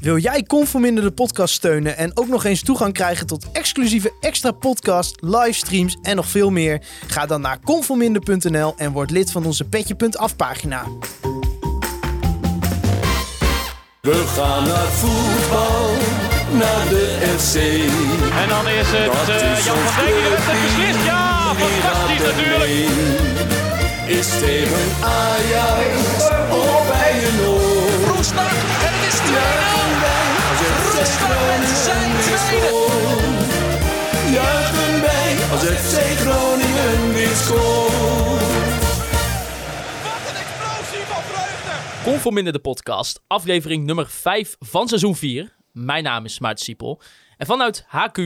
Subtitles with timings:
[0.00, 4.50] Wil jij Conforminder de podcast steunen en ook nog eens toegang krijgen tot exclusieve extra
[4.50, 6.82] podcast, livestreams en nog veel meer?
[7.06, 10.84] Ga dan naar conforminder.nl en word lid van onze petje.af pagina.
[14.00, 15.90] We gaan naar voetbal,
[16.58, 17.54] naar de FC.
[18.42, 21.04] En dan is het Dat eh, is Jan van Dijk die heeft beslist.
[21.04, 22.70] Ja, fantastisch natuurlijk.
[24.06, 27.77] Is tegen Ajax of bij een
[28.18, 29.22] en het is 2-0.
[30.94, 32.72] Roestak met zijn tweede.
[34.32, 38.40] Juichen wij als FC Groningen weer scoort.
[40.02, 42.04] Wat een explosie van vreugde.
[42.10, 45.56] Conforminder de podcast, aflevering nummer 5 van seizoen 4.
[45.72, 47.00] Mijn naam is Maarten Siepel.
[47.36, 48.18] En vanuit HQ,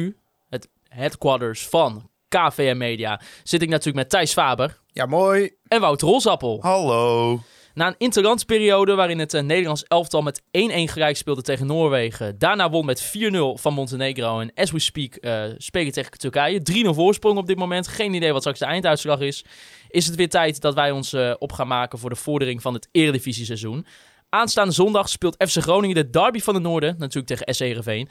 [0.48, 5.50] het headquarters van KVM Media, zit ik natuurlijk met Thijs Faber Ja, mooi.
[5.68, 6.58] en Wouter Rolsappel.
[6.60, 7.40] Hallo.
[7.74, 10.44] Na een interlandsperiode waarin het eh, Nederlands elftal met 1-1
[10.84, 12.38] gelijk speelde tegen Noorwegen.
[12.38, 14.40] Daarna won met 4-0 van Montenegro.
[14.40, 16.60] En as we speak eh, spelen tegen Turkije.
[16.86, 17.88] 3-0 voorsprong op dit moment.
[17.88, 19.44] Geen idee wat straks de einduitslag is.
[19.88, 22.74] Is het weer tijd dat wij ons eh, op gaan maken voor de vordering van
[22.74, 23.86] het Eredivisie seizoen.
[24.28, 26.94] Aanstaande zondag speelt FC Groningen de derby van het Noorden.
[26.98, 28.08] Natuurlijk tegen SC Heerenveen.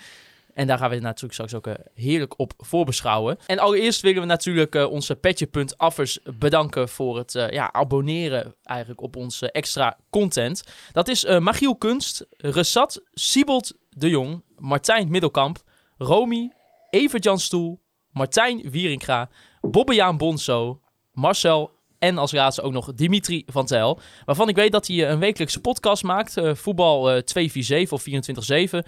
[0.54, 3.38] En daar gaan we natuurlijk straks ook eh, heerlijk op voorbeschouwen.
[3.46, 9.02] En allereerst willen we natuurlijk eh, onze petje.affers bedanken voor het eh, ja, abonneren eigenlijk
[9.02, 10.64] op onze extra content.
[10.92, 15.58] Dat is Magiel Kunst, Resat, Siebold de Jong, Martijn Middelkamp,
[15.98, 16.52] Romy,
[16.90, 19.30] Evert Jan Stoel, Martijn Wieringa,
[19.62, 24.00] Bobbejaan Bonso, Marcel en als laatste ook nog Dimitri van Tel.
[24.26, 28.84] Waarvan ik weet dat hij een wekelijkse podcast maakt, eh, voetbal eh 247 of 24-7.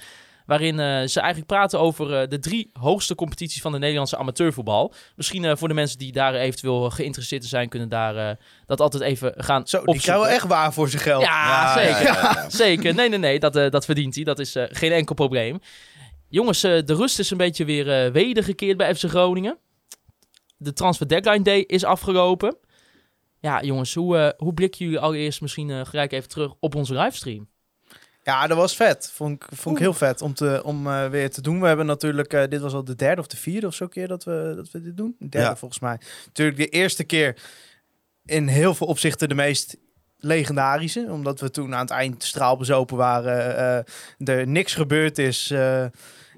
[0.45, 4.93] Waarin eh, ze eigenlijk praten over eh, de drie hoogste competities van de Nederlandse amateurvoetbal.
[5.15, 9.33] Misschien eh, voor de mensen die daar eventueel geïnteresseerd zijn, kunnen daar dat altijd even
[9.37, 10.01] gaan Zo, die opzoeken.
[10.01, 11.23] krijgen wel echt waar voor zijn geld.
[11.23, 12.03] Ja, Ja, zeker.
[12.03, 12.49] ja.
[12.65, 12.95] Zeker.
[12.95, 13.39] Nee, nee, nee.
[13.39, 14.23] Dat, dat verdient hij.
[14.23, 15.59] Dat is geen enkel probleem.
[16.29, 19.57] Jongens, de rust is een beetje weer wedergekeerd bij FC Groningen.
[20.57, 22.57] De transfer deadline day is afgelopen.
[23.39, 27.47] Ja, jongens, hoe, eh, hoe blikken jullie allereerst misschien gelijk even terug op onze livestream?
[28.23, 29.11] Ja, dat was vet.
[29.13, 31.61] Vond ik, vond ik heel vet om, te, om eh, weer te doen.
[31.61, 34.07] We hebben natuurlijk, eh, dit was al de derde of de vierde of zo keer
[34.07, 35.15] dat we, dat we dit doen.
[35.19, 35.55] De derde Ja.
[35.55, 35.97] volgens mij.
[36.25, 37.37] Natuurlijk de eerste keer
[38.25, 39.77] in heel veel opzichten de meest
[40.17, 41.07] legendarische.
[41.09, 43.57] Omdat we toen aan het eind straalbezopen waren.
[44.27, 45.53] eh, er niks gebeurd is.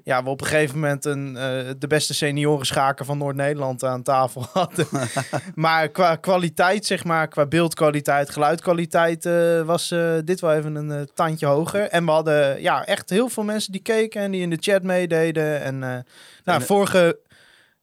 [0.06, 4.46] Ja, we op een gegeven moment een, eh, de beste seniorenschaker van Noord-Nederland aan tafel
[4.52, 4.86] hadden.
[5.54, 11.08] maar qua kwaliteit, zeg maar, qua beeldkwaliteit, geluidkwaliteit, eh, was eh, dit wel even een
[11.14, 11.80] tandje hoger.
[11.80, 14.82] En we hadden ja, echt heel veel mensen die keken en die in de chat
[14.82, 15.62] meededen.
[15.62, 16.02] En, nou,
[16.44, 17.18] En- vorige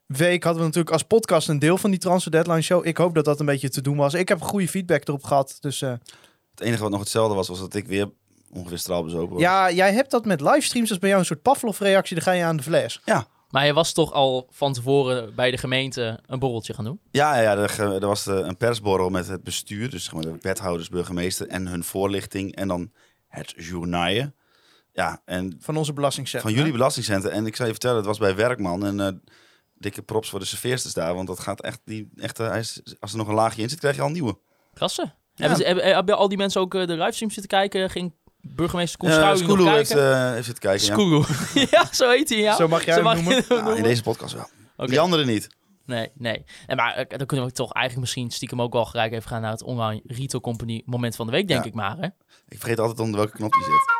[0.05, 2.85] week hadden we natuurlijk als podcast een deel van die Transfer Deadline Show.
[2.85, 4.13] Ik hoop dat dat een beetje te doen was.
[4.13, 5.57] Ik heb goede feedback erop gehad.
[5.59, 5.99] Dus Het
[6.61, 8.09] enige wat nog hetzelfde was, was dat ik weer
[8.53, 9.41] ongeveer straalbezopen was.
[9.41, 10.87] ja, jij hebt dat met livestreams.
[10.87, 12.15] Dat is bij jou een soort Pavlov-reactie.
[12.15, 13.01] Dan ga je aan de fles.
[13.49, 16.99] Maar je was toch al van tevoren bij de gemeente een borreltje gaan doen?
[17.11, 20.23] Ja, ja, ja er, er was de, een persborrel met het bestuur, dus zeg maar
[20.23, 22.91] de wethouders, burgemeester en hun voorlichting en dan
[23.27, 24.35] het journaaien.
[24.91, 26.51] Ja, en Van onze belastingcentrum.
[26.51, 27.31] van jullie belastingcentrum.
[27.33, 29.07] En ik zou je vertellen, het was bij Werkman en eh,
[29.73, 32.51] dikke props voor de serveersters daar, want dat gaat echt, die, echt eh,
[32.99, 34.37] als er nog een laagje in zit, krijg je al een nieuwe.
[34.73, 35.13] Klasse.
[35.35, 37.89] Hebben, ze- hebben, hebben al die mensen ook eh, de livestream zitten kijken?
[37.89, 38.13] Ging
[38.47, 40.25] burgemeester Koen nog Skulu heeft, kijken?
[40.25, 40.85] eh, heeft zitten kijken.
[40.85, 40.93] Ja.
[40.93, 41.23] Skulu.
[41.71, 42.55] ja, zo heet hij, ja.
[42.55, 43.43] Zo mag jij hem je noemen.
[43.47, 44.87] hem Ja, in deze podcast wel.
[44.87, 45.47] Die andere niet.
[45.85, 46.43] Nee, nee.
[46.67, 49.41] En maar eh, dan kunnen we toch eigenlijk misschien stiekem ook wel gelijk even gaan
[49.41, 51.69] naar het online retail company moment van de week, denk Ja.
[51.69, 51.97] ik maar.
[51.97, 52.05] Hè?
[52.47, 53.91] Ik vergeet altijd onder welke knop die zit.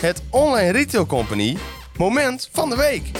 [0.00, 1.56] Het Online Retail Company
[1.96, 3.10] moment van de week.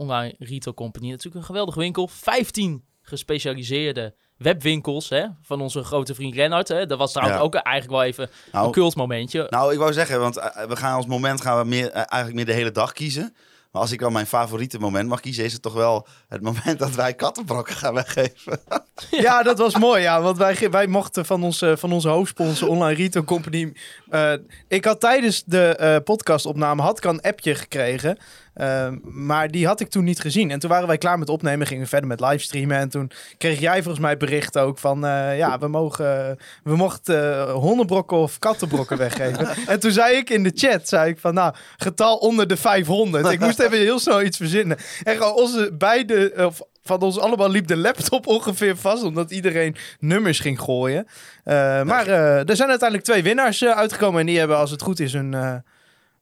[0.00, 2.08] Online retail company, natuurlijk een geweldige winkel.
[2.08, 6.68] 15 gespecialiseerde webwinkels hè, van onze grote vriend Lennart.
[6.68, 6.86] Hè.
[6.86, 7.44] Dat was trouwens Ja.
[7.44, 9.46] ook eigenlijk wel even een Nou, cult momentje.
[9.50, 12.34] Nou, ik wou zeggen, want eh, we gaan als moment gaan we meer, eh, eigenlijk
[12.34, 13.34] meer de hele dag kiezen.
[13.70, 16.78] Maar als ik dan mijn favoriete moment mag kiezen, is het toch wel het moment
[16.78, 18.58] dat wij kattenbrokken gaan weggeven.
[19.10, 20.02] Ja, dat was mooi.
[20.02, 23.72] Ja, want wij, wij mochten van onze, van onze hoofdsponsor Online Retail Company.
[24.10, 24.32] eh,
[24.68, 28.18] ik had tijdens de eh, podcastopname had ik een appje gekregen.
[28.54, 30.50] eh, maar die had ik toen niet gezien.
[30.50, 32.76] En toen waren wij klaar met opnemen, gingen we verder met livestreamen.
[32.76, 35.00] En toen kreeg jij volgens mij bericht ook van...
[35.36, 39.48] ja, we, mogen, we mochten hondenbrokken of kattenbrokken weggeven.
[39.66, 41.34] en toen zei ik in de chat, zei ik van...
[41.34, 43.30] Nou, getal onder de 500.
[43.30, 44.78] Ik moest even heel snel iets verzinnen.
[45.02, 46.19] En onze beide...
[46.36, 51.06] of van ons allemaal liep de laptop ongeveer vast, omdat iedereen nummers ging gooien.
[51.44, 54.82] Eh, maar eh, er zijn uiteindelijk twee winnaars eh, uitgekomen en die hebben, als het
[54.82, 55.54] goed is, hun, eh,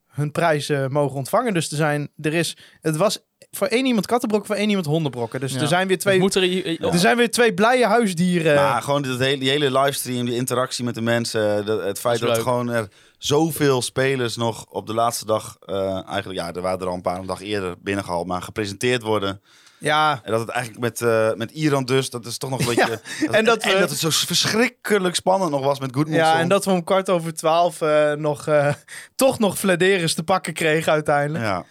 [0.09, 1.55] hun prijs eh, mogen ontvangen.
[1.55, 3.19] Dus er, zijn, er is, het was
[3.51, 5.41] voor één iemand kattenbrokken, voor één iemand hondenbrokken.
[5.41, 5.61] Dus Ja.
[5.61, 6.19] er zijn weer twee...
[6.19, 8.55] Moet er, Er zijn weer twee blije huisdieren.
[8.55, 11.67] Maar gewoon dit hele, die hele livestream, die interactie met de mensen.
[11.67, 15.57] dat- het feit Dat dat, gewoon er zoveel spelers nog op de laatste dag...
[15.67, 19.03] eh, eigenlijk, ja, er waren er al een paar een dag eerder binnengehaald, maar gepresenteerd
[19.03, 19.41] worden.
[19.79, 22.67] Ja, En dat het eigenlijk met, eh, met Iran dus, dat is toch nog een
[22.75, 23.01] beetje...
[23.21, 26.27] dat, en dat en dat het zo verschrikkelijk spannend nog was met Goodmanson.
[26.27, 28.75] ja, en dat we om kwart over twaalf eh, nog, eh,
[29.15, 31.45] toch nog Vladeris te pakken kregen uiteindelijk.
[31.45, 31.65] Ja.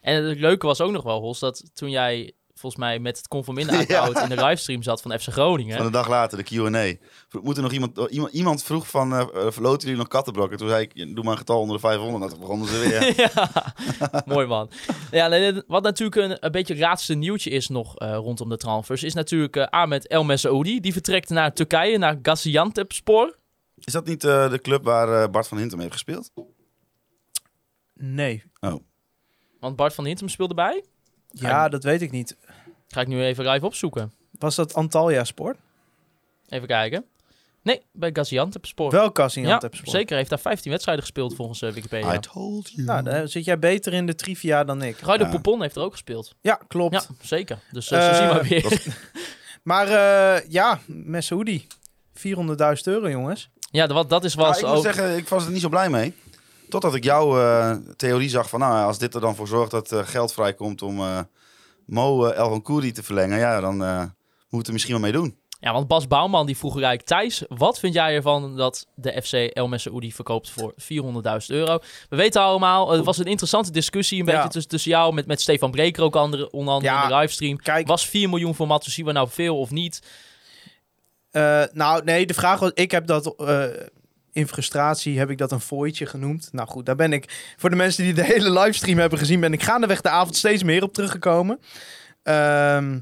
[0.00, 2.32] En het leuke was ook nog wel, Hos, dat toen jij
[2.64, 5.76] volgens mij met het Conforminder-account in de livestream zat van FC Groningen.
[5.76, 7.06] Van de dag later, de Q&A.
[7.42, 10.58] Moet er nog iemand, oh, iemand, iemand vroeg van, eh eh, verloten jullie nog kattenbrokken?
[10.58, 12.18] Toen zei ik, doe maar een getal onder de 500.
[12.18, 13.14] Nou, toen begonnen ze weer.
[13.34, 14.70] ja, mooi man.
[15.10, 18.56] Ja, nee, wat natuurlijk een, een beetje het raadste nieuwtje is nog eh, rondom de
[18.56, 20.80] transfers, is natuurlijk eh, Ahmed El Messaoudi.
[20.80, 23.36] Die vertrekt naar Turkije, naar Gaziantepspor.
[23.78, 26.30] Is dat niet eh, de club waar eh, Bart van Hintem heeft gespeeld?
[27.94, 28.42] Nee.
[29.60, 30.84] Want Bart van Hintem speelde bij.
[31.28, 32.36] Ja, dat weet ik niet.
[32.94, 34.12] Ga ik nu even live opzoeken.
[34.38, 35.56] Was dat Antalya Sport?
[36.48, 37.04] Even kijken.
[37.62, 38.90] Nee, bij Gaziantepspor.
[38.90, 39.80] Wel Cassian ja, Sport.
[39.90, 40.16] zeker.
[40.16, 42.14] Heeft daar 15 wedstrijden gespeeld volgens eh, Wikipedia.
[42.14, 42.86] I told you.
[42.86, 44.98] Nou, dan zit jij beter in de trivia dan ik.
[44.98, 45.30] Ruido Ja.
[45.30, 46.34] Popon heeft er ook gespeeld.
[46.40, 46.94] Ja, klopt.
[46.94, 47.58] Ja, zeker.
[47.70, 48.82] Dus eh, zo zien we weer.
[49.62, 51.66] Maar eh ja, Messoudi.
[52.14, 52.22] 400.000
[52.84, 53.50] euro, jongens.
[53.70, 54.82] Ja, wat dat is was ik moet ook...
[54.82, 56.14] zeggen, ik was er niet zo blij mee.
[56.68, 59.92] Totdat ik jouw eh, theorie zag van, nou, als dit er dan voor zorgt dat
[59.92, 61.20] eh, geld vrijkomt om eh
[61.86, 63.98] Mo uh, El Kouri te verlengen, ja, dan eh
[64.48, 65.38] moeten we er misschien wel mee doen.
[65.60, 67.06] Ja, want Bas Bouwman die vroeg eigenlijk...
[67.06, 71.78] Thijs, wat vind jij ervan dat de FC El Messaoudi verkoopt voor 400.000 euro?
[72.08, 74.32] We weten allemaal, het was een interessante discussie een Ja.
[74.32, 77.14] beetje tussen, tussen jou met, met Stefan Breker ook andere, onder andere Ja, in de
[77.14, 77.56] livestream.
[77.56, 80.00] Kijk, Was 4 miljoen voor Matsushima nou veel of niet?
[81.30, 82.70] eh, nou nee, de vraag was...
[82.74, 83.34] Ik heb dat...
[83.36, 83.64] eh,
[84.34, 86.48] in frustratie heb ik dat een fooitje genoemd.
[86.52, 87.54] Nou goed, daar ben ik...
[87.56, 89.40] Voor de mensen die de hele livestream hebben gezien...
[89.40, 91.60] ben ik gaandeweg de avond steeds meer op teruggekomen.
[92.22, 92.98] Ehm,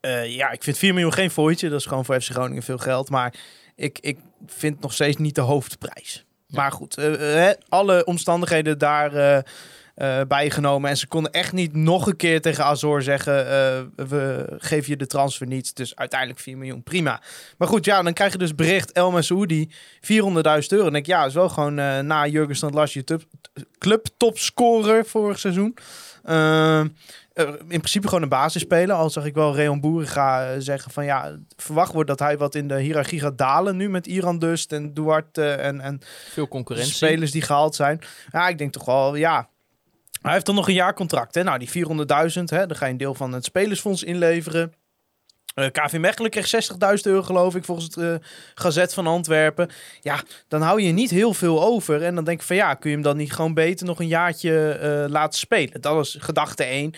[0.00, 1.68] eh, ja, ik vind 4 miljoen geen fooitje.
[1.68, 3.10] Dat is gewoon voor FC Groningen veel geld.
[3.10, 3.34] Maar
[3.74, 6.24] ik, ik vind nog steeds niet de hoofdprijs.
[6.46, 6.60] Ja.
[6.60, 9.44] Maar goed, eh, eh, alle omstandigheden daar
[9.96, 10.90] eh, bijgenomen.
[10.90, 13.46] En ze konden echt niet nog een keer tegen Azor zeggen...
[13.46, 15.76] eh, we geven je de transfer niet.
[15.76, 17.22] Dus uiteindelijk 4 miljoen, prima.
[17.58, 18.92] Maar goed, ja, dan krijg je dus bericht...
[18.92, 19.70] El Masoudi,
[20.00, 20.12] 400.000
[20.68, 20.86] euro.
[20.86, 23.04] En ik, ja, is wel gewoon eh, na Jurgen Standlas je
[23.78, 25.76] club topscorer vorig seizoen.
[26.22, 26.86] Eh, eh,
[27.48, 28.96] in principe gewoon een basisspeler.
[28.96, 32.54] Al zag ik wel Reon Boerenga eh, zeggen van ja, verwacht wordt dat hij wat
[32.54, 36.00] in de hiërarchie gaat dalen nu met Iran Dust en Duarte en, en
[36.30, 36.94] Veel concurrentie.
[36.94, 38.00] spelers die gehaald zijn.
[38.32, 39.48] Ja, ik denk toch wel, ja.
[40.26, 41.34] Hij heeft dan nog een jaar contract.
[41.34, 41.42] Hè?
[41.42, 44.72] Nou, die 400.000, hè, dan ga je een deel van het spelersfonds inleveren.
[45.54, 48.14] Eh, KV Mechelen kreeg 60.000 euro, geloof ik, volgens het eh,
[48.54, 49.70] Gazet van Antwerpen.
[50.00, 52.02] Ja, dan hou je niet heel veel over.
[52.02, 54.06] En dan denk ik van ja, kun je hem dan niet gewoon beter nog een
[54.06, 55.80] jaartje eh, laten spelen?
[55.80, 56.94] Dat was gedachte 1.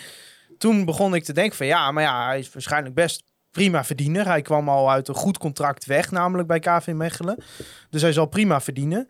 [0.59, 4.27] Toen begon ik te denken van ja, maar ja, hij is waarschijnlijk best prima verdiener.
[4.27, 7.45] Hij kwam al uit een goed contract weg, namelijk bij KV Mechelen.
[7.91, 9.09] Dus hij zal prima verdienen.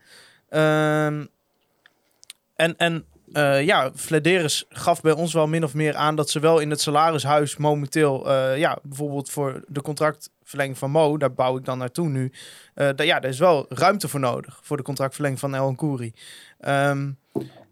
[0.48, 1.24] Ehm,
[2.54, 6.40] en en eh, ja, Flederis gaf bij ons wel min of meer aan dat ze
[6.40, 11.56] wel in het salarishuis momenteel, eh, ja, bijvoorbeeld voor de contractverlenging van Mo, daar bouw
[11.56, 12.32] ik dan naartoe nu.
[12.74, 16.12] da- ja, er is wel ruimte voor nodig voor de contractverlenging van El Nkouri.
[16.60, 17.10] Ehm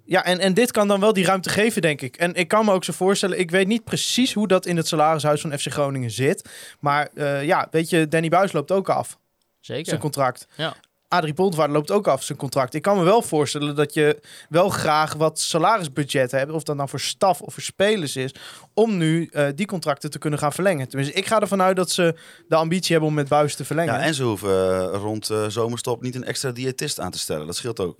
[0.04, 2.16] ja, en, en dit kan dan wel die ruimte geven, denk ik.
[2.16, 4.88] En ik kan me ook zo voorstellen, ik weet niet precies hoe dat in het
[4.88, 6.48] salarishuis van FC Groningen zit.
[6.80, 7.08] Maar
[7.44, 9.18] ja, weet je, Danny Buis loopt ook af
[9.60, 10.00] zijn Zeker.
[10.00, 10.46] contract.
[10.56, 10.74] Ja.
[11.08, 12.74] Adrie Pontwaard loopt ook af zijn contract.
[12.74, 16.88] Ik kan me wel voorstellen dat je wel graag wat salarisbudget hebt, of dat nou
[16.88, 18.34] voor staf of voor spelers is,
[18.74, 20.88] om nu eh, die contracten te kunnen gaan verlengen.
[20.88, 22.14] Tenminste, ik ga ervan uit dat ze
[22.48, 23.94] de ambitie hebben om met Buis te verlengen.
[23.94, 27.46] Ja, en ze hoeven eh, rond eh, zomerstop niet een extra diëtist aan te stellen.
[27.46, 27.98] Dat scheelt ook.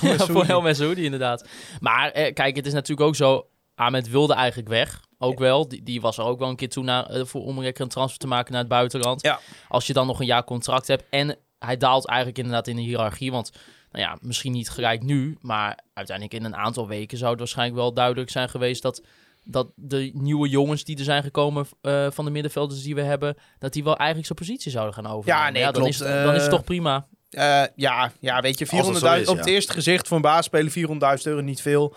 [0.00, 1.48] Ja, voor heel Messoudi inderdaad.
[1.80, 3.46] Maar eh, kijk, het is natuurlijk ook zo...
[3.74, 5.00] Ahmed wilde eigenlijk weg.
[5.18, 5.68] Ook wel.
[5.68, 8.26] Die, die was er ook wel een keer toe naar, voor om een transfer te
[8.26, 9.22] maken naar het buitenland.
[9.22, 9.40] Ja.
[9.68, 11.04] Als je dan nog een jaar contract hebt.
[11.10, 13.30] En hij daalt eigenlijk inderdaad in de hiërarchie.
[13.30, 13.52] Want
[13.92, 15.36] nou ja, misschien niet gelijk nu.
[15.40, 19.02] Maar uiteindelijk in een aantal weken zou het waarschijnlijk wel duidelijk zijn geweest dat...
[19.44, 23.36] Dat de nieuwe jongens die er zijn gekomen eh, van de middenvelders die we hebben,
[23.58, 25.44] dat die wel eigenlijk zijn positie zouden gaan overnemen.
[25.44, 25.88] Ja, nee, dan, klopt.
[25.88, 27.06] is, dan is het Eh, toch prima.
[27.30, 29.40] Eh, ja, ja, weet je, 400.000 Als het zo is, op ja.
[29.40, 30.72] het eerste gezicht voor een baas spelen
[31.18, 31.94] 400.000 euro niet veel.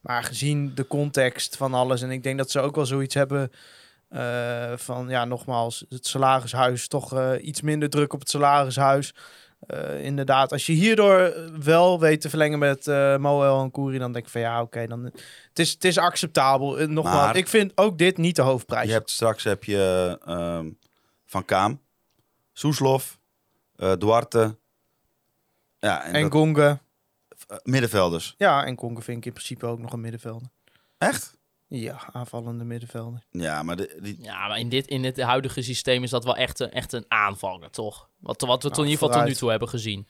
[0.00, 3.50] Maar gezien de context van alles en ik denk dat ze ook wel zoiets hebben
[4.08, 9.14] eh, van, ja, nogmaals, het salarishuis, toch eh, iets minder druk op het salarishuis.
[9.60, 11.34] Eh, inderdaad, als je hierdoor
[11.64, 12.86] wel weet te verlengen met
[13.20, 16.86] Moel en Koeri, dan denk ik van ja, oké, dan het is, het is acceptabel.
[16.88, 18.86] Nogmaals, Maar- ik vind ook dit niet de hoofdprijs.
[18.86, 20.70] Je hebt straks heb je ehm,
[21.26, 21.80] Van Kaam,
[22.52, 23.18] Soeslof,
[23.98, 24.56] Duarte.
[25.80, 26.78] Ja, en, en dat-
[27.62, 28.34] middenvelders.
[28.38, 30.48] Ja, en Gonge vind ik in principe ook nog een middenvelder.
[30.98, 31.36] Echt?
[31.68, 33.22] Ja, aanvallende middenvelder.
[33.30, 36.36] Ja, maar de, die, Ja, maar in dit, in het huidige systeem is dat wel
[36.36, 38.08] echt een, echt een aanvaller, toch?
[38.18, 40.06] Wat, wat we tot Nou, in ieder geval tot nu toe hebben gezien.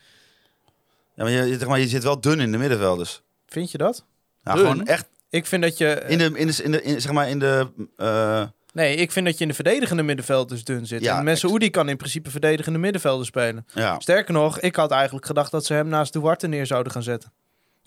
[1.14, 3.22] ja, maar, je, zeg maar je zit wel dun in de middenvelders.
[3.46, 4.04] Vind je dat?
[4.42, 4.62] Ja, Dun?
[4.62, 6.02] gewoon echt Ik vind dat je...
[6.06, 9.26] in de, in de, in de in, zeg maar in de eh, Nee, ik vind
[9.26, 11.02] dat je in de verdedigende middenvelders dun zit.
[11.02, 13.66] Ja, en Mensen Oedi kan in principe verdedigende middenvelder spelen.
[13.74, 14.00] ja.
[14.00, 17.32] Sterker nog, ik had eigenlijk gedacht dat ze hem naast Duarte neer zouden gaan zetten.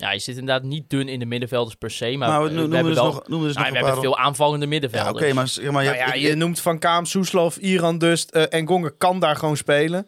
[0.01, 2.83] Ja, je zit inderdaad niet dun in de middenvelders per se, maar Maar we, hebben
[2.85, 3.03] dus wel...
[3.05, 5.15] nog, noemen dus nou, nog we hebben veel aanvallende Ja, middenvelders.
[5.25, 8.29] oké, maar zeg maar je, Nou ja, ik- je noemt Van Kaam, Soeslof, Iran Dust
[8.31, 10.07] eh, en Gongen kan daar gewoon spelen.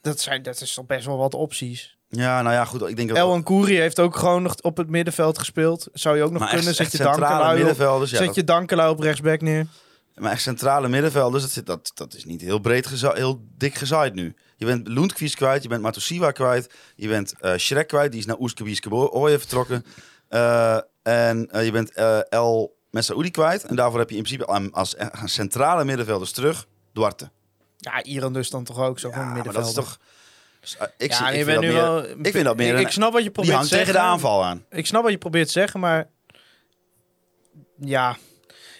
[0.00, 1.96] Dat, zijn, dat is toch best wel wat opties.
[2.08, 2.88] ja, nou ja, goed.
[2.88, 5.88] Ik denk dat El Kouri heeft ook gewoon nog op het middenveld gespeeld.
[5.92, 6.66] Zou je ook nog maar kunnen.
[6.66, 7.76] echt, Zet echt je Dankelui op.
[8.00, 9.66] Ja, zet dat- je Dankelui op rechtsback neer.
[10.14, 14.14] Maar echt centrale middenvelders, dat, zit, dat, dat is niet heel breed heel dik gezaaid
[14.14, 14.34] nu.
[14.56, 18.26] Je bent Lundqvist kwijt, je bent Matosiwa kwijt, je bent eh Shrek kwijt, die is
[18.26, 19.84] naar Oeske Ooyen vertrokken.
[20.28, 21.92] Eh, en eh, je bent
[22.28, 23.64] El Messaoudi kwijt.
[23.64, 27.30] En daarvoor heb je in principe als eh, centrale middenvelders terug Duarte.
[27.76, 29.74] Ja, Iran Dust dan toch ook zo Ja, maar middenvelder.
[29.74, 29.98] dat is toch...
[30.80, 32.04] eh, Ik, ja, zie- ik vind meer- wel...
[32.04, 33.86] ik vind dat meer Ik, snap wat je probeert te zeggen.
[33.86, 34.64] tegen de aanval aan.
[34.70, 36.08] Ik snap wat je probeert te zeggen, maar...
[37.80, 38.16] Ja...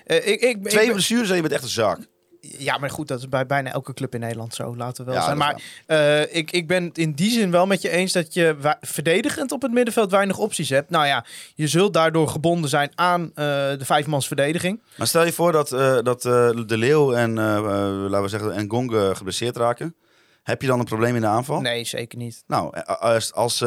[0.05, 1.99] Eh, ik, ik, Twee ik, blessures en je bent echt een zak.
[2.41, 5.21] ja, maar goed, dat is bij bijna elke club in Nederland zo, laten we wel
[5.21, 5.39] Ja, zijn.
[5.39, 8.77] Maar eh, ik, ik ben het in die zin wel met je eens dat je
[8.81, 10.91] verdedigend op het middenveld weinig opties hebt.
[10.91, 14.83] Nou ja, je zult daardoor gebonden zijn aan eh, de vijfmans verdediging.
[14.97, 15.69] Maar stel je voor dat,
[16.05, 19.95] dat De Leeuw en, laten we zeggen, en Gong geblesseerd raken.
[20.43, 21.61] Heb je dan een probleem in de aanval?
[21.61, 22.45] Nee, zeker niet.
[22.47, 23.59] Nou, als, als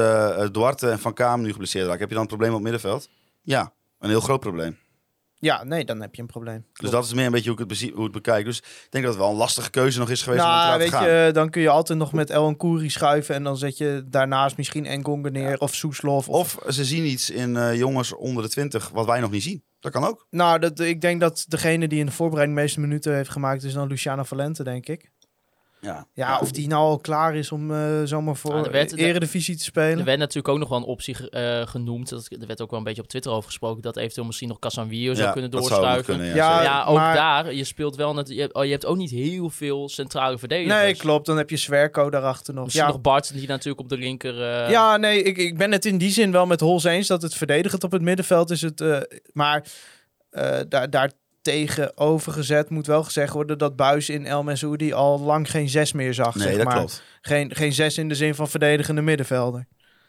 [0.51, 3.09] Duarte en Van Kaam nu geblesseerd raken, heb je dan een probleem op het middenveld?
[3.41, 4.77] Ja, een heel groot probleem.
[5.39, 6.65] Ja, nee, dan heb je een probleem.
[6.73, 8.45] Dus dat is meer een beetje hoe ik het, hoe bekijk.
[8.45, 10.65] Dus ik denk dat het wel een lastige keuze nog is geweest om het te
[10.67, 11.25] Nou, laten weet gaan.
[11.25, 14.57] je, dan kun je altijd nog met El Kouri schuiven en dan zet je daarnaast
[14.57, 16.29] misschien Engongen neer of Soeslof.
[16.29, 19.43] Of, Of ze zien iets in eh, jongens onder de 20 wat wij nog niet
[19.43, 19.63] zien.
[19.79, 20.27] Dat kan ook.
[20.29, 23.63] Nou, dat, ik denk dat degene die in de voorbereiding de meeste minuten heeft gemaakt
[23.63, 25.11] is dan Luciano Valente, denk ik.
[25.81, 26.07] Ja.
[26.13, 28.95] Ja, of die nou al klaar is om eh, zomaar voor Ja, er werd- de
[28.97, 29.99] Eredivisie te spelen.
[29.99, 32.09] Er werd natuurlijk ook nog wel een optie eh, genoemd.
[32.09, 33.81] Dat, er werd ook wel een beetje op Twitter over gesproken.
[33.81, 37.53] Dat eventueel misschien nog Casanvio zou Ja, zou kunnen, ja, Ja, ook maar- daar.
[37.53, 38.27] Je speelt wel net.
[38.29, 40.81] Je, oh, je hebt ook niet heel veel centrale verdedigers.
[40.81, 41.25] Nee, klopt.
[41.25, 42.63] Dan heb je Zwerko daarachter nog.
[42.63, 44.41] Misschien Ja, nog Bart, die natuurlijk op de linker.
[44.41, 47.21] eh, ja nee, ik, ik ben het in die zin wel met Hols eens dat
[47.21, 48.61] het verdedigend op het middenveld is.
[48.61, 48.97] Het, eh,
[49.33, 49.65] maar
[50.29, 51.11] eh daar, daar
[51.51, 55.91] tegenover gezet moet wel gezegd worden dat Buis in El Messoudi al lang geen zes
[55.93, 56.35] meer zag.
[56.35, 56.75] Nee, zeg dat maar.
[56.75, 57.03] klopt.
[57.21, 59.65] Geen, geen zes in de zin van verdedigende middenvelder.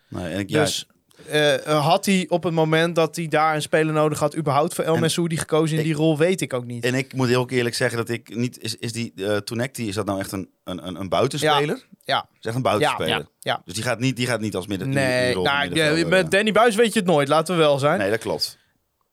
[0.08, 0.86] Nee, en ik, ja, Dus
[1.26, 4.74] eh, eh, had hij op het moment dat hij daar een speler nodig had, überhaupt
[4.74, 6.84] voor El Messoudi gekozen in ik- die rol, weet ik ook niet.
[6.84, 8.58] en ik moet heel eerlijk zeggen dat ik niet...
[8.60, 11.86] Is, is die uh, Toenekti, is dat nou echt een, een, een, een buitenspeler?
[12.04, 12.28] Ja.
[12.40, 13.18] Is echt een ja, buitenspeler.
[13.18, 13.62] ja, ja.
[13.64, 14.88] Dus die gaat niet, die gaat niet als midden.
[14.88, 16.28] Nee, nou, ja, met ja.
[16.28, 17.98] Danny Buis weet je het nooit, laten we wel zijn.
[17.98, 18.58] Nee, dat klopt.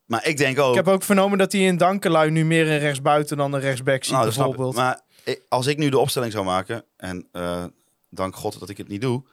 [0.06, 0.70] Maar ik denk ook...
[0.70, 4.04] Ik heb ook vernomen dat hij in Dankelui nu meer een rechtsbuiten dan een rechtsback
[4.04, 4.76] ziet, Nou, bijvoorbeeld.
[4.76, 5.02] Maar
[5.48, 7.64] als ik nu de opstelling zou maken, en eh,
[8.10, 9.24] dank God dat ik het niet doe,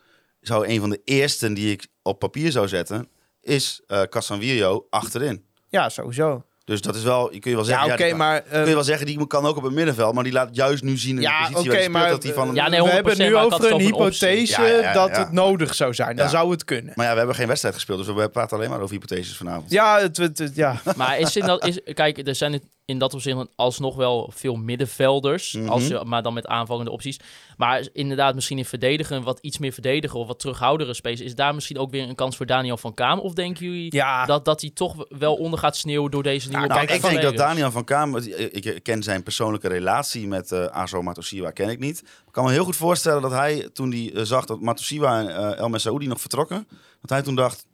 [0.41, 3.09] zou een van de eerste die ik op papier zou zetten,
[3.41, 5.45] is eh Casanvirio achterin.
[5.69, 6.45] Ja, sowieso.
[6.65, 8.37] Dus dat is wel, je kun je wel Ja, zeggen, oké, ja, die kan- maar...
[8.45, 10.83] eh, kun je wel zeggen, die kan ook op het middenveld, maar die laat juist
[10.83, 12.55] nu zien in Ja, de positie oké, waar hij speelt, maar dat hij van een-
[12.55, 15.17] Ja, nee, we hebben het 100%, nu over het een hypothese Ja, ja, ja, dat
[15.17, 16.17] het nodig zou zijn.
[16.17, 16.31] Dan Ja.
[16.31, 16.93] zou het kunnen.
[16.97, 19.71] Maar ja, we hebben geen wedstrijd gespeeld, dus we praten alleen maar over hypotheses vanavond.
[19.71, 20.81] Ja, het, het, het- ja.
[20.97, 25.53] Maar is in dat, is, kijk, er zijn in dat opzicht alsnog wel veel middenvelders.
[25.53, 25.69] Mhm.
[25.69, 27.21] als je, maar dan met aanvallende opties.
[27.57, 31.25] Maar inderdaad, misschien in verdedigen, wat iets meer verdedigen of wat terughoudere space.
[31.25, 33.19] Is daar misschien ook weer een kans voor Daniel van Kaam?
[33.19, 34.25] Of denken jullie ja.
[34.25, 37.23] dat, dat hij toch wel onder gaat sneeuwen door deze nieuwe Nou, pak ik denk
[37.23, 37.37] dat?
[37.37, 42.01] Daniel van Kamer, ik ken zijn persoonlijke relatie met eh Azo Matosiwa, ken ik niet.
[42.01, 45.37] Ik kan me heel goed voorstellen dat hij, toen hij eh, zag dat Matosiwa en
[45.37, 46.69] eh, El Messaoudi nog vertrokken,
[47.01, 47.67] dat hij toen dacht,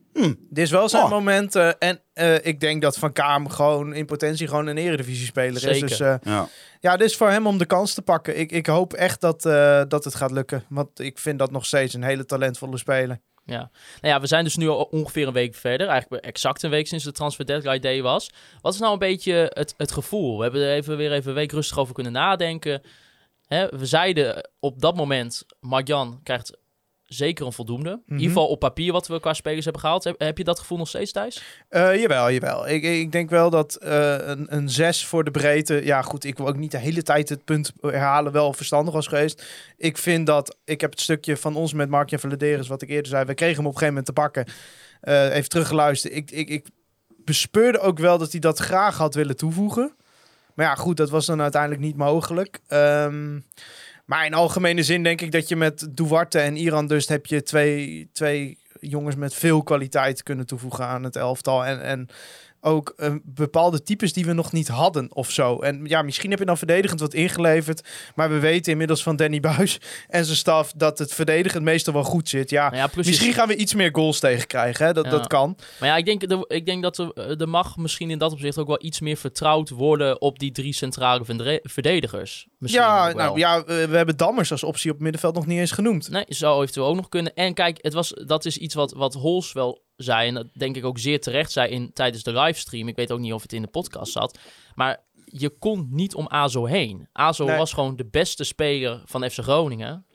[0.51, 1.11] Dit is wel zijn Oh.
[1.11, 1.55] moment.
[1.55, 5.81] eh, en eh, ik denk dat Van Kaam gewoon in potentie gewoon een eredivisie-speler is.
[5.81, 6.49] Dus eh, ja,
[6.81, 8.39] ja, dit is voor hem om de kans te pakken.
[8.39, 10.65] Ik, ik hoop echt dat, eh, dat het gaat lukken.
[10.69, 13.21] Want ik vind dat nog steeds een hele talentvolle speler.
[13.45, 13.71] Ja.
[14.01, 15.87] Nou ja, we zijn dus nu al ongeveer een week verder.
[15.89, 18.31] Eigenlijk exact een week sinds de transfer deadline day was.
[18.61, 20.37] Wat is nou een beetje het, het gevoel?
[20.37, 22.83] We hebben er even, weer even een week rustig over kunnen nadenken.
[23.47, 26.57] Hè, we zeiden op dat moment, Mark-Jan krijgt
[27.09, 27.91] zeker een voldoende.
[27.91, 28.13] In Mhm.
[28.15, 30.05] ieder geval op papier wat we qua spelers hebben gehaald.
[30.05, 31.43] Heb, heb je dat gevoel nog steeds, Thijs?
[31.69, 32.69] Eh, jawel, jawel.
[32.69, 35.85] Ik, ik denk wel dat eh, een, een 6 voor de breedte.
[35.85, 38.33] Ja, goed, ik wil ook niet de hele tijd het punt herhalen.
[38.33, 39.45] Wel verstandig was geweest.
[39.77, 40.57] Ik vind dat.
[40.65, 43.25] Ik heb het stukje van ons met Mark-Jan Vladeris, wat ik eerder zei.
[43.25, 44.47] We kregen hem op een gegeven moment te pakken.
[45.01, 46.15] Eh, even teruggeluisterd.
[46.15, 46.67] Ik, ik, ik
[47.25, 49.93] bespeurde ook wel dat hij dat graag had willen toevoegen.
[50.55, 52.61] Maar ja, goed, dat was dan uiteindelijk niet mogelijk.
[52.67, 53.39] Ehm,
[54.09, 57.43] maar in algemene zin denk ik dat je met Duarte en Iran dus heb je
[57.43, 61.65] twee, twee jongens met veel kwaliteit kunnen toevoegen aan het elftal.
[61.65, 62.09] En, en
[62.61, 65.59] ook eh, bepaalde types die we nog niet hadden of zo.
[65.59, 67.89] En ja, misschien heb je dan verdedigend wat ingeleverd.
[68.15, 72.03] Maar we weten inmiddels van Danny Buis en zijn staf dat het verdedigend meestal wel
[72.05, 72.51] goed zit.
[72.51, 74.87] Ja, misschien gaan we iets meer goals tegen krijgen.
[74.87, 74.93] Hè?
[74.93, 75.11] Dat, Ja.
[75.11, 75.57] dat kan.
[75.81, 78.59] Maar ja, ik denk, de- ik denk dat er, er mag misschien in dat opzicht
[78.59, 82.47] ook wel iets meer vertrouwd worden op die drie centrale verde- verdedigers.
[82.59, 85.71] Misschien ja, nou, ja, we hebben Dammers als optie op het middenveld nog niet eens
[85.71, 86.09] genoemd.
[86.11, 87.35] Nee, zou eventueel ook nog kunnen.
[87.35, 90.29] En kijk, het was, dat is iets wat, wat Hols wel zei.
[90.29, 92.89] En dat denk ik ook zeer terecht zei in, tijdens de livestream.
[92.89, 94.39] Ik weet ook niet of het in de podcast zat.
[94.75, 97.09] Maar je kon niet om Azo heen.
[97.13, 97.57] Azo Nee.
[97.57, 100.07] was gewoon de beste speler van FC Groningen.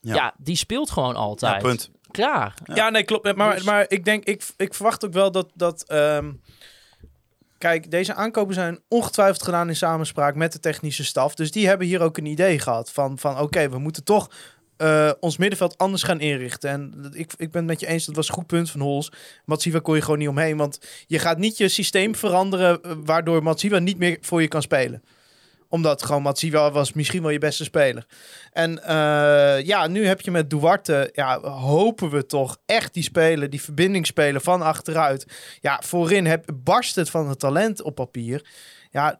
[0.00, 0.34] Ja, Ja.
[0.38, 1.62] die speelt gewoon Ja, altijd.
[1.62, 1.90] punt.
[2.10, 2.54] Klaar.
[2.74, 3.36] Ja, nee, klopt.
[3.36, 5.50] Maar, Dus- maar ik denk, ik, ik verwacht ook wel dat.
[5.54, 6.32] dat ehm,
[7.62, 11.34] kijk, deze aankopen zijn ongetwijfeld gedaan in samenspraak met de technische staf.
[11.34, 14.30] Dus die hebben hier ook een idee gehad van, van oké, we moeten toch
[14.76, 16.70] eh, ons middenveld anders gaan inrichten.
[16.70, 19.12] En ik, ik ben het met je eens, dat was een goed punt van Hols.
[19.44, 23.42] Matsiva kon je gewoon niet omheen, want je gaat niet je systeem veranderen eh, waardoor
[23.42, 25.02] Matsiva niet meer voor je kan spelen
[25.72, 28.06] omdat gewoon Matsiwa was misschien wel je beste speler.
[28.50, 33.50] En eh, ja, nu heb je met Duarte, ja, hopen we toch echt die speler,
[33.50, 35.26] die verbinding spelen van achteruit.
[35.60, 38.46] Ja, voorin heb, barst het van het talent op papier.
[38.90, 39.18] Ja,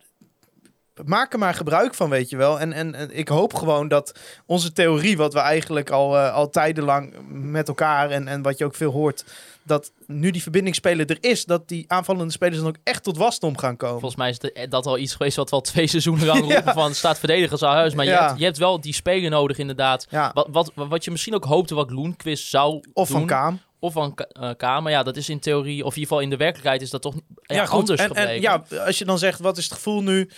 [1.04, 2.60] maak er maar gebruik van, weet je wel.
[2.60, 7.14] En, en, ik hoop gewoon dat onze theorie, wat we eigenlijk al, eh, al tijdenlang
[7.28, 9.24] met elkaar en, en wat je ook veel hoort,
[9.64, 13.58] dat nu die verbindingsspeler er is, dat die aanvallende spelers dan ook echt tot wasdom
[13.58, 14.00] gaan komen.
[14.00, 16.62] Volgens mij is de- dat al iets geweest wat we al twee seizoenen lang roepen
[16.64, 16.72] Ja.
[16.72, 17.94] van staat verdedigers aan huis.
[17.94, 18.26] Maar je, Ja.
[18.26, 20.06] hebt, je hebt wel die speler nodig inderdaad.
[20.10, 23.26] Ja, Wat, wat, wat je misschien ook hoopte wat Loenquist zou of van.
[23.26, 23.60] Kaam.
[23.78, 24.90] Of van eh, Kamer.
[24.92, 27.14] Ja, dat is in theorie, of in ieder geval in de werkelijkheid is dat toch
[27.42, 27.78] ja, goed.
[27.78, 30.30] anders en ja, als je dan zegt, wat is het gevoel nu?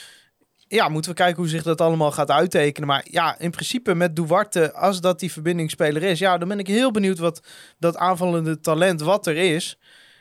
[0.69, 2.89] Ja, moeten we kijken hoe zich dat allemaal gaat uittekenen.
[2.89, 6.19] Maar ja, in principe met Duarte, als dat die verbindingsspeler is...
[6.19, 7.43] ja, dan ben ik heel benieuwd wat
[7.79, 9.79] dat aanvallende talent wat er is...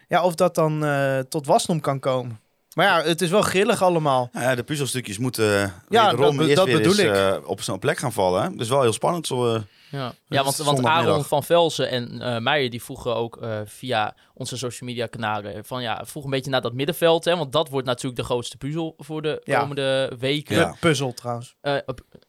[0.07, 2.42] ja, of dat dan eh, tot wasdom kan komen.
[2.73, 4.29] Maar ja, het is wel grillig allemaal.
[4.31, 7.15] Nou ja, de puzzelstukjes moeten Ja, ja, dat eerst dat weer bedoel eens, ik.
[7.15, 8.43] eh, op zo'n plek gaan vallen.
[8.43, 8.55] Hè?
[8.55, 9.27] Dus wel heel spannend.
[9.27, 10.85] Zo, eh, Ja, ja want, want.
[10.85, 15.65] Aaron van Velsen en eh Meijer die vroegen ook eh, via onze social media kanalen
[15.65, 17.25] van ja, vroeg een beetje naar dat middenveld.
[17.25, 19.59] Hè, want dat wordt natuurlijk de grootste puzzel voor de Ja.
[19.59, 20.55] komende weken.
[20.55, 20.75] Ja.
[20.79, 21.55] Puzzel trouwens.
[21.61, 21.75] Eh,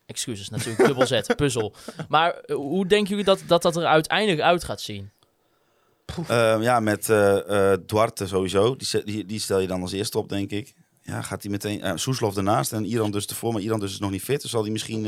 [0.06, 1.74] excuses natuurlijk, dubbel Z, puzzel.
[2.08, 5.10] Maar eh, hoe denken jullie dat, dat dat er uiteindelijk uit gaat zien?
[6.28, 8.76] Eh, ja, met eh, Duarte sowieso.
[9.04, 10.74] Die, die, stel je dan als eerste op, denk ik.
[11.02, 11.82] Ja, gaat hij meteen...
[11.82, 13.52] eh Soeslof ernaast en Iran dus ervoor.
[13.52, 14.42] Maar Iran dus is nog niet fit.
[14.42, 15.04] Dus zal hij misschien...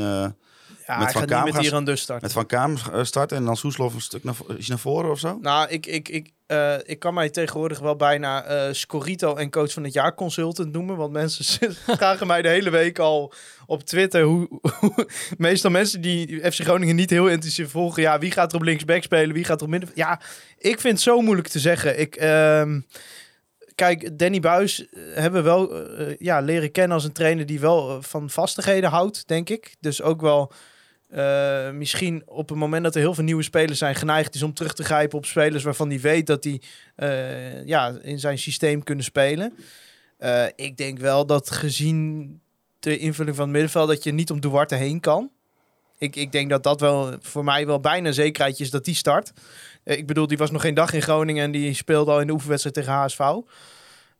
[0.87, 2.23] Ja, Met hij Van gaat Kaam niet met gaan Iran dus starten.
[2.25, 5.19] Met Van Kaam eh, starten en dan Soeslof een stuk naar, hij naar voren of
[5.19, 5.37] zo?
[5.41, 9.73] Nou, ik, ik, ik, eh, ik kan mij tegenwoordig wel bijna eh Scorito en coach
[9.73, 10.97] van het jaar consultant noemen.
[10.97, 13.33] Want mensen vragen mij de hele week al
[13.65, 14.47] op Twitter hoe,
[14.79, 18.01] hoe- meestal mensen die FC Groningen niet heel intensief volgen.
[18.01, 19.33] Ja, wie gaat er op linksback spelen?
[19.35, 19.89] Wie gaat er op midden?
[19.93, 20.21] Ja,
[20.57, 21.99] ik vind het zo moeilijk te zeggen.
[21.99, 22.79] Ik, ehm,
[23.75, 25.87] kijk, Danny Buis hebben we wel
[26.19, 29.75] ja, leren kennen als een trainer die wel van vastigheden houdt, denk ik.
[29.79, 30.51] Dus ook wel
[31.07, 34.53] eh, misschien op het moment dat er heel veel nieuwe spelers zijn geneigd is om
[34.53, 36.61] terug te grijpen op spelers waarvan hij weet dat die
[36.95, 39.53] eh, ja, in zijn systeem kunnen spelen.
[40.17, 42.39] Eh, ik denk wel dat gezien
[42.79, 45.31] de invulling van het middenveld dat je niet om Duarte heen kan.
[45.97, 49.31] Ik, ik denk dat dat wel voor mij wel bijna zekerheid is dat die start.
[49.83, 52.33] Ik bedoel, die was nog geen dag in Groningen en die speelde al in de
[52.33, 53.19] oefenwedstrijd tegen HSV.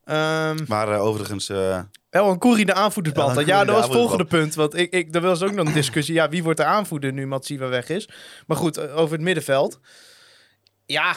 [0.07, 1.49] Ehm Maar eh, overigens...
[1.49, 3.35] eh, El Koeri de aanvoerdersband.
[3.35, 3.45] Had.
[3.45, 4.55] Ja, Ancoury dat was het volgende punt.
[4.55, 6.13] Want ik, ik, er was ook nog een discussie.
[6.13, 8.09] Ja, wie wordt de aanvoerder nu Matsiwa weg is?
[8.47, 9.79] Maar goed, eh, over het middenveld.
[10.85, 11.15] Ja,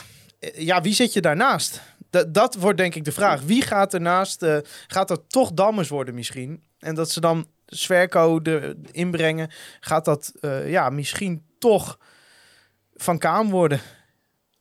[0.55, 1.81] ja wie zit je daarnaast?
[2.11, 3.41] Dat, dat wordt denk ik de vraag.
[3.41, 4.47] Wie gaat ernaast?
[4.87, 6.63] gaat dat toch Dammers worden misschien?
[6.79, 9.51] En dat ze dan Sverko de, inbrengen.
[9.81, 10.33] Gaat dat
[10.67, 11.99] ja, misschien toch
[12.95, 13.81] Van Kaam worden?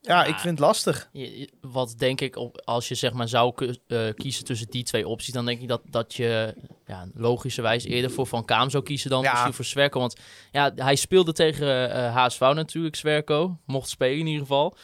[0.09, 1.09] Ja, ik vind het lastig.
[1.11, 3.53] Je- je- Wat denk ik, op, als je zeg maar zou
[3.87, 8.11] eh, kiezen tussen die twee opties, dan denk ik dat, dat je ja, logischerwijs eerder
[8.11, 9.31] voor Van Kaam zou kiezen dan Ja.
[9.31, 9.99] misschien voor Zwerko.
[9.99, 10.15] Want
[10.51, 13.57] ja, hij speelde tegen eh HSV natuurlijk, Zwerko.
[13.65, 14.77] Mocht spelen in ieder geval.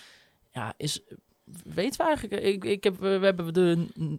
[0.51, 1.01] Ja, is...
[1.63, 2.43] Weten we eigenlijk?
[2.43, 3.77] Ik, ik heb, we hebben er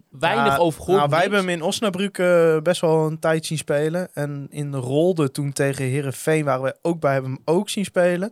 [0.09, 0.97] weinig Ja, over gehoord.
[0.97, 4.09] Nou, wij hebben hem in Osnabrück eh, best wel een tijd zien spelen.
[4.13, 7.85] En in de Rolde toen tegen Herenveen waren we ook bij hebben hem ook zien
[7.85, 8.31] spelen.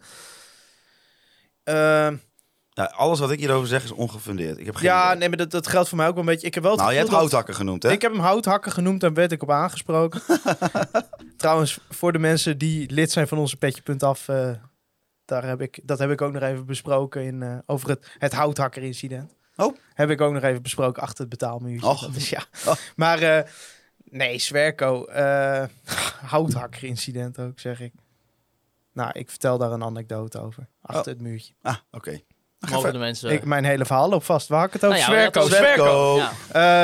[1.63, 2.15] Ehm,
[2.75, 4.57] ja, alles wat ik hierover zeg is ongefundeerd.
[4.57, 5.17] Ik heb geen ja, idee.
[5.17, 6.47] nee, maar dat, dat geldt voor mij ook wel een beetje.
[6.47, 7.91] Ik heb wel Nou, je hebt dat- houthakken genoemd, hè?
[7.91, 10.21] Ik heb hem houthakker genoemd en werd ik op aangesproken.
[11.37, 14.49] Trouwens, voor de mensen die lid zijn van onze petje.af, eh
[15.25, 18.33] daar heb ik, dat heb ik ook nog even besproken in, eh, over het, het
[18.33, 19.35] houthakker-incident.
[19.55, 19.75] Oh.
[19.93, 21.87] Heb ik ook nog even besproken achter het betaalmuurtje.
[22.01, 22.43] Dat is, ja.
[22.67, 22.73] Oh.
[22.95, 23.49] Maar eh,
[24.03, 25.05] nee, Zwerko,
[26.35, 27.93] houthakker-incident ook, zeg ik.
[28.93, 30.67] Nou, ik vertel daar een anekdote over.
[30.81, 31.07] Achter Oh.
[31.07, 31.53] het muurtje.
[31.61, 32.19] Ah, oké.
[32.73, 33.31] Mogen de mensen...
[33.31, 34.47] Ik, mijn hele verhaal loopt vast.
[34.47, 34.99] Waar had ik het over?
[34.99, 35.47] Nou ja, Zwerko.
[35.47, 36.15] Zwerko.
[36.17, 36.31] Ja.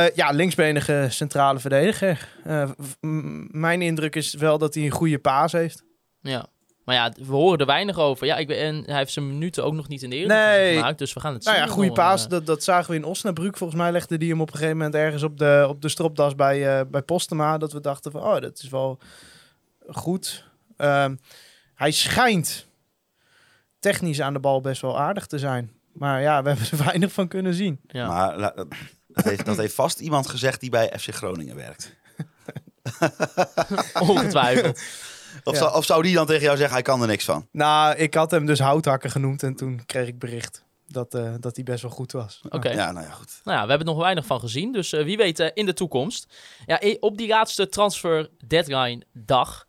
[0.07, 2.27] Eh, ja, linksbenige centrale verdediger.
[2.43, 2.69] Eh,
[3.51, 5.83] mijn indruk is wel dat hij een goede paas heeft.
[6.21, 6.45] ja.
[6.85, 8.25] Maar ja, we horen er weinig over.
[8.25, 10.75] Ja, ik ben, en hij heeft zijn minuten ook nog niet in de Eredivisie Nee.
[10.75, 11.65] gemaakt, dus we gaan het Nou zien.
[11.65, 12.23] ja, goede paas.
[12.23, 13.57] eh, Dat, dat zagen we in Osnabrück.
[13.57, 16.35] Volgens mij legde die hem op een gegeven moment ergens op de, op de stropdas
[16.35, 17.57] bij, eh, bij Postema.
[17.57, 18.99] Dat we dachten van, oh, dat is wel
[19.89, 20.45] goed.
[20.77, 21.15] Ehm,
[21.75, 22.67] hij schijnt
[23.81, 25.71] technisch aan de bal best wel aardig te zijn.
[25.93, 27.79] Maar ja, we hebben er weinig van kunnen zien.
[27.87, 28.07] ja.
[28.07, 28.37] Maar
[29.07, 31.95] dat, heeft, dat heeft vast iemand gezegd die bij FC Groningen werkt.
[33.99, 34.81] Ongetwijfeld.
[35.43, 35.59] Of, Ja.
[35.59, 37.47] zou, of zou die dan tegen jou zeggen, hij kan er niks van?
[37.51, 41.55] Nou, ik had hem dus houthakker genoemd en toen kreeg ik bericht dat, eh, dat
[41.55, 42.41] hij best wel goed was.
[42.49, 42.69] Oké.
[42.69, 43.39] Ja, nou ja, goed.
[43.43, 44.71] Nou ja, we hebben er nog weinig van gezien.
[44.71, 46.33] Dus eh, wie weet eh, in de toekomst.
[46.65, 49.67] Ja, op die laatste transfer deadline dag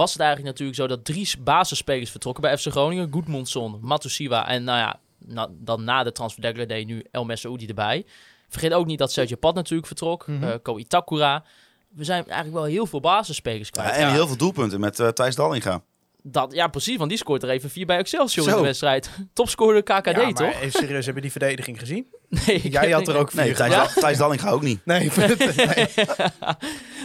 [0.00, 3.08] was het eigenlijk natuurlijk zo dat drie basisspelers vertrokken bij FC Groningen.
[3.12, 8.04] Goedmondson, Matusiwa en nou ja, na- dan na de transfer day nu El Messaoudi erbij.
[8.48, 10.26] Vergeet ook niet dat Sergio Pat natuurlijk vertrok.
[10.26, 10.44] Mhm.
[10.44, 11.44] eh, Ko Itakura.
[11.88, 13.96] We zijn eigenlijk wel heel veel basisspelers Ja, kwijt.
[13.96, 15.82] en Ja, heel veel doelpunten met eh, Thijs Dallinga.
[16.22, 18.58] Dat, ja, precies, want die scoort er even vier bij Excelsior in Zo.
[18.58, 19.10] de wedstrijd.
[19.32, 20.46] Topscorer KKD, Ja, maar toch?
[20.60, 22.06] even serieus, hebben die verdediging gezien?
[22.46, 23.72] Nee, Jij had er ook vier Nee, Thijs.
[23.74, 24.84] Dal- Thijs Dallinga ook niet.
[24.84, 25.86] Nee, nee.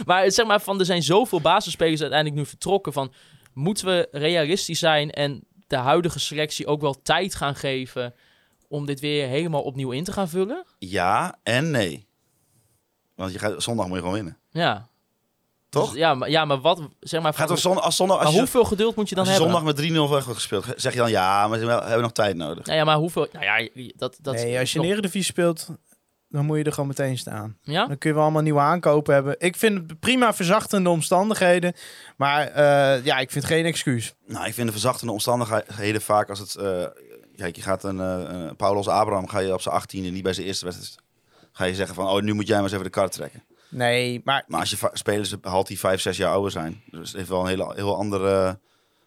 [0.04, 2.92] Maar zeg maar, van, er zijn zoveel basisspelers uiteindelijk nu vertrokken.
[2.92, 3.12] Van,
[3.54, 8.14] moeten we realistisch zijn en de huidige selectie ook wel tijd gaan geven
[8.68, 10.64] om dit weer helemaal opnieuw in te gaan vullen?
[10.78, 12.06] Ja en nee.
[13.14, 14.38] Want je gaat, zondag moet je gewoon winnen.
[14.50, 14.88] Ja.
[15.68, 15.90] Toch?
[15.90, 18.38] Dus ja, maar, ja, maar wat, zeg maar, Gaat er zondag, als zondag, als je,
[18.38, 19.60] hoeveel geduld moet je dan als je hebben?
[19.60, 22.36] zondag met 3-0 weg wordt gespeeld, zeg je dan ja, maar we hebben nog tijd
[22.36, 22.66] nodig.
[22.66, 23.28] Nou ja, maar hoeveel...
[23.32, 24.18] Nou ja, dat...
[24.20, 25.68] dat nee, als je in de Eredivisie speelt,
[26.28, 27.56] dan moet je er gewoon meteen staan.
[27.62, 27.86] Ja?
[27.86, 29.34] Dan kun je wel allemaal nieuwe aankopen hebben.
[29.38, 31.74] Ik vind het prima verzachtende omstandigheden.
[32.16, 34.14] Maar eh, ja, ik vind geen excuus.
[34.26, 36.54] Nou, ik vind de verzachtende omstandigheden vaak als het...
[36.54, 36.84] eh,
[37.36, 40.32] kijk, je gaat een, eh, een Paulus Abraham, ga je op zijn 18e niet bij
[40.32, 41.04] zijn eerste wedstrijd...
[41.52, 43.42] Ga je zeggen van, oh, nu moet jij maar eens even de kar trekken.
[43.68, 47.16] Nee, maar Maar als je spelers haalt die 5, 6 jaar ouder zijn, dus het
[47.16, 48.58] heeft wel een hele, heel andere...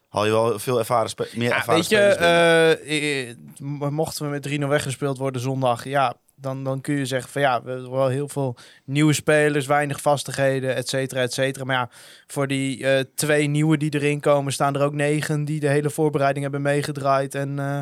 [0.08, 4.42] haal je wel veel ervaren meer ja, ervaren weet je, eh, mo- mochten we met
[4.42, 8.08] 3-0 weggespeeld worden zondag, ja, dan, dan kun je zeggen van ja, we hebben wel
[8.08, 11.64] heel veel nieuwe spelers, weinig vastigheden, et cetera, et cetera.
[11.64, 11.88] Maar ja,
[12.26, 15.90] voor die eh, twee nieuwe die erin komen, staan er ook negen die de hele
[15.90, 17.80] voorbereiding hebben meegedraaid en eh,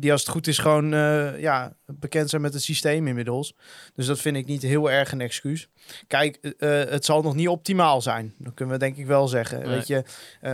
[0.00, 3.54] die als het goed is gewoon eh, ja, bekend zijn met het systeem inmiddels.
[3.94, 5.68] Dus dat vind ik niet heel erg een excuus.
[6.06, 8.34] Kijk, eh, eh, het zal nog niet optimaal zijn.
[8.38, 9.58] Dat kunnen we denk ik wel zeggen.
[9.60, 9.68] Nee.
[9.68, 10.04] Weet je,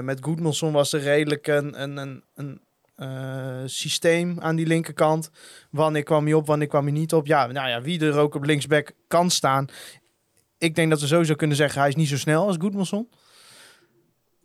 [0.03, 2.61] met Goedmanson was er redelijk een, een, een,
[2.97, 5.31] een systeem aan die linkerkant.
[5.71, 7.27] Wanneer kwam hij op, wanneer kwam hij niet op.
[7.27, 9.67] Ja, nou ja, wie er ook op linksback kan staan.
[10.59, 13.09] Ik denk dat we sowieso kunnen zeggen, hij is niet zo snel als Goedmanson.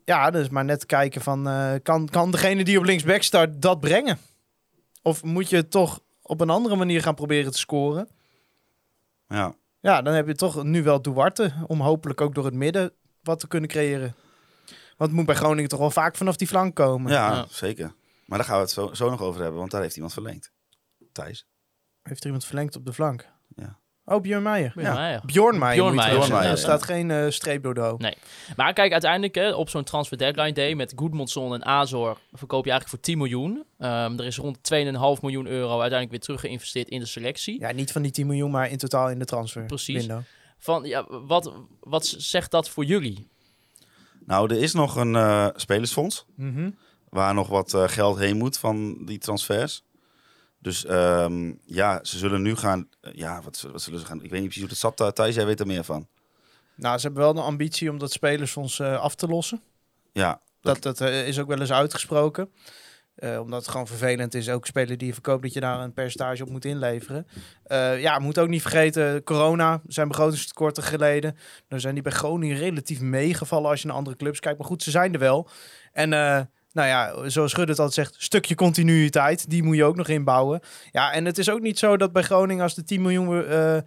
[0.06, 1.50] Ja, dus maar net kijken van,
[1.84, 4.18] kan, kan degene die op linksback start dat brengen?
[5.02, 8.10] Of moet je toch op een andere manier gaan proberen te scoren?
[9.28, 9.56] Ja.
[9.80, 12.92] Ja, dan heb je toch nu wel Duarte om hopelijk ook door het midden
[13.24, 14.16] wat te kunnen creëren.
[14.98, 17.12] Want het moet bij Groningen toch wel vaak vanaf die flank komen.
[17.12, 17.46] Ja, Ja.
[17.50, 17.94] zeker.
[18.26, 20.52] Maar daar gaan we het zo, zo nog over hebben, want daar heeft iemand verlengd.
[21.12, 21.46] Thijs.
[22.02, 23.28] Heeft er iemand verlengd op de flank?
[23.56, 23.80] Ja.
[24.06, 24.74] Oh, Björn Meijer.
[24.76, 25.10] Ja.
[25.10, 25.22] Ja.
[25.26, 25.92] Bjorn Meijer.
[25.94, 26.32] Bjorn.
[26.32, 27.96] Er staat geen eh, streep door de O.
[27.98, 28.14] Nee.
[28.56, 32.72] Maar kijk, uiteindelijk hè, op zo'n transfer deadline day met Goedmondson en Azor verkoop je
[32.72, 33.64] eigenlijk voor 10 miljoen.
[33.78, 37.60] Ehm, er is rond 2,5 miljoen euro uiteindelijk weer terug geïnvesteerd in de selectie.
[37.60, 39.66] Ja, niet van die 10 miljoen, maar in totaal in de transfer.
[39.66, 39.96] Precies.
[40.06, 40.20] window.
[40.58, 43.28] Van, ja, wat, wat zegt dat voor jullie?
[44.26, 46.70] Nou, er is nog een eh, spelersfonds Mhm.
[47.10, 49.84] waar nog wat eh, geld heen moet van die transfers.
[50.62, 52.88] Dus ehm, ja, ze zullen nu gaan.
[53.02, 54.24] eh, ja, wat, wat zullen ze gaan?
[54.24, 55.00] Ik weet niet precies hoe het zat.
[55.00, 56.08] eh, Thijs, jij weet er meer van.
[56.76, 59.62] Nou, ze hebben wel de ambitie om dat spelersfonds eh, af te lossen.
[60.13, 62.50] Ja, Dat, dat is ook wel eens uitgesproken.
[63.39, 66.43] Omdat het gewoon vervelend is, ook spelen die je verkoopt, dat je daar een percentage
[66.43, 67.28] op moet inleveren.
[68.00, 71.38] Ja, moet ook niet vergeten, corona zijn begrotingstekorten geleden.
[71.67, 74.58] Dan zijn die bij Groningen relatief meegevallen als je naar andere clubs kijkt.
[74.58, 75.50] Maar goed, ze zijn er wel.
[75.93, 76.10] En
[76.74, 80.60] nou ja, zoals Schudde het altijd zegt, stukje continuïteit, die moet je ook nog inbouwen.
[80.92, 83.46] Ja, en het is ook niet zo dat bij Groningen als de 10 miljoen...
[83.46, 83.78] eh,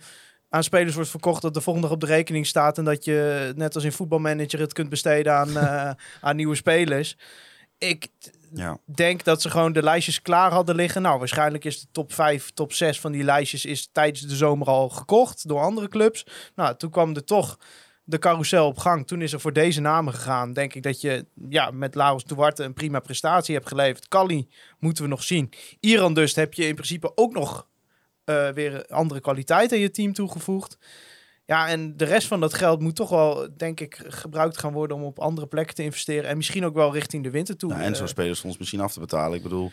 [0.54, 3.52] aan spelers wordt verkocht dat de volgende dag op de rekening staat en dat je
[3.56, 7.16] net als in voetbalmanager het kunt besteden aan, eh, aan nieuwe spelers.
[7.78, 8.08] Ik
[8.52, 8.78] ja.
[8.84, 11.02] denk dat ze gewoon de lijstjes klaar hadden liggen.
[11.02, 14.66] Nou, waarschijnlijk is de top 5, top 6 van die lijstjes is tijdens de zomer
[14.66, 16.26] al gekocht door andere clubs.
[16.54, 17.58] Nou, toen kwam er toch
[18.04, 19.06] de carousel op gang.
[19.06, 20.52] Toen is er voor deze namen gegaan.
[20.52, 24.08] Denk ik dat je ja, met Laros Duarte een prima prestatie hebt geleverd.
[24.08, 25.52] Kali moeten we nog zien.
[25.80, 27.66] Iran dus heb je in principe ook nog
[28.24, 30.78] eh, weer andere kwaliteit aan je team toegevoegd.
[31.46, 34.96] Ja, en de rest van dat geld moet toch wel, denk ik, gebruikt gaan worden
[34.96, 36.30] om op andere plekken te investeren.
[36.30, 37.70] En misschien ook wel richting de winter toe.
[37.70, 39.36] Nou, en zo'n Eh, spelersfonds misschien af te betalen.
[39.36, 39.72] Ik bedoel,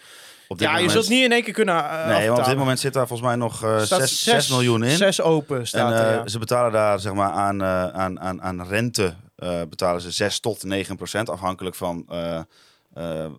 [0.52, 2.58] Op dit Ja, je zult niet in één keer kunnen uh, Nee, want op dit
[2.58, 4.98] moment zit daar volgens mij nog eh Staat 6, 6 miljoen in.
[4.98, 6.28] Zes open staat en er, eh, ja.
[6.28, 10.40] ze betalen daar zeg maar, aan, eh, aan, aan, aan rente eh, betalen ze 6
[10.40, 12.40] tot 9 procent, afhankelijk van eh,
[12.94, 13.32] eh, eh,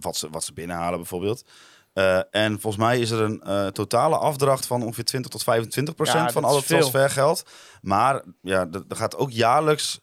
[0.00, 1.44] wat, ze, wat ze binnenhalen bijvoorbeeld.
[1.92, 5.94] Eh, en volgens mij is er een eh, totale afdracht van ongeveer 20 tot 25
[5.94, 7.42] procent Ja, van dat al is het transfergeld.
[7.82, 10.00] Maar ja, er gaat ook jaarlijks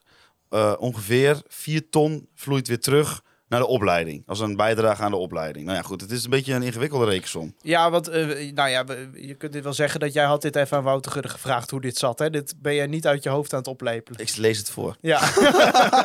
[0.48, 4.22] eh, ongeveer 4 ton vloeit weer terug naar de opleiding.
[4.26, 5.64] Als een bijdrage aan de opleiding.
[5.64, 7.54] Nou ja, goed, het is een beetje een ingewikkelde rekensom.
[7.62, 8.84] Ja, want eh, nou ja,
[9.14, 11.80] je kunt dit wel zeggen dat jij had dit even aan Wouter Gudde gevraagd hoe
[11.80, 12.18] dit zat.
[12.18, 12.30] Hè?
[12.30, 14.20] Dit ben jij niet uit je hoofd aan het oplepelen.
[14.20, 14.96] Ik lees het voor.
[15.00, 15.20] Ja.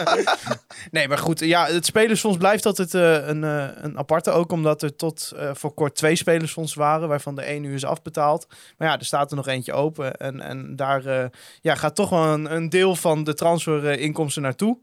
[0.91, 1.39] nee, maar goed.
[1.39, 4.31] Ja, het spelersfonds blijft altijd eh, een, eh, een aparte.
[4.31, 7.07] Ook omdat er tot voor kort twee spelersfondsen waren.
[7.07, 8.47] Waarvan de één nu is afbetaald.
[8.77, 10.15] Maar ja, er staat er nog eentje open.
[10.15, 14.77] En, en daar ja, gaat toch wel een, een deel van de transferinkomsten naartoe.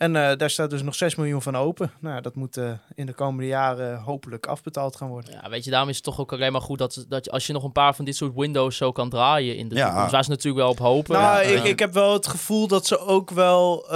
[0.00, 1.92] En eh, daar staat dus nog 6 miljoen van open.
[2.00, 5.32] Nou, dat moet eh, in de komende jaren hopelijk afbetaald gaan worden.
[5.42, 7.46] Ja, weet je, daarom is het toch ook alleen maar goed dat, dat je, als
[7.46, 9.86] je nog een paar van dit soort windows zo kan draaien in de Ja.
[9.86, 10.12] toekomst.
[10.12, 11.14] Waar ze natuurlijk wel op hopen.
[11.14, 13.90] Nou, Ja, ik, ik heb wel het gevoel dat ze ook wel eh,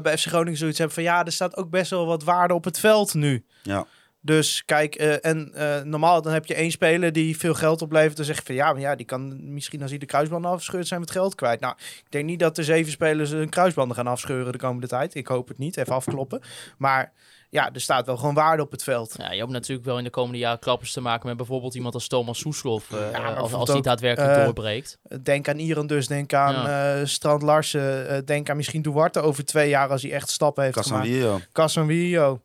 [0.00, 2.64] bij FC Groningen zoiets hebben van ja, er staat ook best wel wat waarde op
[2.64, 3.44] het veld nu.
[3.62, 3.86] Ja.
[4.28, 8.16] Dus kijk, eh, en eh, normaal dan heb je één speler die veel geld oplevert.
[8.16, 10.86] Dan zeg je van ja, maar ja, die kan misschien als hij de kruisbanden afscheurt
[10.86, 11.60] zijn met geld kwijt.
[11.60, 15.14] Nou, ik denk niet dat de zeven spelers hun kruisbanden gaan afscheuren de komende tijd.
[15.14, 16.40] Ik hoop het niet, even afkloppen.
[16.78, 17.12] Maar
[17.50, 19.14] ja, er staat wel gewoon waarde op het veld.
[19.18, 21.94] Ja, je hoopt natuurlijk wel in de komende jaren klappers te maken met bijvoorbeeld iemand
[21.94, 22.90] als Thomas Soeslof.
[22.90, 24.98] eh, maar als, als die daadwerkelijk doorbreekt.
[25.22, 28.26] Denk aan Iran dus, denk aan eh, Strand Larsen.
[28.26, 31.08] denk aan misschien Duarte over twee jaar als hij echt stappen heeft gemaakt.
[31.52, 32.40] Casemiro.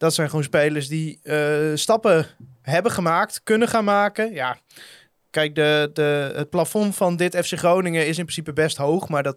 [0.00, 2.26] Dat zijn gewoon spelers die eh, stappen
[2.62, 4.32] hebben gemaakt, kunnen gaan maken.
[4.32, 4.56] Ja,
[5.30, 9.22] kijk, de, de, het plafond van dit FC Groningen is in principe best hoog, maar
[9.22, 9.36] dat,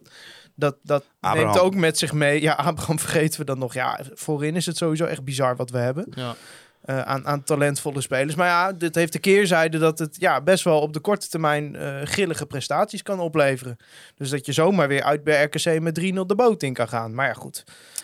[0.56, 1.46] dat, dat Abraham.
[1.52, 2.42] neemt ook met zich mee.
[2.42, 3.74] Ja, Abraham vergeten we dan nog.
[3.74, 6.36] Ja, voorin is het sowieso echt bizar wat we hebben Ja.
[6.82, 8.36] eh, aan, aan talentvolle spelers.
[8.36, 11.76] Maar ja, dit heeft de keerzijde dat het ja, best wel op de korte termijn
[11.76, 13.78] eh, grillige prestaties kan opleveren.
[14.18, 17.14] Dus dat je zomaar weer uit bij RKC met 3-0 de boot in kan gaan.
[17.16, 17.64] Maar ja, goed.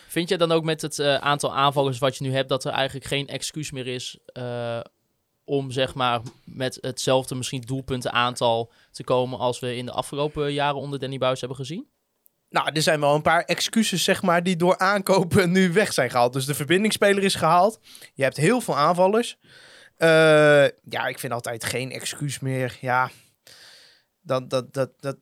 [0.10, 2.72] Vind je dan ook met het eh, aantal aanvallers wat je nu hebt, dat er
[2.72, 4.80] eigenlijk geen excuus meer is eh,
[5.44, 10.80] om zeg maar met hetzelfde misschien doelpuntenaantal te komen als we in de afgelopen jaren
[10.80, 11.88] onder Danny Buis hebben gezien?
[12.50, 16.10] Nou, er zijn wel een paar excuses, zeg maar, die door aankopen nu weg zijn
[16.10, 16.34] gehaald.
[16.34, 17.80] Dus de verbindingsspeler is gehaald.
[18.14, 19.38] Je hebt heel veel aanvallers.
[19.98, 20.08] Eh,
[20.90, 22.78] ja, ik vind altijd geen excuus meer.
[22.82, 23.10] Ja,
[24.22, 25.18] dat, dat, dat, dat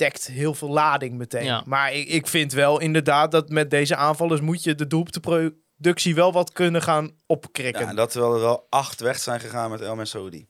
[0.00, 1.44] dekt heel veel lading meteen.
[1.44, 1.62] Ja.
[1.66, 6.32] Maar ik, ik vind wel inderdaad dat met deze aanvallers moet je de doelpuntenproductie wel
[6.32, 7.82] wat kunnen gaan opkrikken.
[7.82, 10.46] Ja, en dat terwijl er wel acht weg zijn gegaan met El Mensoudi.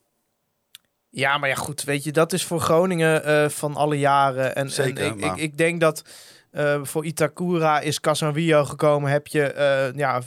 [1.08, 4.54] Ja, maar ja, goed, weet je, dat is voor Groningen eh, van alle jaren.
[4.54, 6.02] En, Zeker, en ik, maar- ik, ik denk dat
[6.50, 9.10] eh, voor Itakura is Casanvio gekomen.
[9.10, 10.22] Heb je, eh, ja,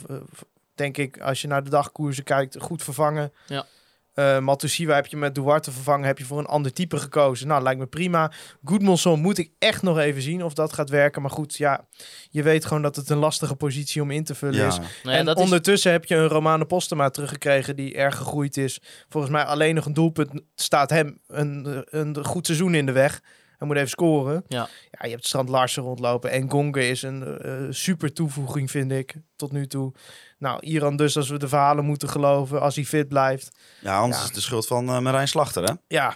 [0.74, 3.32] denk ik, als je naar de dagkoersen kijkt, goed vervangen.
[3.46, 3.66] Ja.
[4.14, 6.06] Eh Matusiwa heb je met Duarte vervangen.
[6.06, 7.46] Heb je voor een ander type gekozen.
[7.46, 8.32] Nou, lijkt me prima.
[8.64, 11.22] Goodmanson moet ik echt nog even zien of dat gaat werken.
[11.22, 11.86] Maar goed, ja,
[12.30, 14.78] je weet gewoon dat het een lastige positie om in te vullen is.
[15.02, 18.80] Nou en is, ondertussen heb je een Romane Postema teruggekregen die erg gegroeid is.
[19.08, 23.22] Volgens mij alleen nog een doelpunt staat hem een, een goed seizoen in de weg.
[23.64, 24.44] Hij moet even scoren.
[24.48, 24.68] Ja.
[24.90, 26.30] ja je hebt Strand Larsen rondlopen.
[26.30, 29.92] En Gonge is een eh, super toevoeging, vind ik, tot nu toe.
[30.38, 33.56] Nou, Iran dus, als we de verhalen moeten geloven, als hij fit blijft.
[33.80, 34.20] Ja, anders Ja.
[34.20, 35.72] is het de schuld van eh Marijn Slachter, hè?
[35.88, 36.14] Ja,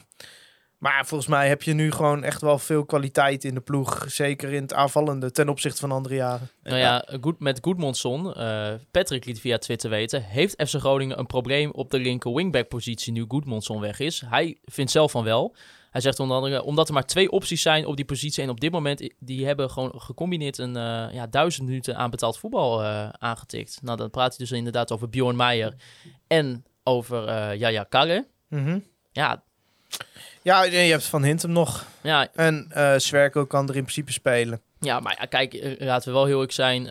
[0.79, 4.05] maar volgens mij heb je nu gewoon echt wel veel kwaliteit in de ploeg.
[4.09, 6.51] Zeker in het aanvallende ten opzichte van andere jaren.
[6.63, 11.27] nou ja, goed, met Goodmanson, eh Patrick liet via Twitter weten, heeft FC Groningen een
[11.27, 14.23] probleem op de linker wingback positie nu Goodmanson weg is.
[14.27, 15.55] Hij vindt zelf van wel.
[15.91, 18.61] Hij zegt onder andere, omdat er maar twee opties zijn op die positie en op
[18.61, 23.09] dit moment, die hebben gewoon gecombineerd een eh, ja, duizend minuten aan betaald voetbal eh,
[23.09, 23.79] aangetikt.
[23.83, 25.75] Nou, dan praat hij dus inderdaad over Bjorn Meijer
[26.27, 28.27] en over eh Yaya Karre.
[28.49, 28.79] Mhm.
[29.13, 29.43] Ja,
[30.43, 31.87] Ja, je hebt Van Hintem nog.
[32.03, 34.61] ja, En eh Zwerko kan er in principe spelen.
[34.81, 36.85] Ja, maar ja, kijk, laten we wel heel eerlijk zijn.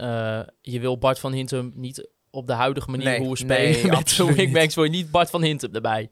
[0.62, 3.88] je wil Bart van Hintem niet op de huidige manier Nee, hoe we nee, spelen
[3.89, 6.10] met absoluut de wingbacks, wil je niet Bart van Hintem erbij.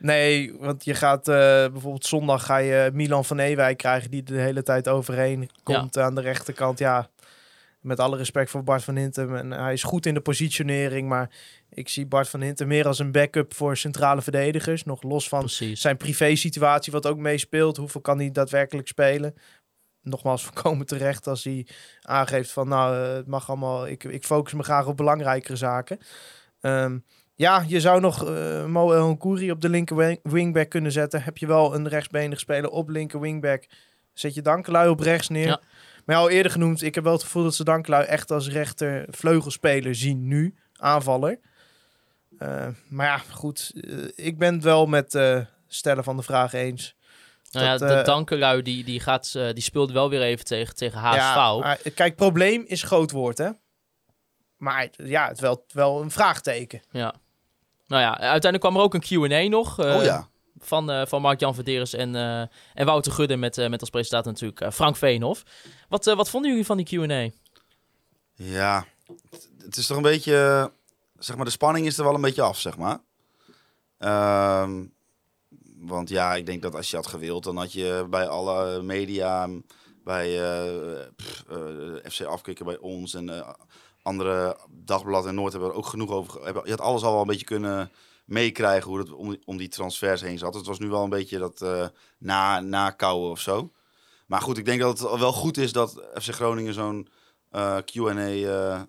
[0.00, 1.34] Nee, want je gaat eh,
[1.72, 6.14] bijvoorbeeld zondag ga je Milan van Ewijk krijgen die de hele tijd overheen komt aan
[6.14, 6.78] de rechterkant.
[6.78, 7.10] Ja,
[7.80, 9.36] met alle respect voor Bart van Hintem.
[9.36, 11.30] En hij is goed in de positionering, maar
[11.70, 14.84] ik zie Bart van Hintem meer als een backup voor centrale verdedigers.
[14.84, 15.80] Nog los van Precies.
[15.80, 17.76] zijn privé-situatie, wat ook meespeelt.
[17.76, 19.34] Hoeveel kan hij daadwerkelijk spelen?
[20.02, 21.66] Nogmaals, voorkomen terecht als hij
[22.00, 25.98] aangeeft van nou, eh, het mag allemaal, ik, ik focus me graag op belangrijkere zaken.
[26.60, 26.98] Ehm,
[27.40, 28.24] ja, je zou nog
[28.66, 31.22] Mo El Nkouri op de linker wing- wingback kunnen zetten.
[31.22, 33.66] Heb je wel een rechtsbenige speler op linker wingback,
[34.12, 35.46] zet je Dankelui op rechts neer.
[35.46, 35.60] Ja.
[36.04, 39.04] Maar al eerder genoemd, ik heb wel het gevoel dat ze Dankelui echt als rechter
[39.10, 41.38] vleugelspeler zien nu, aanvaller.
[42.38, 43.72] Eh, maar ja, goed.
[43.74, 45.18] eh, ik ben het wel met
[45.68, 46.94] stellen van de vraag eens.
[47.50, 50.98] Nou ja, Dat, de Dankelui die, die, gaat, die speelde wel weer even tegen, tegen
[50.98, 51.18] HSV.
[51.64, 53.50] Ja, kijk, probleem is groot woord, hè?
[54.56, 56.82] Maar ja, het is wel, wel een vraagteken.
[56.90, 57.14] Ja.
[57.90, 59.78] Nou ja, uiteindelijk kwam er ook een Q&A nog.
[59.78, 60.28] eh, oh ja.
[60.58, 62.40] Van, eh, van Mark-Jan Verderes en, eh,
[62.74, 65.42] en Wouter Gudde met, met als presentator natuurlijk Frank Veenhoff.
[65.88, 67.30] Wat, wat vonden jullie van die Q&A?
[68.34, 68.84] Ja,
[69.58, 70.70] het- is toch een beetje,
[71.18, 72.98] zeg maar, de spanning is er wel een beetje af, zeg maar.
[73.98, 74.84] Ehm,
[75.76, 79.48] want ja, ik denk dat als je had gewild, dan had je bij alle media,
[80.04, 80.38] bij
[81.16, 81.44] pff,
[82.12, 83.44] FC Afkikken, bij ons en
[84.10, 86.44] andere dagblad en Noord hebben er ook genoeg over.
[86.44, 87.90] hebben- Je had alles al wel een beetje kunnen
[88.24, 89.12] meekrijgen hoe het
[89.44, 90.54] om, die transfers heen zat.
[90.54, 91.86] Het was nu wel een beetje dat eh
[92.18, 93.70] na, nakouwen of zo.
[94.26, 97.08] Maar goed, ik denk dat het wel goed is dat FC Groningen zo'n
[97.50, 98.80] eh, Q&A eh,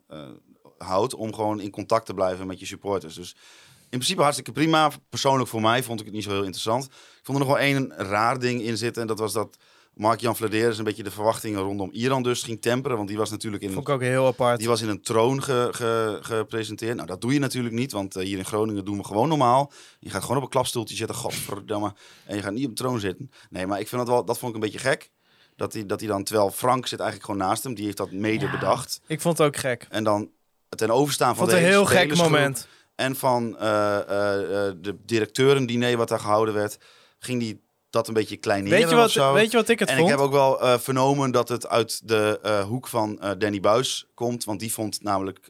[0.77, 3.15] houdt om gewoon in contact te blijven met je supporters.
[3.15, 3.35] Dus
[3.81, 4.91] in principe hartstikke prima.
[5.09, 6.85] Persoonlijk voor mij vond ik het niet zo heel interessant.
[6.85, 9.01] Ik vond er nog wel één raar ding in zitten.
[9.01, 9.57] En dat was dat
[10.01, 12.97] Mark-Jan Vladeres een beetje de verwachtingen rondom Iran dus ging temperen.
[12.97, 14.59] Want die was natuurlijk in, Vond ik ook heel apart.
[14.59, 16.95] die was in een troon ge- ge- gepresenteerd.
[16.95, 19.71] Nou, dat doe je natuurlijk niet, want eh, hier in Groningen doen we gewoon normaal.
[19.99, 21.93] Je gaat gewoon op een klapstoeltje zitten, godverdamme.
[22.25, 23.31] En je gaat niet op de troon zitten.
[23.49, 25.11] Nee, maar ik vind dat wel, dat vond ik een beetje gek.
[25.55, 28.11] Dat hij, dat hij dan, terwijl Frank zit eigenlijk gewoon naast hem, die heeft dat
[28.11, 29.01] mede bedacht.
[29.07, 29.87] Ik vond het ook gek.
[29.89, 30.29] En dan
[30.69, 32.67] ten overstaan van de een heel hele gek moment.
[32.95, 36.77] En van eh, eh, de directeurendiner wat daar gehouden werd,
[37.19, 39.33] ging die dat een beetje kleineren Weet je, of wat, zo.
[39.33, 40.09] weet je wat ik het en vond?
[40.09, 43.59] ik heb ook wel eh, vernomen dat het uit de eh, hoek van eh, Danny
[43.59, 44.43] Buis komt.
[44.43, 45.49] Want die vond namelijk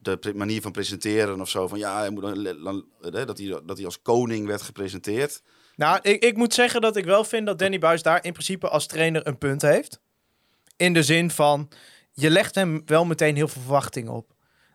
[0.00, 1.68] de manier van presenteren of zo.
[1.68, 2.22] Van ja, hij moet,
[3.00, 5.42] dat, hij, dat hij als koning werd gepresenteerd.
[5.76, 8.68] Nou, ik, ik moet zeggen dat ik wel vind dat Danny Buis daar in principe
[8.68, 10.00] als trainer een punt heeft.
[10.76, 11.68] In de zin van,
[12.12, 14.31] je legt hem wel meteen heel veel verwachtingen op.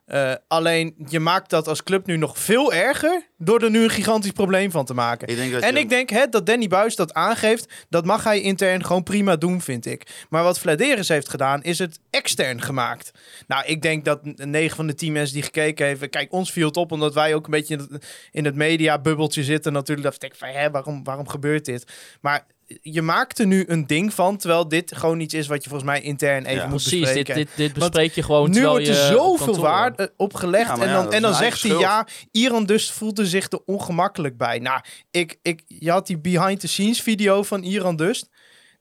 [0.08, 3.90] Eh, alleen, je maakt dat als club nu nog veel erger door er nu een
[3.90, 5.28] gigantisch probleem van te maken.
[5.28, 7.86] Ik En je- ik denk hè, dat Danny Buis dat aangeeft.
[7.90, 10.26] Dat mag hij intern gewoon prima doen, vind ik.
[10.30, 13.12] Maar wat Vladeris heeft gedaan, is het extern gemaakt.
[13.48, 16.10] Nou, ik denk dat 9 van de 10 mensen die gekeken hebben...
[16.10, 19.44] Kijk, ons viel het op omdat wij ook een beetje in het, in het mediabubbeltje
[19.44, 20.08] zitten natuurlijk.
[20.12, 21.92] Dat ik van, hè, waarom, waarom gebeurt dit?
[22.22, 22.46] Maar
[22.82, 24.38] je maakt er nu een ding van...
[24.38, 26.68] terwijl dit gewoon iets is wat je volgens mij intern even Ja.
[26.68, 27.36] moet Precies, dit, bespreken.
[27.36, 30.68] dit, dit Want bespreek je gewoon Nu wordt er op zoveel kantoor waarde opgelegd.
[30.68, 34.38] Ja, maar en dan, en dan zegt hij ja, Iran dus voelde zich er ongemakkelijk
[34.38, 34.60] bij.
[34.60, 38.26] Nou, ik, ik, je had die behind the scenes video van Iran dus.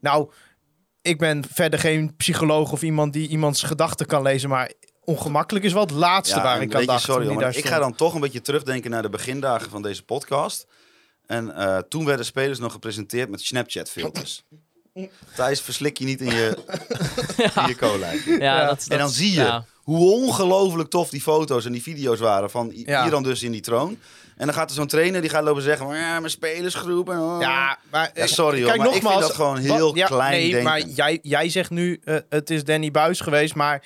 [0.01, 0.31] Nou,
[1.03, 4.49] ik ben verder geen psycholoog of iemand die iemands gedachten kan lezen.
[4.49, 4.73] Maar
[5.05, 7.03] ongemakkelijk is wel het laatste Ja, waar ik aan dacht.
[7.03, 10.67] sorry, maar ik ga dan toch een beetje terugdenken naar de begindagen van deze podcast.
[11.27, 14.45] En eh, toen werden spelers nog gepresenteerd met Snapchat-filters.
[15.35, 16.57] Thijs, verslik je niet in je,
[17.63, 18.11] in je cola.
[18.13, 18.67] Ja, Ja.
[18.67, 19.65] Dat, En dan zie je ja.
[19.83, 23.07] hoe ongelooflijk tof die foto's en die video's waren van Ja.
[23.07, 23.99] Iran dus in die troon.
[24.37, 27.19] En dan gaat er zo'n trainer die gaat lopen zeggen, maar ja, mijn spelersgroep en
[27.19, 27.37] oh.
[27.41, 30.31] Ja, maar Ja, sorry hoor, kijk, maar ik vind dat gewoon wat- heel ja, klein
[30.33, 30.63] Nee, denken.
[30.63, 33.83] maar jij, jij zegt nu, eh, het is Danny Buis geweest, maar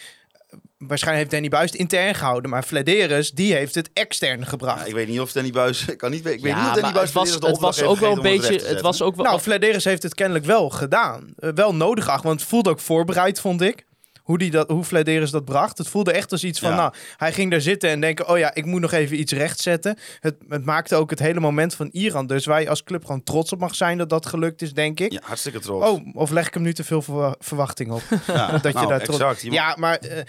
[0.87, 2.51] waarschijnlijk heeft Danny Buis het intern gehouden.
[2.51, 4.81] Maar Flederis, die heeft het extern gebracht.
[4.81, 6.75] Ja, ik weet niet of Danny Buis, ik kan niet, ik weet Ja, niet of
[6.75, 8.67] Danny Buis het was, het was ook wel een het beetje.
[8.67, 9.25] Het was ook wel.
[9.25, 11.33] Nou, Flederis heeft het kennelijk wel gedaan.
[11.37, 13.87] Eh, wel nodig acht, want het voelde ook voorbereid, vond ik.
[14.31, 15.79] Hoe, die dat, hoe Flederis dat bracht.
[15.79, 16.77] Het voelde echt als iets van, Ja.
[16.77, 19.99] nou, hij ging daar zitten en denken, oh ja, ik moet nog even iets rechtzetten.
[20.21, 22.27] Het, het maakte ook het hele moment van Iran.
[22.27, 25.13] Dus wij als club gewoon trots op mag zijn dat dat gelukt is, denk ik.
[25.13, 25.87] Ja, hartstikke trots.
[25.89, 28.03] Oh, of leg ik hem nu te veel verwa- verwachting op?
[28.27, 28.51] ja.
[28.51, 29.43] dat je nou, daar trots- exact.
[29.43, 30.23] Je- Ja, maar eh,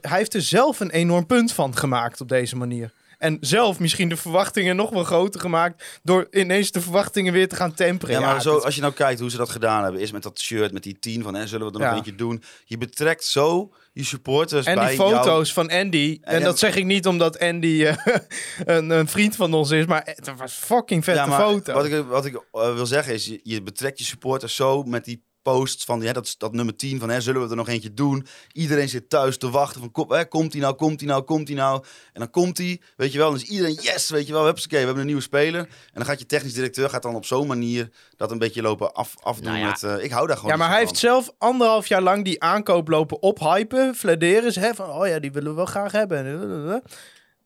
[0.00, 2.92] hij heeft er zelf een enorm punt van gemaakt op deze manier.
[3.18, 7.56] En zelf misschien de verwachtingen nog wel groter gemaakt door ineens de verwachtingen weer te
[7.56, 8.14] gaan temperen.
[8.14, 10.40] Ja, maar zo, als je nou kijkt hoe ze dat gedaan hebben, is met dat
[10.40, 11.94] shirt, met die tien van, hè, zullen we er nog Ja.
[11.96, 12.42] eentje doen?
[12.64, 15.68] Je betrekt zo je supporters en bij die foto's jou.
[15.68, 16.18] van Andy.
[16.20, 17.96] En dat zeg ik niet omdat Andy eh,
[18.76, 21.72] een, een vriend van ons is, maar het was fucking vette Ja, maar foto.
[21.72, 25.04] Wat ik, wat ik eh, wil zeggen is, je, je betrekt je supporters zo met
[25.04, 27.94] die posts van hè, dat, dat nummer 10 van hè, zullen we er nog eentje
[27.94, 28.26] doen?
[28.52, 31.48] Iedereen zit thuis te wachten van kom, hè, komt hij nou, komt hij nou, komt
[31.48, 31.84] hij nou?
[32.12, 34.76] En dan komt hij, weet je wel, dan is iedereen yes, weet je wel, we
[34.76, 35.60] hebben een nieuwe speler.
[35.60, 38.94] En dan gaat je technisch directeur gaat dan op zo'n manier dat een beetje lopen
[38.94, 39.68] af, afdoen Nou ja.
[39.68, 40.86] met, eh, ik hou daar gewoon ja, maar hij van.
[40.86, 43.94] heeft zelf anderhalf jaar lang die aankoop lopen ophypen.
[43.94, 46.82] Flederis, hè, van oh ja, die willen we wel graag hebben.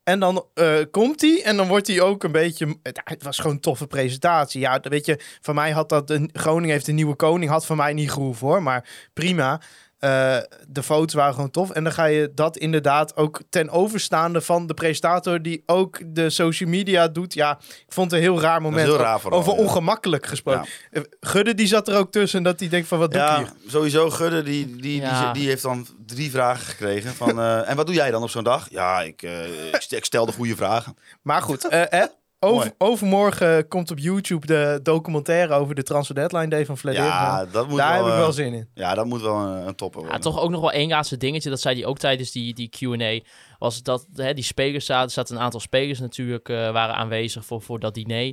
[0.05, 2.77] En dan eh, komt hij en dan wordt hij ook een beetje...
[2.83, 4.61] Het, was gewoon een toffe presentatie.
[4.61, 6.11] Ja, weet je, van mij had dat...
[6.11, 9.61] Een, Groningen heeft een nieuwe koning, had van mij niet gehoeven hoor, maar prima.
[10.03, 10.37] Eh,
[10.69, 11.71] de foto's waren gewoon tof.
[11.71, 16.31] En dan ga je dat inderdaad ook ten overstaande van de presentator die ook de
[16.31, 17.35] social media doet.
[17.35, 18.87] Ja, ik vond het een heel raar moment.
[18.87, 19.59] heel raar vooral, Over ja.
[19.59, 20.67] ongemakkelijk gesproken.
[20.91, 23.37] Eh, Gudde die zat er ook tussen dat hij denkt van wat doe ik Ja,
[23.37, 23.53] hier?
[23.67, 25.33] sowieso Gudde, die, die, die, Ja.
[25.33, 27.15] die, heeft dan drie vragen gekregen.
[27.15, 28.67] Van, eh, en wat doe jij dan op zo'n dag?
[28.71, 30.97] Ja, ik, eh, ik, st- ik stel de goede vragen.
[31.23, 32.09] Maar goed, eh, eh,
[32.43, 36.97] over, overmorgen komt op YouTube de documentaire over de Transfer Deadline Day van Flair.
[36.97, 38.69] Ja, dat moet Daar wel, heb ik eh, wel zin in.
[38.75, 40.23] Ja, dat moet wel een, een topper Ja, worden.
[40.25, 41.51] toch ook nog wel één laatste dingetje.
[41.51, 43.21] Dat zei hij ook tijdens die, die Q&A.
[43.59, 45.05] Was dat hè, die spelers zaten.
[45.07, 46.49] Er zaten een aantal spelers natuurlijk.
[46.49, 48.33] eh, waren aanwezig voor, voor dat diner.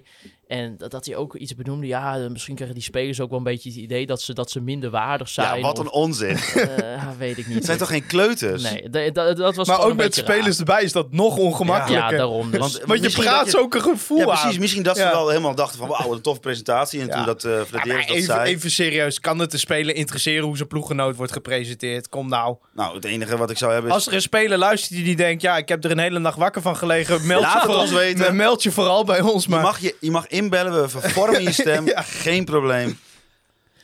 [0.49, 1.87] En dat, dat hij ook iets benoemde.
[1.87, 4.51] Ja, eh, misschien krijgen die spelers ook wel een beetje het idee dat ze, dat
[4.51, 5.55] ze minder waardig zijn.
[5.55, 6.35] ja, wat een of, onzin.
[6.37, 7.55] eh, weet ik niet.
[7.55, 8.63] Het zijn toch geen kleuters?
[8.63, 12.11] Nee, dat, was Maar ook met spelers erbij is dat nog ongemakkelijker.
[12.11, 12.51] Ja, daarom.
[12.51, 14.39] Dus, Want- Want je praat dat je- zo ook een gevoel Ja, aan.
[14.41, 14.59] precies.
[14.59, 15.11] Misschien dat ze Ja.
[15.11, 15.87] wel helemaal dachten van...
[15.87, 17.01] Wauw, wat een toffe presentatie.
[17.01, 17.13] En Ja.
[17.15, 18.49] toen dat uh, Ja, maar dat even, zei...
[18.49, 22.09] even serieus, kan het de speler interesseren hoe zijn ploeggenoot wordt gepresenteerd?
[22.09, 22.55] Kom nou.
[22.73, 23.95] Nou, het enige wat ik zou hebben is...
[23.95, 26.61] Als er een speler luistert die denkt, ja, ik heb er een hele nacht wakker
[26.61, 28.35] van gelegen, meld, Laat je, het vooral, ons weten.
[28.35, 29.43] meld je vooral bij ons.
[29.43, 31.85] je, Maar mag je, je mag inbellen, we vervormen je stem.
[31.95, 32.01] Ja.
[32.01, 32.99] Geen probleem.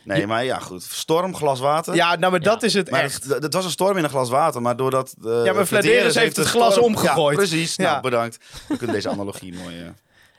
[0.04, 0.82] Nee, maar ja, goed.
[0.82, 1.94] Storm, glas water.
[1.94, 3.24] ja, nou, maar dat is het Maar echt.
[3.24, 5.14] het, het was een storm in een glas water, maar doordat...
[5.24, 7.30] Uh, Ja, maar Vladeris heeft het glas omgegooid.
[7.38, 7.76] Ja, precies.
[7.76, 7.90] Ja.
[7.90, 8.38] Nou, bedankt.
[8.68, 9.92] We kunnen deze analogie mooi...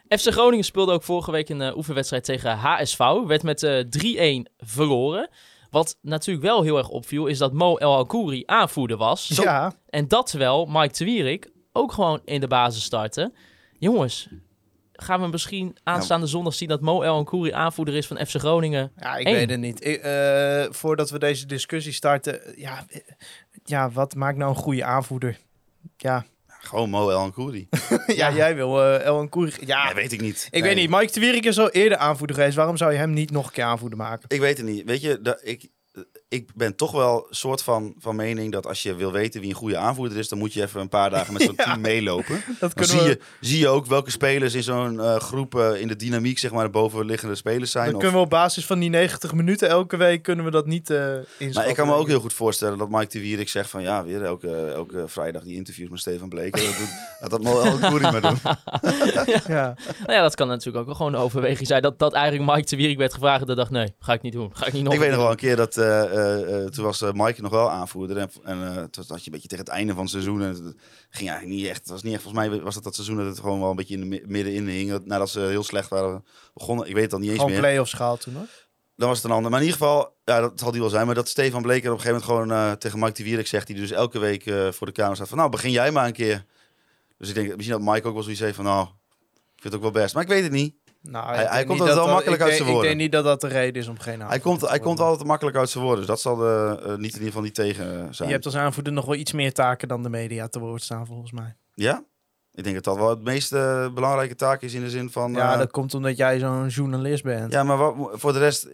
[0.07, 2.97] eh, FC Groningen speelde ook vorige week een eh, oefenwedstrijd tegen HSV.
[3.25, 3.83] Werd met eh
[4.39, 5.29] 3-1 verloren.
[5.69, 9.27] Wat natuurlijk wel heel erg opviel, is dat Mo El Alkouri aanvoerder was.
[9.33, 13.31] Ja, En dat terwijl Mike de Wierik ook gewoon in de basis startte.
[13.79, 14.27] Jongens,
[14.97, 18.91] gaan we misschien aanstaande zondag zien dat Mo El Alkouri aanvoerder is van FC Groningen?
[18.97, 19.33] ja ik Eén.
[19.33, 19.85] weet het niet.
[19.85, 23.01] Ik, eh, voordat we deze discussie starten, ja, eh,
[23.63, 25.37] ja, wat maakt nou een goede aanvoerder?
[25.97, 27.67] Ja, gewoon Mo El Kouri.
[28.07, 28.31] ja.
[28.31, 29.53] jij wil eh El en Koer.
[29.65, 30.47] Ja, Nee, weet ik niet.
[30.51, 30.61] ik Nee.
[30.61, 30.89] weet niet.
[30.89, 32.55] Mike de Wierik is al eerder aanvoerder geweest.
[32.55, 34.25] Waarom zou je hem niet nog een keer aanvoerder maken?
[34.27, 34.85] Ik weet het niet.
[34.85, 35.69] Weet je, dat, ik,
[36.29, 39.55] ik ben toch wel soort van, van mening dat als je wil weten wie een
[39.55, 41.63] goede aanvoerder is, dan moet je even een paar dagen met zo'n Ja.
[41.63, 42.41] team meelopen.
[42.47, 45.55] Dat Dan kunnen zie we, je, zie je ook welke spelers in zo'n eh, groep
[45.55, 47.85] eh, in de dynamiek, zeg maar, de bovenliggende spelers zijn.
[47.85, 50.65] dan Of- kunnen we op basis van die 90 minuten elke week kunnen we dat
[50.65, 51.53] niet eh inschatten.
[51.53, 54.03] maar ik kan me ook heel goed voorstellen dat Mike de Wierik zegt van ja,
[54.03, 56.63] weer elke, elke vrijdag die interviews met Stefan Bleken.
[56.65, 56.89] Dat, doet,
[57.21, 58.37] dat dat Mo El Kouri maar doen.
[59.47, 59.75] Ja.
[59.99, 61.81] Nou ja, dat kan natuurlijk ook wel gewoon een overweging zijn.
[61.81, 64.33] Dat, dat eigenlijk Mike de Wierik werd gevraagd en dat dacht, nee, ga ik niet
[64.33, 64.49] doen.
[64.53, 65.77] Ga ik niet nog Ik weet nog wel een keer dat
[66.17, 68.17] eh, eh, toen was eh, Mike nog wel aanvoerder.
[68.17, 70.41] En, en toen had je een beetje tegen het einde van het seizoen.
[70.41, 70.61] En het
[71.09, 71.79] ging eigenlijk niet echt.
[71.79, 72.21] Het was niet echt.
[72.23, 74.23] Volgens mij was dat dat seizoen dat het gewoon wel een beetje in de mi-
[74.25, 74.89] middenin hing.
[74.89, 76.87] dat- Nadat ze heel slecht waren begonnen.
[76.87, 77.61] Ik weet het dan niet eens Gewoon meer.
[77.61, 78.47] play-offs gehaald toen hoor.
[78.95, 79.51] Dan was het een ander.
[79.51, 81.05] Maar in ieder geval, ja, dat zal die wel zijn.
[81.05, 83.67] Maar dat Stefan Bleker op een gegeven moment gewoon tegen Mike de Wierik zegt.
[83.67, 84.43] Die dus elke week
[84.73, 86.45] voor de kamer staat van nou, begin jij maar een keer.
[87.17, 88.83] Dus ik denk misschien dat Mike ook wel zoiets heeft van nou,
[89.55, 90.13] ik vind het ook wel best.
[90.13, 90.75] Maar ik weet het niet.
[91.09, 92.97] Nou, Hij- hij komt altijd wel makkelijk uit zijn Ik denk woorden.
[92.97, 95.27] niet dat dat de reden is om geen Hij aanvoerder komt, te hij komt altijd
[95.27, 95.99] makkelijk uit zijn woorden.
[96.05, 98.27] Dus dat zal de, eh, niet in ieder geval niet tegen eh, zijn.
[98.27, 101.05] Je hebt als aanvoerder nog wel iets meer taken dan de media te woord staan
[101.05, 101.55] volgens mij.
[101.73, 102.03] Ja?
[102.53, 105.31] Ik denk dat dat wel het meest eh, belangrijke taak is in de zin van...
[105.31, 107.51] Ja, eh, dat komt omdat jij zo'n journalist bent.
[107.51, 108.67] ja maar wat, voor de rest...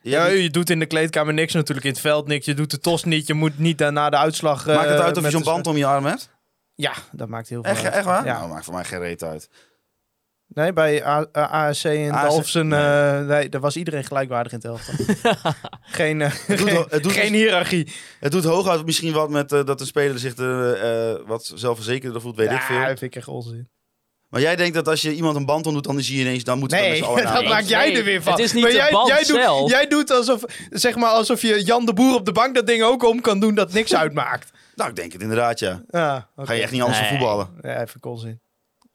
[0.00, 2.46] Ja, je- doet in de kleedkamer niks natuurlijk, in het veld niks.
[2.46, 4.66] Je doet de tos niet, je moet niet daarna de uitslag...
[4.66, 6.28] maakt het eh, uit of je zo'n band om je arm hebt?
[6.74, 7.94] Ja, dat maakt heel veel Echt, uit.
[7.94, 8.24] echt waar?
[8.24, 8.38] Ja.
[8.38, 9.48] Nou, maakt voor mij geen reet uit.
[10.48, 12.80] Nee, bij A- ASC en Dalfsen, nee.
[12.80, 14.94] eh, nee, daar was iedereen gelijkwaardig in het elftal.
[15.80, 17.92] geen eh, doet geen, het doet dus- hiërarchie.
[18.20, 20.34] Het doet hooguit misschien wat met eh, dat de speler zich
[21.26, 22.78] wat zelfverzekerder voelt, weet ja, ik veel.
[22.78, 23.68] dat vind ik echt onzin.
[24.28, 26.58] Maar jij denkt dat als je iemand een band omdoet, dan zie je ineens, dan
[26.58, 28.32] moet je Nee, met z'n allen dat maak jij Nee, er weer van.
[28.32, 29.70] het is niet Maar de jij, band jij, doet, zelf.
[29.70, 32.82] jij doet alsof, zeg maar, alsof je Jan de Boer op de bank dat ding
[32.82, 34.50] ook om kan doen, dat niks uitmaakt.
[34.74, 35.82] Nou, ik denk het inderdaad, ja.
[35.88, 36.46] Ja, oké.
[36.46, 37.08] Ga je echt niet anders Nee.
[37.08, 37.48] voetballen?
[37.62, 38.40] Ja, even onzin.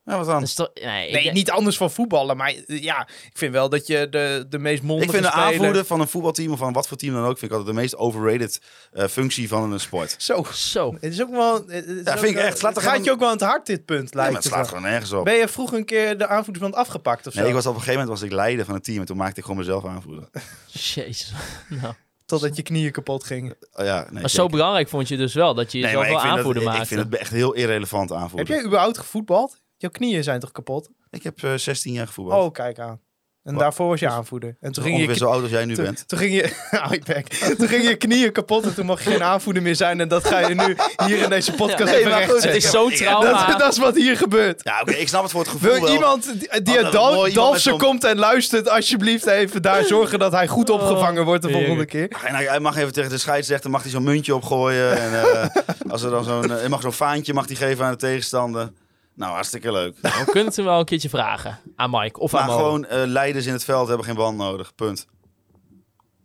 [0.04, 0.44] Ja, wat dan?
[0.44, 4.08] Toch- nee, Nee, ik- niet anders van voetballen, maar ja, ik vind wel dat je
[4.08, 6.88] de, de meest mondige Ik vind de speler- aanvoerder van een voetbalteam of van wat
[6.88, 8.60] voor team dan ook, vind ik altijd de meest overrated
[8.92, 10.14] eh, functie van een sport.
[10.18, 10.92] Zo, Zo.
[10.92, 11.54] het is ook wel...
[11.66, 12.58] Het is Ja, ook vind ik wel- echt.
[12.58, 14.34] Slaat Het gaat gewoon- je ook wel aan het hart, dit punt, Ja, maar lijkt
[14.34, 14.74] het het slaat wel.
[14.76, 15.24] gewoon nergens op.
[15.24, 17.38] Ben je vroeger een keer de aanvoerdersband afgepakt of zo?
[17.40, 19.16] Nee, ik was op een gegeven moment was ik leider van het team en toen
[19.16, 20.28] maakte ik gewoon mezelf aanvoerder.
[20.94, 21.32] Jezus.
[21.68, 21.94] Nou.
[22.26, 23.56] Totdat je knieën kapot gingen.
[23.72, 26.12] Oh, ja, nee, Maar zo belangrijk vond je dus wel, dat je Nee, jezelf maar
[26.12, 26.80] ik wel vind, aanvoerder maakte.
[26.82, 28.54] ik vind het echt heel irrelevant Heb aanvoerder.
[28.54, 29.62] jij überhaupt gevoetbald?
[29.84, 30.88] Jouw knieën zijn toch kapot?
[31.10, 32.44] Ik heb eh, 16 jaar gevoetbald.
[32.46, 33.00] Oh, kijk aan.
[33.42, 33.62] En Wat?
[33.62, 34.56] daarvoor was je aanvoerder.
[34.60, 36.08] En toen ging, je, zo oud als jij nu toen, bent.
[36.08, 36.52] toen ging je...
[37.06, 37.26] Bek.
[37.58, 40.00] toen ging je knieën kapot en toen mag je geen aanvoerder meer zijn.
[40.00, 40.76] En dat ga je nu
[41.06, 42.48] hier in deze podcast Nee, goed, rechtzetten.
[42.50, 43.46] Het is heb- trauma.
[43.46, 44.60] Dat, dat is wat hier gebeurt.
[44.64, 45.92] Ja, oké, ik snap het voor het gevoel Wil wel.
[45.92, 46.50] iemand die,
[46.84, 46.92] uit
[47.32, 51.50] Dal- zo'n- komt en luistert, alsjeblieft even daar zorgen dat hij goed opgevangen wordt de
[51.50, 52.08] volgende keer.
[52.24, 55.00] En hij, hij mag even tegen de scheidsrechter mag hij zo'n muntje opgooien.
[55.00, 55.46] En eh,
[55.88, 58.70] als er dan zo'n, eh, hij mag zo'n faantje mag hij geven aan de tegenstander.
[59.14, 59.96] Nou, hartstikke leuk.
[60.00, 62.56] We kunnen het hem wel een keertje vragen aan Mike of Maar aan Mo.
[62.56, 64.74] gewoon eh, leiders in het veld hebben geen band nodig.
[64.74, 65.06] Punt.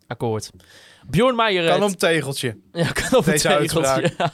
[0.07, 0.49] Akkoord.
[1.07, 1.67] Bjorn Meijer...
[1.69, 2.57] Kan om tegeltje.
[2.71, 4.13] Ja, kan op Deze een tegeltje.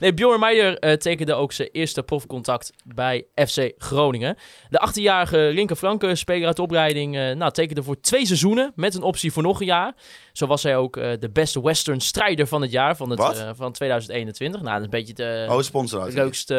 [0.00, 4.36] nee, Bjorn Meijer eh, tekende ook zijn eerste profcontact bij FC Groningen.
[4.68, 9.32] De 18-jarige linkerflanken-speler uit de opleiding eh, nou, tekende voor twee seizoenen met een optie
[9.32, 9.94] voor nog een jaar.
[10.32, 13.72] Zo was hij ook eh, de beste western strijder van het jaar van, het, van
[13.72, 14.60] 2021.
[14.60, 16.14] Nou, dat is een beetje de Oh, sponsor uit.
[16.14, 16.54] leukste,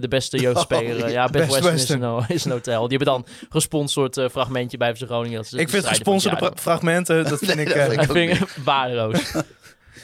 [0.00, 0.90] de beste jeugdspeler.
[1.02, 2.18] Oh, ja, Best, Best Western, Western.
[2.18, 2.88] Is, een, is een hotel.
[2.88, 5.36] Die hebben dan gesponsord eh, fragmentje bij FC Groningen.
[5.36, 7.74] Dat is de Ik vind gesponsorde fragmenten, dat vind Nee, ik...
[7.74, 9.32] dat eh, vind ik Dat vind ik waardeloos.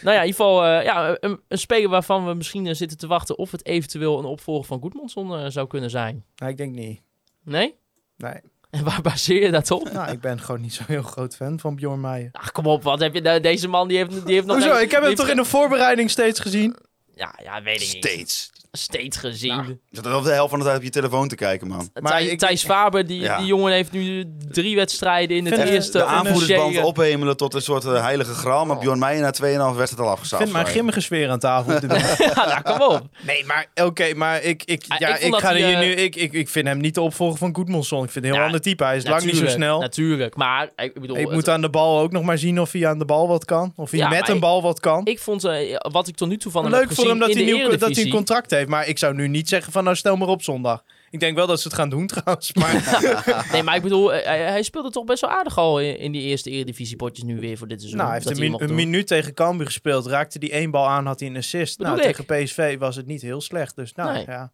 [0.03, 2.99] nou ja, in ieder geval eh, ja, een, een speler waarvan we misschien eh, zitten
[2.99, 6.25] te wachten of het eventueel een opvolger van Goedmondson eh, zou kunnen zijn.
[6.37, 7.01] nou, ik denk niet.
[7.45, 7.75] Nee?
[8.17, 8.41] Nee.
[8.71, 9.91] En waar baseer je dat op?
[9.93, 12.29] Nou, ik ben gewoon niet zo'n heel groot fan van Bjorn Meijer.
[12.33, 13.41] Ach, kom op, wat heb je nou?
[13.41, 14.57] Deze man die heeft, die heeft nog...
[14.57, 14.77] Hoezo?
[14.77, 16.77] Ik heb hem toch in de voorbereiding steeds gezien?
[17.15, 18.05] Ja, ja, weet ik niet.
[18.05, 18.51] Steeds.
[18.73, 19.55] Steeds gezien.
[19.89, 21.91] Je zat er wel de helft van de tijd op je telefoon te kijken, man.
[22.01, 23.37] Maar Thij- ik- Thijs Faber, die, Ja.
[23.37, 27.63] die jongen heeft nu drie wedstrijden in het Vind- eerste De aanvoerdersband ophemelen tot een
[27.63, 28.65] soort eh, heilige graal.
[28.67, 30.43] Maar Bjorn Meijer na 2,5 wedstrijd al Ik afgezaagd.
[30.43, 31.73] vind mijn grimmige sfeer aan tafel.
[32.19, 33.03] ja, nou, kom op.
[33.27, 35.91] nee, maar oké, maar ik, ik, Ah, ja, ik ik, ga hij, hier eh, nu,
[35.93, 38.05] ik, ik, ik vind hem niet de opvolger van Goedmondson.
[38.05, 38.85] Ik vind hem een heel Ja, ander type.
[38.85, 39.81] Hij is lang niet zo snel.
[39.81, 41.17] Natuurlijk, maar ik bedoel...
[41.17, 43.29] Ik het- moet aan de bal ook nog maar zien of hij aan de bal
[43.29, 43.73] wat kan.
[43.77, 45.01] Of hij Ja, met een ik- bal wat kan.
[45.07, 47.27] Ik vond, eh, wat ik tot nu toe van hem Leuk heb voor gezien hem
[47.29, 48.58] dat hij, de nieuw, dat hij een contract heeft.
[48.67, 50.85] Maar ik zou nu niet zeggen van nou stel maar op zondag.
[51.11, 52.53] Ik denk wel dat ze het gaan doen trouwens.
[52.53, 52.99] Maar
[53.53, 56.13] Nee, maar ik bedoel, eh, hij, hij speelde toch best wel aardig al in, in
[56.13, 57.99] die eerste eredivisiepotjes nu weer voor dit seizoen.
[58.01, 60.07] nou, hij heeft een, min- minuut tegen Cambuur gespeeld.
[60.07, 61.79] Raakte die één bal aan, had hij een assist.
[61.79, 63.77] Nou, tegen PSV was het niet heel slecht.
[63.77, 64.25] Dus nou, Nee.
[64.27, 64.53] ja.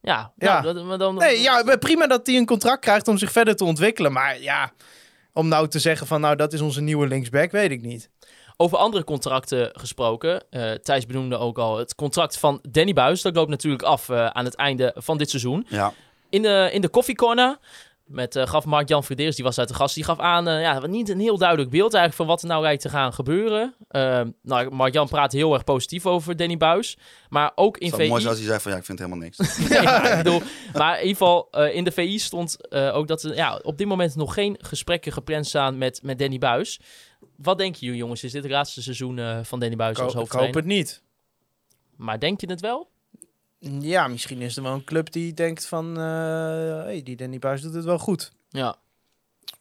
[0.00, 0.60] Ja, Ja.
[0.60, 3.56] Nou, dat, maar dan, Nee, ja, prima dat hij een contract krijgt om zich verder
[3.56, 4.12] te ontwikkelen.
[4.12, 4.72] Maar ja,
[5.32, 8.10] om nou te zeggen van nou dat is onze nieuwe linksback, weet ik niet.
[8.56, 10.50] Over andere contracten gesproken.
[10.50, 13.22] eh Thijs benoemde ook al het contract van Danny Buis.
[13.22, 15.66] Dat loopt natuurlijk af eh, aan het einde van dit seizoen.
[15.68, 15.92] Ja.
[16.30, 17.58] In de, in de koffiecorner
[18.06, 20.86] met, eh, gaf Mark-Jan Verdeers, die was uit de gast, die gaf aan, eh, ja,
[20.86, 23.74] niet een heel duidelijk beeld eigenlijk van wat er nou lijkt te gaan gebeuren.
[23.88, 26.98] Eh, nou, Mark-Jan praat heel erg positief over Danny Buis.
[27.28, 28.08] Maar ook in VI...
[28.08, 29.38] mooi als hij zei van ja, ik vind helemaal niks.
[29.68, 30.42] Nee, maar ik bedoel,
[30.72, 33.78] maar in ieder geval, eh, in de VI stond eh, ook dat er ja, op
[33.78, 36.80] dit moment nog geen gesprekken gepland staan met, met Danny Buis.
[37.36, 38.24] Wat denken jullie jongens?
[38.24, 40.56] Is dit het laatste seizoen eh, van Danny Buis als ho- ik hoop hoofdtrainer?
[40.56, 41.02] het niet.
[41.96, 42.90] Maar denk je het wel?
[43.80, 45.96] Ja, misschien is er wel een club die denkt van...
[45.98, 46.02] eh
[46.82, 48.32] hey, die Danny Buis doet het wel goed.
[48.48, 48.76] Ja.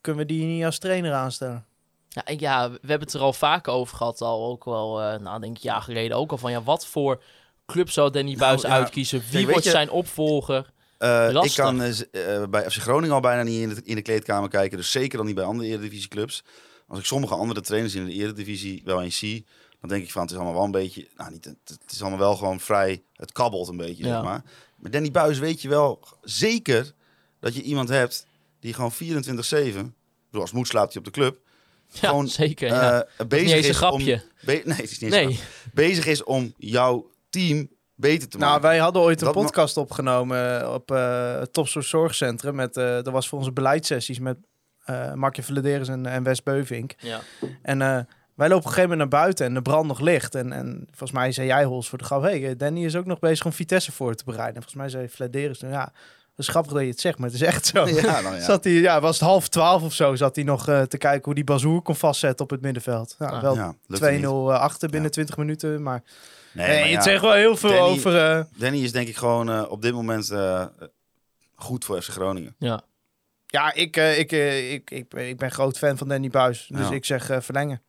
[0.01, 1.65] Kunnen we die niet als trainer aanstellen?
[2.09, 5.39] Ja, ja, we hebben het er al vaak over gehad, al ook wel, eh, nou
[5.39, 7.23] denk ik, een jaar geleden ook al van, ja, wat voor
[7.65, 8.69] club zou Danny Buis ja.
[8.69, 9.21] uitkiezen?
[9.31, 10.71] Wie wordt je- zijn opvolger?
[10.97, 11.77] Eh, ik kan
[12.49, 14.77] bij FC Groningen al bijna niet in de, in de kleedkamer kijken.
[14.77, 16.43] Dus zeker dan niet bij andere Eredivisieclubs.
[16.87, 19.45] Als ik sommige andere trainers in de Eredivisie wel eens zie...
[19.81, 21.07] dan denk ik van het is allemaal wel een beetje...
[21.17, 23.03] Nou, niet, het, is allemaal wel gewoon vrij...
[23.15, 24.13] Het kabbelt een beetje, Ja.
[24.13, 24.43] zeg maar.
[24.75, 26.91] Met Danny Buis weet je wel zeker
[27.39, 28.25] dat je iemand hebt...
[28.59, 28.97] die gewoon 24-7...
[28.97, 29.91] ik bedoel,
[30.31, 31.39] Als het moet slaapt hij op de club.
[31.93, 32.67] Ja, Gewoon, zeker.
[32.71, 33.07] eh, ja.
[33.27, 34.13] bezig Niet eens een is grapje.
[34.13, 35.47] Om, be- nee, het is niet Nee, grap.
[35.73, 38.67] Bezig is om jouw team beter te Nou, maken.
[38.67, 42.55] wij hadden ooit een Dat podcast opgenomen op eh het Topsoort Zorgcentrum.
[42.55, 44.37] Met, eh, dat was voor onze beleidssessies met
[44.85, 46.93] eh Markje Vladeres en, en Wes Beuvink.
[46.99, 47.21] ja.
[47.61, 47.99] En eh,
[48.35, 50.35] wij lopen op een gegeven moment naar buiten en de brand nog licht.
[50.35, 52.21] En, en volgens mij zei jij, Hols, voor de grap...
[52.21, 54.55] hey, Danny is ook nog bezig om Vitesse voor te bereiden.
[54.55, 55.83] En volgens mij zei Vladeres, nou ja,
[56.35, 57.87] dat is grappig dat je het zegt, maar het is echt zo.
[57.87, 58.41] Ja, nou ja.
[58.51, 61.25] Zat hij, ja, was het half twaalf of zo, zat hij nog eh, te kijken
[61.25, 63.15] hoe die Bazoer kon vastzetten op het middenveld.
[63.19, 63.41] Nou, Ah.
[63.41, 64.25] wel Ja, lukt 2-0 niet.
[64.25, 65.13] achter binnen Ja.
[65.15, 66.03] 20 minuten, maar...
[66.53, 68.17] Nee, Nee, maar ja, het zegt wel heel veel Danny- over...
[68.37, 70.65] eh, Danny is denk ik gewoon eh, op dit moment eh,
[71.55, 72.55] goed voor FC Groningen.
[72.57, 72.81] ja.
[73.45, 76.67] Ja, ik, eh, ik, eh, ik, ik, ik ben groot fan van Danny Buis.
[76.73, 76.93] Dus Ja.
[76.93, 77.81] ik zeg eh, verlengen.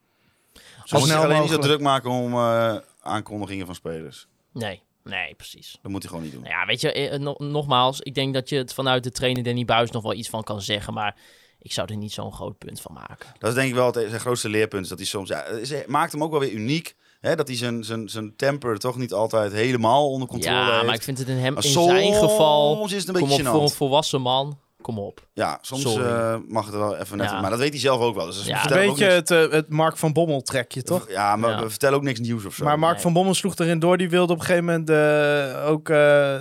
[0.85, 4.27] Hij snel alleen niet zo druk maken om eh, aankondigingen van spelers.
[4.53, 5.79] Nee, nee, precies.
[5.83, 6.43] Dat moet hij gewoon niet doen.
[6.43, 9.43] Nou ja, weet je, eh, no- nogmaals, ik denk dat je het vanuit de trainer
[9.43, 11.17] Danny Buis nog wel iets van kan zeggen, maar
[11.59, 13.27] ik zou er niet zo'n groot punt van maken.
[13.39, 14.83] Dat is denk ik wel het, zijn grootste leerpunt.
[14.83, 16.95] is Dat hij soms ja, het maakt hem ook wel weer uniek.
[17.21, 20.87] Hè, dat hij zijn, zijn, zijn temper toch niet altijd helemaal onder controle ja, heeft.
[20.87, 23.45] maar ik vind het in hem, in zijn geval, is het een kom op, beetje
[23.45, 25.27] voor een volwassen man, kom op.
[25.33, 27.31] Ja, soms eh, mag het wel even net.
[27.31, 27.41] Ja.
[27.41, 28.27] Maar dat weet hij zelf ook wel.
[28.27, 30.83] Dus Ja, we Een vertellen ook beetje niks- het, eh, het Mark van Bommel trekje,
[30.83, 31.11] toch?
[31.11, 31.63] Ja, maar Ja.
[31.63, 32.65] we vertellen ook niks nieuws of zo.
[32.65, 33.03] Maar Mark Nee.
[33.03, 33.97] van Bommel sloeg erin door.
[33.99, 36.41] Die wilde op een gegeven moment eh, ook eh,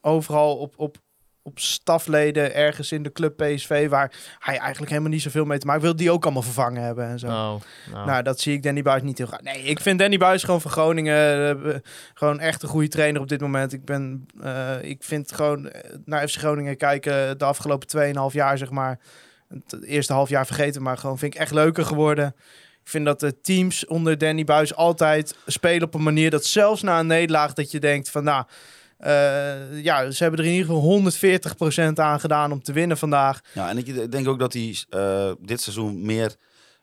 [0.00, 0.96] overal op, op,
[1.48, 3.88] op stafleden ergens in de club PSV...
[3.88, 5.82] waar hij eigenlijk helemaal niet zoveel mee te maken...
[5.82, 7.26] wilde die ook allemaal vervangen hebben en zo.
[7.26, 7.32] Oh,
[7.92, 8.06] nou.
[8.06, 9.42] Nou, dat zie ik Danny Buis niet heel graag.
[9.42, 11.16] Nee, ik vind Danny Buis gewoon van Groningen
[11.64, 11.74] eh,
[12.14, 13.72] gewoon echt een goede trainer op dit moment.
[13.72, 18.58] Ik ben, eh, ik vind gewoon eh, naar FC Groningen kijken de afgelopen 2,5 jaar,
[18.58, 18.98] zeg maar.
[19.48, 22.34] Het eerste half jaar vergeten, maar gewoon vind ik echt leuker geworden.
[22.82, 26.82] Ik vind dat de teams onder Danny Buis altijd spelen op een manier dat zelfs
[26.82, 28.44] na een nederlaag dat je denkt van nou,
[28.98, 33.40] Eh, ja, ze hebben er in ieder geval 140% aan gedaan om te winnen vandaag.
[33.52, 36.36] Ja, en ik denk ook dat hij eh, dit seizoen meer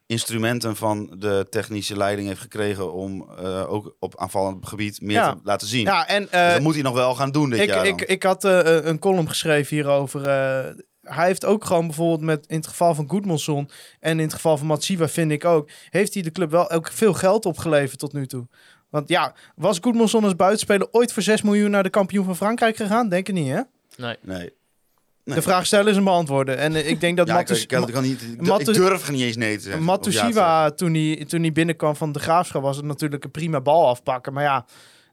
[0.07, 5.33] instrumenten van de technische leiding heeft gekregen om eh, ook op aanvallend gebied meer Ja.
[5.33, 5.85] te laten zien.
[5.85, 7.87] Ja, en Dus dat moet hij nog wel gaan doen dit ik, jaar dan.
[7.87, 10.21] ik, ik had een column geschreven hierover.
[11.01, 14.57] hij heeft ook gewoon bijvoorbeeld met, in het geval van Goedmanson en in het geval
[14.57, 18.13] van Matsiwa vind ik ook, heeft hij de club wel ook veel geld opgeleverd tot
[18.13, 18.47] nu toe.
[18.95, 22.75] Want ja, was Goedmanson als buitenspeler ooit voor 6 miljoen naar de kampioen van Frankrijk
[22.75, 23.09] gegaan?
[23.09, 23.61] Denk ik niet, hè?
[23.97, 24.17] Nee.
[24.21, 24.53] nee.
[25.23, 25.35] Nee.
[25.35, 26.57] De vraag stellen is een beantwoorden.
[26.57, 29.11] En eh, ik denk dat ja, ik, Matus- ik, kan- ik kan niet, ik, durf
[29.11, 29.81] niet eens nee te zeggen.
[29.81, 30.33] of ja te zeggen.
[30.33, 33.87] Matusiwa, toen hij, toen hij binnenkwam van de Graafschap, was het natuurlijk een prima bal
[33.87, 34.33] afpakken.
[34.33, 34.65] Maar ja,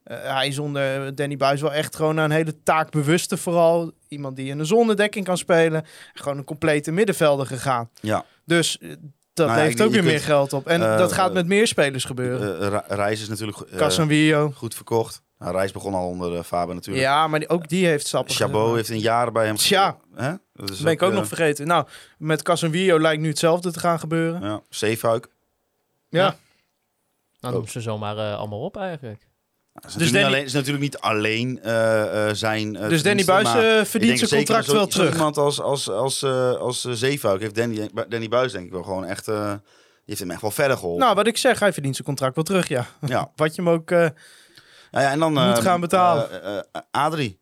[0.05, 3.93] eh, hij is onder Danny Buis wel echt gewoon een hele taakbewuste vooral.
[4.09, 5.85] Iemand die in de zonnedekking kan spelen.
[6.15, 7.91] Gewoon een complete middenvelder gegaan.
[8.01, 8.25] Ja.
[8.45, 8.91] Dus eh,
[9.35, 10.67] dat Nou ja, levert ik- ook weer meer geld op.
[10.67, 12.61] En eh, dat gaat eh, met meer spelers gebeuren.
[12.61, 14.51] Eh, Ra- Reis is natuurlijk uh, Casemiro.
[14.55, 15.23] goed verkocht.
[15.39, 17.05] Nou, Reis begon al onder uh, Faber natuurlijk.
[17.07, 19.97] Ja, maar die- ook die heeft stappen Chabot heeft in jaren bij hem Tja.
[20.15, 20.33] Hè?
[20.53, 21.67] Dat is ben ik ook eh, nog vergeten.
[21.67, 21.87] Nou,
[22.19, 24.41] met Casemiro lijkt nu hetzelfde te gaan gebeuren.
[24.43, 25.29] Ja, Zeefuik.
[26.09, 26.25] Ja.
[27.41, 27.51] Dan Oh.
[27.51, 29.29] noemen ze zomaar eh, allemaal op eigenlijk.
[29.73, 32.77] Dat is, Dus natuurlijk, Danny- niet alleen, is natuurlijk niet alleen eh, eh, zijn.
[32.77, 33.49] eh, dus Danny Buis
[33.89, 35.13] verdient zijn contract wel terug.
[35.13, 36.25] Iemand als, als, als,
[36.59, 39.25] als Zeefuik heeft Danny, Danny Buis denk ik wel gewoon echt.
[39.25, 39.35] die
[40.07, 41.03] heeft hem echt wel verder geholpen.
[41.05, 42.87] Nou, wat ik zeg, hij verdient zijn contract wel terug, ja.
[43.07, 43.31] ja.
[43.37, 43.91] Wat je hem ook...
[43.91, 46.29] Nou ja, en dan, Moet gaan betalen.
[46.91, 47.41] Adrie.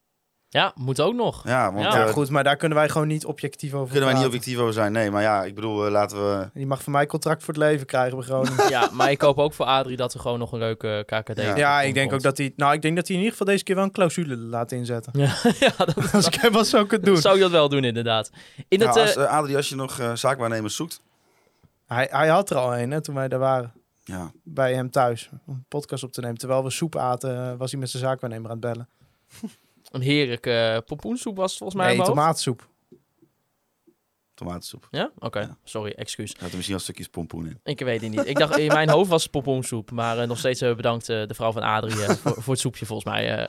[0.53, 1.45] Ja, moet ook nog.
[1.45, 2.07] Ja, want Ja.
[2.07, 4.73] Eh, goed, maar daar kunnen wij gewoon niet objectief over kunnen wij niet objectief over
[4.73, 4.93] zijn.
[4.93, 6.51] Nee, maar ja, ik bedoel, eh, laten we.
[6.55, 8.69] Die mag van mij contract voor het leven krijgen bij Groningen.
[8.71, 11.57] Ja, maar ik hoop ook voor Adrie dat er gewoon nog een leuke KKD Ja.
[11.57, 12.53] ja, ik denk ook dat hij...
[12.57, 15.13] Nou, ik denk dat hij in ieder geval deze keer wel een clausule laat inzetten.
[15.17, 15.35] Ja,
[15.67, 17.17] ja dat Als ik hem was, zou ik het doen.
[17.17, 18.31] zou je dat wel doen inderdaad.
[18.69, 21.01] In Nou, het, eh, als, Adrie, als je nog zaakwaarnemers zoekt.
[21.87, 23.73] Hij, hij had er al een, hè, toen wij daar waren.
[24.05, 25.31] Ja, Bij hem thuis.
[25.47, 26.39] Om een podcast op te nemen.
[26.39, 28.89] Terwijl we soep aten, was hij met zijn zaakwaarnemer aan het bellen.
[29.91, 31.89] een heerlijke pompoensoep was het volgens mij.
[31.89, 32.09] Nee, hoofd.
[32.11, 32.69] tomatensoep.
[34.35, 34.89] tomatensoep.
[34.91, 35.11] Ja?
[35.19, 35.57] Oké, Ja.
[35.65, 36.31] sorry, excuus.
[36.33, 37.61] Er zaten misschien wel stukjes pompoen in.
[37.65, 38.27] Ik weet het niet.
[38.27, 39.91] Ik dacht, in mijn hoofd was het pompoensoep.
[39.91, 42.63] Maar eh, nog steeds eh, bedankt eh, de vrouw van Adrie eh, voor, voor het
[42.63, 43.37] soepje volgens mij.
[43.39, 43.49] eh,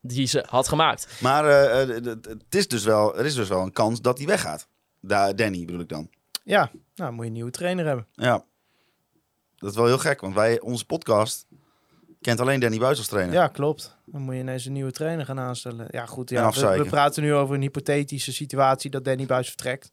[0.00, 1.20] die ze had gemaakt.
[1.20, 4.26] Maar eh, eh, het is dus wel, er is dus wel een kans dat hij
[4.26, 4.68] weggaat.
[5.00, 6.10] Da Danny bedoel ik dan.
[6.44, 8.06] Ja, nou moet je een nieuwe trainer hebben.
[8.12, 8.44] Ja.
[9.56, 11.46] Dat is wel heel gek, want wij, onze podcast
[12.22, 13.34] kent alleen Danny Buis als trainer.
[13.34, 13.96] Ja, klopt.
[14.06, 15.86] Dan moet je ineens een nieuwe trainer gaan aanstellen.
[15.90, 16.30] Ja, goed.
[16.30, 19.92] Ja, we, praten nu over een hypothetische situatie dat Danny Buis vertrekt.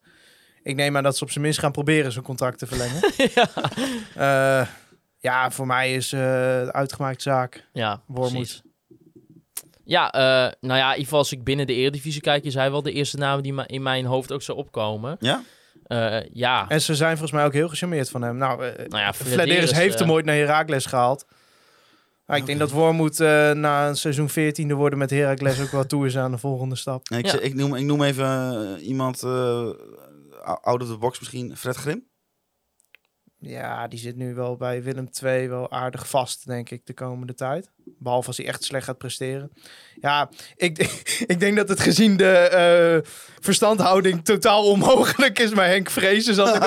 [0.64, 3.02] Ik neem aan dat ze op zijn minst gaan proberen zijn contract te verlengen.
[4.16, 4.68] ja.
[5.18, 7.68] ja, voor mij is eh uitgemaakt zaak.
[7.74, 8.62] Ja, Wormoed.
[9.84, 12.72] Ja, eh, nou ja, in ieder geval als ik binnen de Eredivisie kijk, is hij
[12.72, 15.18] wel de eerste naam die in mijn hoofd ook zou opkomen.
[15.20, 15.44] Ja?
[15.90, 18.38] Eh, ja, En ze zijn volgens mij ook heel gecharmeerd van hem.
[18.38, 21.26] Nou, eh nou ja, Flederis heeft eh, hem ooit naar Herakles gehaald.
[22.30, 25.86] Nou, ik denk dat Wormoed eh, na een seizoen 14e worden met Herakles ook wel
[25.86, 27.10] toe is aan de volgende stap.
[27.10, 27.40] Ik, Ja.
[27.40, 29.70] ik, noem, ik noem even eh, iemand uh,
[30.62, 31.58] out of the box misschien.
[31.58, 32.08] Fred Grim?
[33.38, 37.34] Ja, die zit nu wel bij Willem II wel aardig vast, denk ik, de komende
[37.34, 37.72] tijd.
[38.00, 39.52] Behalve als hij echt slecht gaat presteren.
[40.02, 40.78] Ja, ik,
[41.34, 42.26] ik denk dat het gezien de
[43.04, 45.54] eh, verstandhouding totaal onmogelijk is.
[45.54, 46.64] Maar Henk Vrezen zat ik,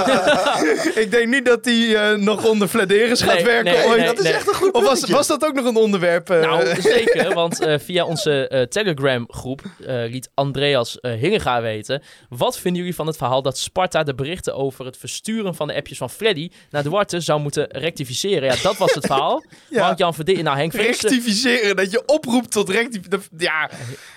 [0.94, 3.96] ik denk niet dat hij eh, nog onder Flederis gaat Nee, werken nee, ooit.
[3.96, 4.32] nee, dat is nee.
[4.32, 6.30] echt een goed Of was, was dat ook nog een onderwerp?
[6.30, 6.40] eh?
[6.40, 12.02] Nou, zeker, want eh, via onze eh, Telegram-groep eh, liet Andreas Hingega weten.
[12.28, 15.74] Wat vinden jullie van het verhaal dat Sparta de berichten over het versturen van de
[15.74, 18.48] appjes van Freddy naar Duarte zou moeten rectificeren?
[18.48, 19.42] Ja, dat was het verhaal.
[19.68, 19.86] Ja.
[19.86, 20.90] Mark-Jan Verdien, nou Henk Vrezen...
[21.16, 23.22] Rectificeren, dat je oproept tot rectificeren.
[23.36, 23.70] Ja,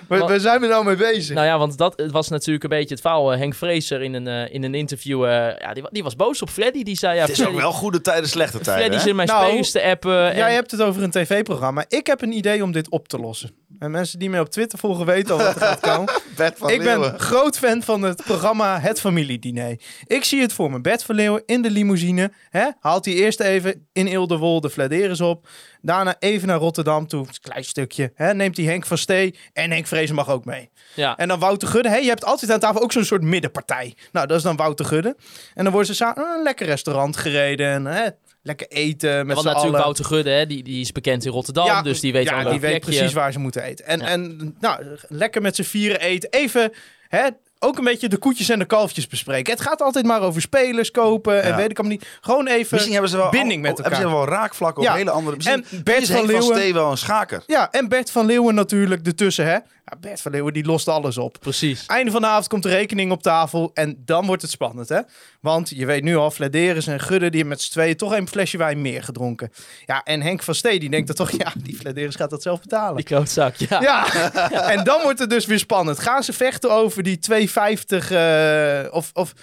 [0.07, 1.35] waar, waar zijn we nou mee bezig?
[1.35, 3.31] Nou ja, want dat het was natuurlijk een beetje het verhaal.
[3.33, 5.29] Eh, Henk Vrezer in een, eh, in een interview, eh,
[5.59, 6.83] ja, die, die was boos op Freddy.
[6.83, 8.73] Die zei, ja, Het is ook wel goede tijden, slechte tijden.
[8.81, 9.01] Freddy hè?
[9.03, 10.29] zit mijn Nou, spelers te appen.
[10.29, 11.85] en- Jij hebt het over een tv-programma.
[11.87, 13.49] Ik heb een idee om dit op te lossen.
[13.79, 16.13] En mensen die mij op Twitter volgen weten al wat er gaat komen.
[16.37, 17.19] Bert van ik ben Leeuwen.
[17.19, 19.79] groot fan van het programma Het Familiediner.
[20.05, 20.81] Ik zie het voor me.
[20.81, 22.31] Bert van Leeuwen in de limousine.
[22.49, 22.67] Hè?
[22.79, 25.47] Haalt hij eerst even in Ilderwol de Flederis op.
[25.81, 27.19] Daarna even naar Rotterdam toe.
[27.27, 28.11] Een klein stukje.
[28.15, 28.33] Hè?
[28.33, 29.35] Neemt hij Henk van Stee.
[29.53, 30.69] En Henk Vrezen mag ook mee.
[30.93, 31.17] ja.
[31.17, 31.89] En dan Wouter Gudde.
[31.89, 31.95] Hè?
[31.97, 33.95] Je hebt altijd aan tafel ook zo'n soort middenpartij.
[34.11, 35.15] Nou, dat is dan Wouter Gudde.
[35.53, 37.67] En dan worden ze samen een lekker restaurant gereden.
[37.67, 38.07] En, hè?
[38.47, 39.81] Lekker eten met Want z'n natuurlijk allen.
[39.85, 42.59] Wouter Gudde, hè, die, die is bekend in Rotterdam, dus die weet ja, die weet
[42.59, 42.79] plekje.
[42.79, 43.85] precies waar ze moeten eten.
[43.85, 44.05] En, Ja.
[44.07, 46.29] en nou, lekker met z'n vieren eten.
[46.31, 46.71] Even
[47.07, 47.27] hè,
[47.59, 49.53] ook een beetje de koetjes en de kalfjes bespreken.
[49.53, 51.55] Het gaat altijd maar over spelers kopen en Ja.
[51.55, 52.07] weet ik allemaal niet.
[52.21, 53.91] Gewoon even Misschien hebben ze wel, binding met al- elkaar.
[53.99, 54.89] Hebben ze wel raakvlakken Ja.
[54.91, 55.35] op hele andere...
[55.35, 57.43] Misschien En Bert is van van Leeuwen- Stee wel een schaker.
[57.47, 59.57] Ja, en Bert van Leeuwen natuurlijk ertussen, hè.
[59.87, 61.37] Ja, Bert van Leeuwen, die lost alles op.
[61.39, 61.85] Precies.
[61.85, 64.99] Einde van de avond komt de rekening op tafel en dan wordt het spannend, hè?
[65.41, 68.27] Want je weet nu al, Flederis en Gudde, die hebben met z'n tweeën toch een
[68.27, 69.51] flesje wijn meer gedronken.
[69.85, 72.59] Ja, en Henk van Stee, die denkt dat toch, ja, die Flederis gaat dat zelf
[72.61, 72.95] betalen.
[72.95, 73.81] Die klootzak, ja.
[73.81, 74.31] Ja,
[74.73, 75.99] en dan wordt het dus weer spannend.
[75.99, 77.19] Gaan ze vechten over die
[77.49, 79.33] 2,50 eh of, of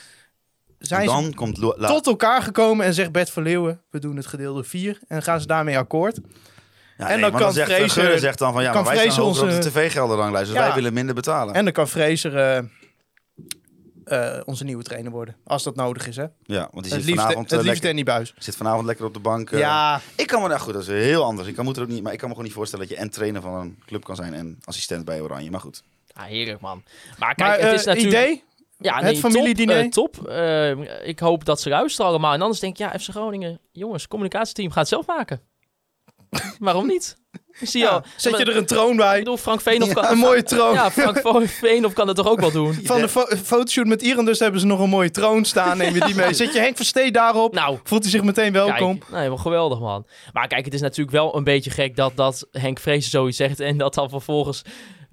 [0.79, 1.55] zijn ze Dan komt...
[1.79, 5.41] Tot elkaar gekomen en zegt Bert van Leeuwen, we doen het gedeelde 4 en gaan
[5.41, 6.17] ze daarmee akkoord?
[6.99, 9.03] Ja, en nee, dan kan zegt, Fraser- Geuren zegt dan van ja, kan maar wij
[9.11, 10.65] staan Fraser hoger op onze- de tv-geldenranglijst, dus Ja.
[10.67, 11.55] wij willen minder betalen.
[11.55, 12.59] En dan kan Fraser eh,
[14.05, 16.23] eh, onze nieuwe trainer worden, als dat nodig is, hè?
[16.43, 18.35] ja, want die Het zit liefst, vanavond, het eh, liefst lekker, Danny Buis.
[18.39, 19.51] zit vanavond lekker op de bank.
[19.51, 19.59] eh.
[19.59, 21.49] ja, Ik kan me, nou goed, dat is heel anders.
[21.49, 23.03] Ik kan, moet er ook niet, maar ik kan me gewoon niet voorstellen dat je
[23.03, 25.51] en trainer van een club kan zijn en assistent bij Oranje.
[25.51, 25.83] Maar goed.
[26.15, 26.83] Ah, heerlijk, man.
[27.19, 28.25] Maar kijk, maar het is eh, natuurlijk...
[28.25, 28.45] idee?
[28.79, 29.91] Ja, Het nee, familiediner?
[29.91, 30.17] Top.
[30.17, 30.29] eh, top.
[30.29, 32.33] Eh, ik hoop dat ze luisteren allemaal.
[32.35, 35.41] En anders denk ik, ja, FC Groningen, jongens, communicatieteam gaat het zelf maken.
[36.59, 37.17] Waarom niet?
[37.61, 38.03] Ik zie Ja, al.
[38.17, 39.19] zet je er een troon Ik bij?
[39.19, 40.05] bedoel, Frank Veenhoff kan...
[40.05, 40.75] Een mooie troon.
[40.75, 42.75] Ja, Frank Veenhoff kan het toch ook wel doen?
[42.85, 45.77] Van de fo- fotoshoot met Iran dus hebben ze nog een mooie troon staan.
[45.77, 46.35] Neem je die mee.
[46.43, 47.55] Zet je Henk Verstee daarop?
[47.55, 48.99] Nou, Voelt hij zich meteen welkom?
[48.99, 50.07] Kijk, nee, maar geweldig man.
[50.33, 53.61] Maar kijk, het is natuurlijk wel een beetje gek dat, dat Henk Vrezen zoiets zegt
[53.61, 54.63] en dat dan vervolgens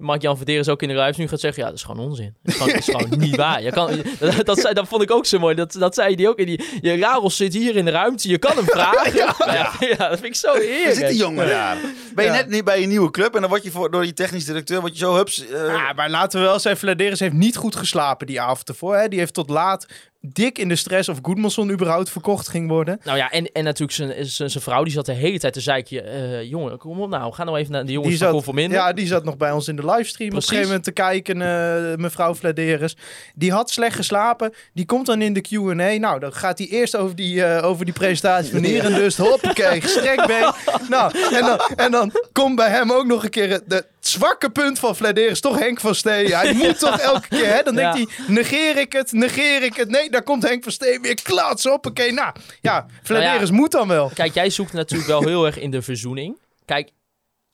[0.00, 2.34] Mark-Jan Verderes ook in de ruimte nu gaat zeggen, ja, dat is gewoon onzin.
[2.42, 3.62] Dat is gewoon, dat is gewoon niet waar.
[3.62, 5.54] Je kan, dat, dat, zei, dat vond ik ook zo mooi.
[5.54, 8.38] Dat, dat zei hij ook in die, je Ramos zit hier in de ruimte, je
[8.38, 9.14] kan hem vragen.
[9.20, 9.34] Ja,
[9.80, 10.96] ja, dat vind ik zo Waar heerlijk.
[10.96, 11.76] zit die jongen daar?
[12.14, 12.36] Ben je Ja.
[12.36, 14.80] net niet bij je nieuwe club en dan word je voor, door die technisch directeur
[14.80, 15.46] word je zo hups.
[15.48, 18.96] eh, Ja, maar laten we wel zeggen, Vladeris heeft niet goed geslapen die avond ervoor.
[18.96, 19.08] Hè?
[19.08, 19.86] Die heeft tot laat
[20.22, 23.00] dik in de stress of Goedmanson überhaupt verkocht ging worden.
[23.04, 25.60] Nou ja, en, en natuurlijk zijn, zijn, zijn vrouw, die zat de hele tijd te
[25.60, 26.04] zeiken.
[26.06, 28.78] eh jongen, kom op nou, ga nou even naar de jongens Die van Conforminder.
[28.78, 30.48] ja, die zat nog bij ons in de livestream op een Precies.
[30.48, 32.96] gegeven moment te kijken, eh, mevrouw Vladeris.
[33.34, 34.52] Die had slecht geslapen.
[34.72, 35.98] Die komt dan in de Q&A.
[35.98, 38.94] Nou, dan gaat hij eerst over die, eh, over die presentatie van Nieren.
[38.94, 40.52] Dus hoppakee, gestrekt been.
[40.88, 44.50] Nou, en dan, en dan komt bij hem ook nog een keer het, het zwakke
[44.50, 45.40] punt van Vladeris.
[45.40, 46.32] Toch Henk van Steen.
[46.32, 47.62] Hij moet toch elke keer, hè?
[47.62, 48.04] Dan denkt Ja.
[48.16, 49.88] hij, negeer ik het, negeer ik het.
[49.90, 52.12] Nee, daar komt Henk van Steen weer klats, hoppakee.
[52.12, 54.10] Nou, ja, Vladeris moet dan wel.
[54.14, 56.38] Kijk, jij zoekt natuurlijk wel heel erg in de verzoening.
[56.64, 56.90] Kijk,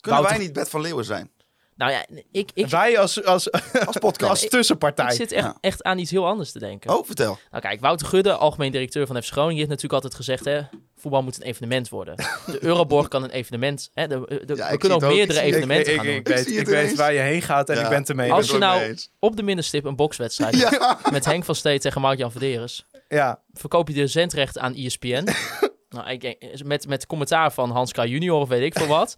[0.00, 1.30] kunnen wij niet Bert van Leeuwen zijn?
[1.76, 3.50] Nou ja, ik, ik, Wij als, als,
[3.86, 4.30] Als podcast.
[4.30, 5.06] als tussenpartij.
[5.06, 5.56] ik zit echt, Ja.
[5.60, 6.90] echt aan iets heel anders te denken.
[6.98, 7.38] Oh, vertel.
[7.50, 10.78] Nou kijk, Wouter Gudde, algemeen directeur van FC Groningen, die heeft natuurlijk altijd gezegd, hè,
[10.96, 12.16] voetbal moet een evenement worden.
[12.46, 15.92] De Euroborg kan een evenement, hè, de, de- Ja, we kunnen ook meerdere Ik evenementen
[15.92, 16.20] ik, gaan ik, doen.
[16.20, 17.82] ik, weet, zie ik het weet waar je heen gaat en Ja.
[17.82, 18.32] ik ben het ermee.
[18.32, 20.98] Als je nou op de middenstip een bokswedstrijd Ja.
[21.10, 25.26] met Henk van Steed tegen Mark-Jan Verderes, Ja, verkoop je de zendrechten aan ESPN.
[25.88, 27.96] nou, ik, denk, met, met commentaar van Hans K.
[27.96, 29.16] junior of weet ik veel wat.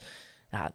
[0.51, 0.73] Ja,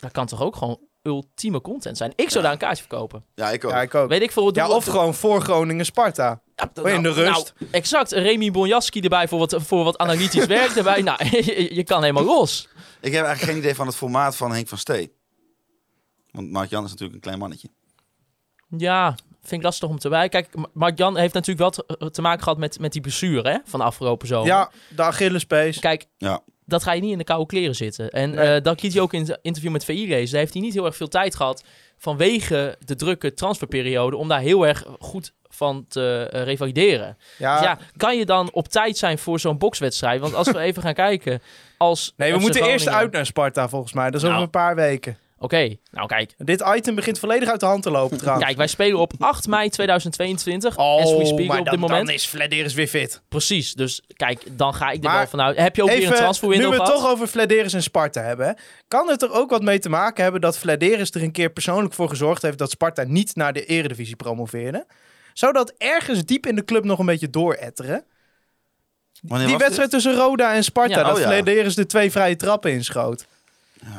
[0.00, 2.12] dat kan toch ook gewoon ultieme content zijn.
[2.16, 3.24] Ik zou daar een kaartje verkopen.
[3.34, 3.70] Ja, ik ook.
[3.70, 4.08] ja, ik ook.
[4.08, 4.54] Weet ik veel.
[4.54, 6.40] Ja, of gewoon voor Groningen Sparta.
[6.56, 7.52] Ja, in de rust.
[7.58, 8.12] Nou, exact.
[8.12, 11.02] Remy Bonjaski erbij voor wat, voor wat analytisch werk erbij.
[11.02, 12.68] Nou, je, je kan helemaal los.
[13.00, 15.12] Ik heb eigenlijk geen idee van het formaat van Henk van Stee.
[16.30, 17.68] Want Mark-Jan is natuurlijk een klein mannetje.
[18.76, 20.28] Ja, vind ik lastig om te bij.
[20.28, 23.58] Kijk, M- Mark-Jan heeft natuurlijk wel te, te maken gehad met, met die blessure hè,
[23.64, 24.46] van de afgelopen zomer.
[24.46, 25.78] Ja, de Achillespees.
[25.78, 26.40] Kijk, Ja.
[26.70, 28.10] Dat ga je niet in de koude kleren zitten.
[28.10, 28.54] En Nee.
[28.54, 30.30] eh, dat liet hij ook in het interview met VI lezen.
[30.30, 31.64] Daar heeft hij niet heel erg veel tijd gehad
[31.98, 37.16] vanwege de drukke transferperiode om daar heel erg goed van te eh, revalideren.
[37.38, 40.20] Ja, Dus ja, kan je dan op tijd zijn voor zo'n bokswedstrijd?
[40.20, 41.42] Want als we even gaan kijken,
[41.76, 44.04] als nee, we moeten eerst uit naar Sparta volgens mij.
[44.10, 44.32] Dat is Nou.
[44.32, 45.18] over een paar weken.
[45.42, 46.34] Oké, nou kijk.
[46.38, 48.44] Dit item begint volledig uit de hand te lopen trouwens.
[48.44, 50.76] Kijk, wij spelen op 8 mei 2022.
[50.76, 52.06] as we speak Oh, maar op dan, dit moment.
[52.06, 53.22] dan is Vladeris weer fit.
[53.28, 55.56] Precies, dus kijk, dan ga ik er Maar wel vanuit.
[55.56, 58.20] Heb je ook weer een Even, nu transferwindow we het toch over Vladeris en Sparta
[58.20, 58.46] hebben.
[58.46, 58.52] hè,
[58.88, 61.94] Kan het er ook wat mee te maken hebben dat Vladeris er een keer persoonlijk
[61.94, 64.86] voor gezorgd heeft dat Sparta niet naar de eredivisie promoveerde?
[65.32, 68.04] Zou dat ergens diep in de club nog een beetje dooretteren?
[69.20, 71.26] Wanneer Die was wedstrijd tussen Roda en Sparta, Ja, dat oh ja.
[71.26, 73.26] Vladeris de twee vrije trappen inschoot.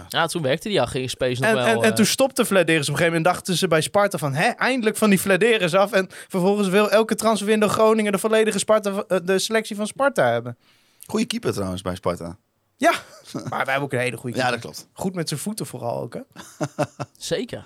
[0.10, 1.66] Ja, toen werkte die Achillespees nog En, wel.
[1.66, 3.26] en, en eh, toen stopte Vladeris op een gegeven moment.
[3.26, 5.92] Dachten ze bij Sparta van, hè, eindelijk van die Vladeris af.
[5.92, 10.58] En vervolgens wil elke transferwindow Groningen de volledige Sparta, eh, de selectie van Sparta hebben.
[11.06, 12.38] Goeie keeper trouwens bij Sparta.
[12.78, 12.92] Ja,
[13.34, 14.62] maar wij hebben ook een hele goede Ja, keeper.
[14.62, 14.90] dat klopt.
[14.94, 16.22] Goed met zijn voeten vooral ook, hè?
[17.18, 17.64] Zeker.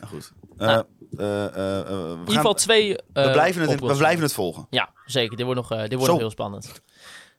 [0.00, 0.32] Nou, goed.
[0.56, 0.84] Nou.
[1.16, 4.22] Eh, eh, eh, eh, we, In ieder gaan- geval twee we, blijven het, we blijven
[4.22, 4.66] het volgen.
[4.70, 5.36] Ja, zeker.
[5.36, 6.72] Dit wordt nog, eh, dit wordt nog heel spannend.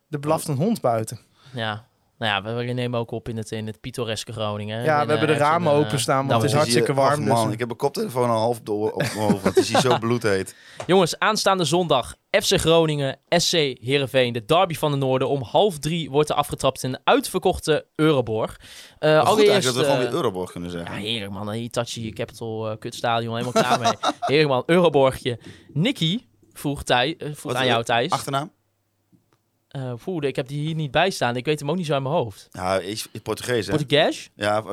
[0.07, 1.20] De blaft een hond buiten.
[1.53, 1.88] Ja.
[2.20, 4.84] Nou ja, we, we nemen ook op in het, in het pittoreske Groningen.
[4.84, 7.24] Ja, we hebben de eh, ramen en, eh, openstaan, want nou, het is hartstikke warm,
[7.24, 9.70] man, dus- ik heb mijn koptelefoon al half door op mijn hoofd, want het is
[9.70, 10.55] hier zo bloedheet.
[10.88, 14.34] Jongens, aanstaande zondag FC Groningen, SC Heerenveen.
[14.34, 15.30] De derby van de Noorden.
[15.30, 18.59] Om half drie wordt er afgetrapt in de uitverkochte Euroborg.
[18.99, 20.95] Eh goed allereerst, eigenlijk dat we gewoon weer Euroborg kunnen Ja, zeggen.
[20.95, 21.51] heerlijk man.
[21.51, 24.11] Hitachi Capital uh, Kutstadion, helemaal klaar mee.
[24.20, 24.63] heerlijk man.
[24.65, 25.39] Euroborgje.
[25.74, 28.11] Nicky vroeg, Thij, eh, vroeg Wat, aan jou Thijs.
[28.11, 28.51] Achternaam?
[29.70, 31.36] Eh, voelde, ik heb die hier niet bij staan.
[31.36, 32.47] Ik weet hem ook niet zo uit mijn hoofd.
[32.51, 33.72] Ja, is is Portugees, hè?
[33.76, 34.30] Portugees?
[34.36, 34.63] Ja,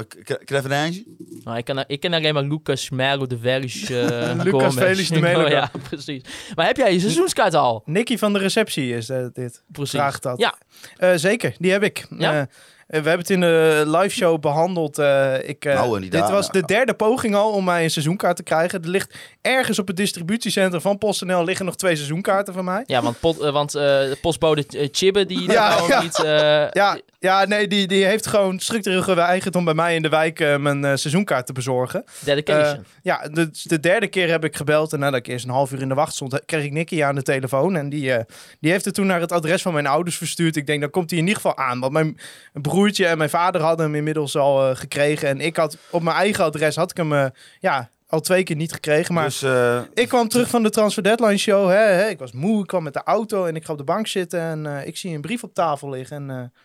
[0.44, 1.04] Crevenage?
[1.44, 3.90] Nou, ik, ken, ik ken alleen maar Lucas Melo de Velis.
[3.90, 5.48] uh, Lucas Velis de Melo.
[5.48, 6.22] Ja, precies.
[6.54, 7.82] Maar heb jij je seizoenskaart al?
[7.84, 9.62] Nicky van de receptie is eh, dit.
[9.72, 9.90] Precies.
[9.98, 10.38] Vraagt dat.
[10.38, 10.54] Ja,
[10.96, 12.06] Eh, zeker, die heb ik.
[12.18, 12.48] Ja?
[12.86, 14.98] Eh, we hebben het in de live show behandeld.
[14.98, 18.36] eh, ik, eh, Nou, dit daar- was de derde poging al om mij een seizoenkaart
[18.36, 18.82] te krijgen.
[18.82, 22.82] Er ligt ergens op het distributiecentrum van PostNL liggen nog twee seizoenkaarten van mij.
[22.86, 26.02] ja want, pot, want de postbode Chibbe, die Ja, ja.
[26.02, 26.24] niet...
[26.24, 30.08] eh, Ja, ja nee, die, die heeft gewoon structureel geweigerd om bij mij in de
[30.08, 32.04] wijk eh, mijn eh, seizoenkaart te bezorgen.
[32.18, 32.84] Dedication.
[33.02, 35.80] Ja, de, de derde keer heb ik gebeld en nadat ik eerst een half uur
[35.80, 37.76] in de wacht stond, kreeg ik Nicky aan de telefoon.
[37.76, 38.12] En die,
[38.60, 40.56] die heeft het toen naar het adres van mijn ouders verstuurd.
[40.56, 41.80] Ik denk, dan komt hij in ieder geval aan.
[41.80, 42.18] Want mijn
[42.52, 45.28] broertje en mijn vader hadden hem inmiddels al gekregen.
[45.28, 48.72] En ik had op mijn eigen adres had ik hem ja, al twee keer niet
[48.72, 49.14] gekregen.
[49.14, 51.68] Maar Dus eh, ik kwam terug van de Transfer Deadline show.
[51.68, 53.84] Hè, hè, ik was moe, ik kwam met de auto en ik ga op de
[53.84, 54.40] bank zitten.
[54.40, 56.16] En ik zie een brief op tafel liggen.
[56.16, 56.60] En eh,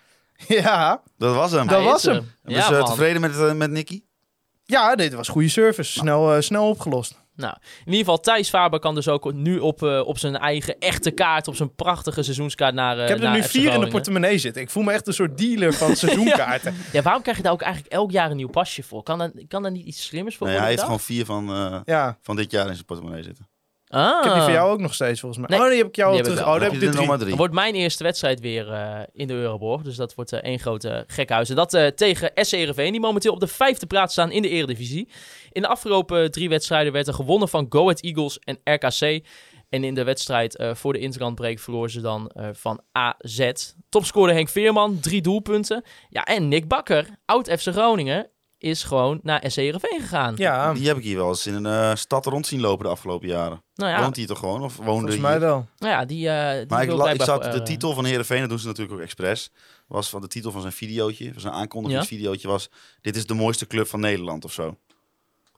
[0.64, 1.68] ja, dat was hem.
[1.68, 2.32] dat was hem.
[2.44, 2.86] Was Ja, je man.
[2.86, 4.04] tevreden met, eh, met Nicky?
[4.64, 5.92] ja, dit was goede service.
[5.92, 7.20] Snel, eh, snel opgelost.
[7.36, 10.78] Nou, in ieder geval, Thijs Faber kan dus ook nu op, eh, op zijn eigen
[10.80, 13.88] echte kaart, op zijn prachtige seizoenskaart naar uh, Ik heb er nu vier in de
[13.88, 14.62] portemonnee zitten.
[14.62, 16.76] Ik voel me echt een soort dealer van seizoenkaarten.
[16.92, 19.04] Ja, waarom krijg je daar ook eigenlijk elk jaar een nieuw pasje voor?
[19.04, 21.80] Kan daar, kan daar niet iets slimmers voor Nee, hij heeft gewoon vier van, eh,
[21.86, 23.48] Ja, van dit jaar in zijn portemonnee zitten.
[23.92, 24.18] Ah.
[24.18, 25.58] ik heb die voor jou ook nog steeds volgens mij.
[25.58, 26.40] Nee, oh, die heb ik jou al terug.
[26.40, 27.36] Oh, dan Heb je er de drie.
[27.36, 29.82] wordt mijn eerste wedstrijd weer eh, in de Euroborg.
[29.82, 31.50] Dus dat wordt eh, één grote gekhuis.
[31.50, 34.50] En dat eh, tegen SC Heerenveen, die momenteel op de vijfde plaats staan in de
[34.50, 35.10] Eredivisie.
[35.52, 39.24] In de afgelopen drie wedstrijden werd er gewonnen van Go Ahead Eagles en RKC.
[39.72, 43.52] En in de wedstrijd eh, voor de interlandbreak verloor ze dan eh, van AZ.
[43.90, 45.84] Topscorer Henk Veerman, drie doelpunten.
[46.10, 48.30] Ja, en Nick Bakker, oud FC Groningen,
[48.62, 50.34] is gewoon naar SC Heerenveen gegaan.
[50.38, 52.92] Ja, Die heb ik hier wel eens in een eh, stad rond zien lopen de
[52.92, 53.64] afgelopen jaren.
[53.76, 54.62] Nou ja, Woont hij toch gewoon?
[54.64, 55.22] Of woonde volgens hier?
[55.22, 55.68] mij wel.
[55.78, 58.40] nou ja die, eh die Maar ik, la- ik zat de eh, titel van Heerenveen,
[58.40, 59.52] dat doen ze natuurlijk ook expres.
[59.88, 62.70] Was van de titel van zijn videootje, van zijn aankondigingsvideootje was...
[63.02, 64.78] Dit is de mooiste club van Nederland of zo.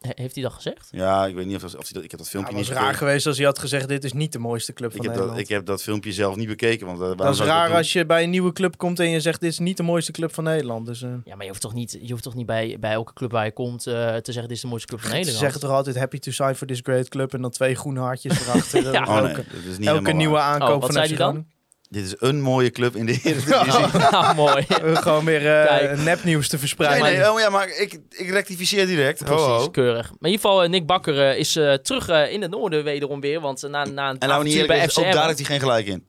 [0.08, 0.88] He- Heeft hij dat gezegd?
[0.92, 2.04] Ja, ik weet niet of, of hij dat...
[2.04, 3.08] Ik heb dat Ja, filmpje het was niet raar gekeken.
[3.08, 5.22] geweest als hij had gezegd: Dit is niet de mooiste club van Ik heb, dat,
[5.24, 5.50] Nederland.
[5.50, 6.86] ik heb dat filmpje zelf niet bekeken.
[6.86, 9.42] Want, eh, dat is raar als je bij een nieuwe club komt en je zegt:
[9.42, 10.86] Dit is niet de mooiste club van Nederland.
[10.86, 13.14] Dus eh, Ja, maar je hoeft toch niet, je hoeft toch niet bij, bij elke
[13.14, 15.42] club waar je komt eh, te zeggen: dit is de mooiste club van ze Nederland.
[15.44, 17.34] zeggen toch altijd: Happy to sign for this great club.
[17.34, 18.92] En dan twee groene hartjes erachter.
[18.92, 19.04] Ja.
[19.04, 20.44] Oh nee, elke dat is niet elke nieuwe waar.
[20.44, 21.46] aankoop Oh, wat van zei FC hij dan?
[21.94, 24.00] Dit is een mooie club in de Eredivisie.
[24.12, 24.66] nou, mooi.
[24.96, 27.20] Gewoon weer eh, nepnieuws te Nee, verspreiden.
[27.20, 29.24] nee, oh ja, maar ik, ik rectificeer direct.
[29.24, 29.70] Precies, ho.
[29.70, 30.06] keurig.
[30.06, 33.20] Maar in ieder geval, eh, Nick Bakker eh, is eh, terug in het noorden wederom
[33.20, 33.40] weer.
[33.40, 35.86] Want na, na een En nou niet eerlijk, bij ook daar heeft hij geen gelijk
[35.88, 36.06] in.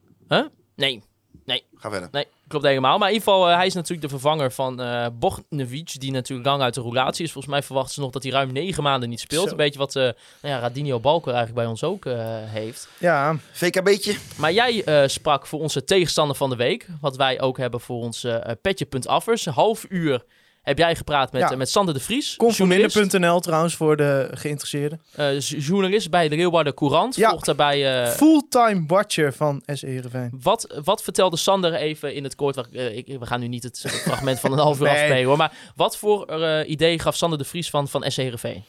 [0.75, 2.09] Nee, Ga verder.
[2.11, 2.27] nee,
[2.59, 2.97] klopt helemaal.
[2.97, 6.47] Maar in ieder geval, eh, hij is natuurlijk de vervanger van eh Bognevic, die natuurlijk
[6.47, 7.31] lang uit de roulatie is.
[7.31, 9.45] Volgens mij verwachten ze nog dat hij ruim negen maanden niet speelt.
[9.45, 9.51] Zo.
[9.51, 10.15] Een beetje wat eh nou
[10.53, 12.89] ja, Radinho Balker eigenlijk bij ons ook eh, heeft.
[12.97, 14.15] Ja, VKB'tje.
[14.37, 16.87] Maar jij eh, sprak voor onze tegenstander van de week.
[17.01, 19.45] Wat wij ook hebben voor ons eh petje.affers.
[19.45, 20.23] Een half uur
[20.65, 21.51] heb jij gepraat met, Ja.
[21.51, 22.35] eh, met Sander de Vries.
[22.35, 25.01] Conforminder.nl trouwens voor de geïnteresseerden.
[25.17, 27.15] j- journalist bij de Leeuwarden Courant.
[27.15, 27.29] Ja.
[27.29, 28.03] Volgt daarbij...
[28.03, 30.37] eh, Fulltime watcher van SC Heerenveen.
[30.41, 32.57] wat, wat vertelde Sander even in het kort?
[32.71, 34.93] ik, we gaan nu niet het fragment van een half uur Nee.
[34.93, 35.37] afspelen hoor.
[35.37, 38.63] Maar wat voor idee gaf Sander de Vries van, van SC Heerenveen?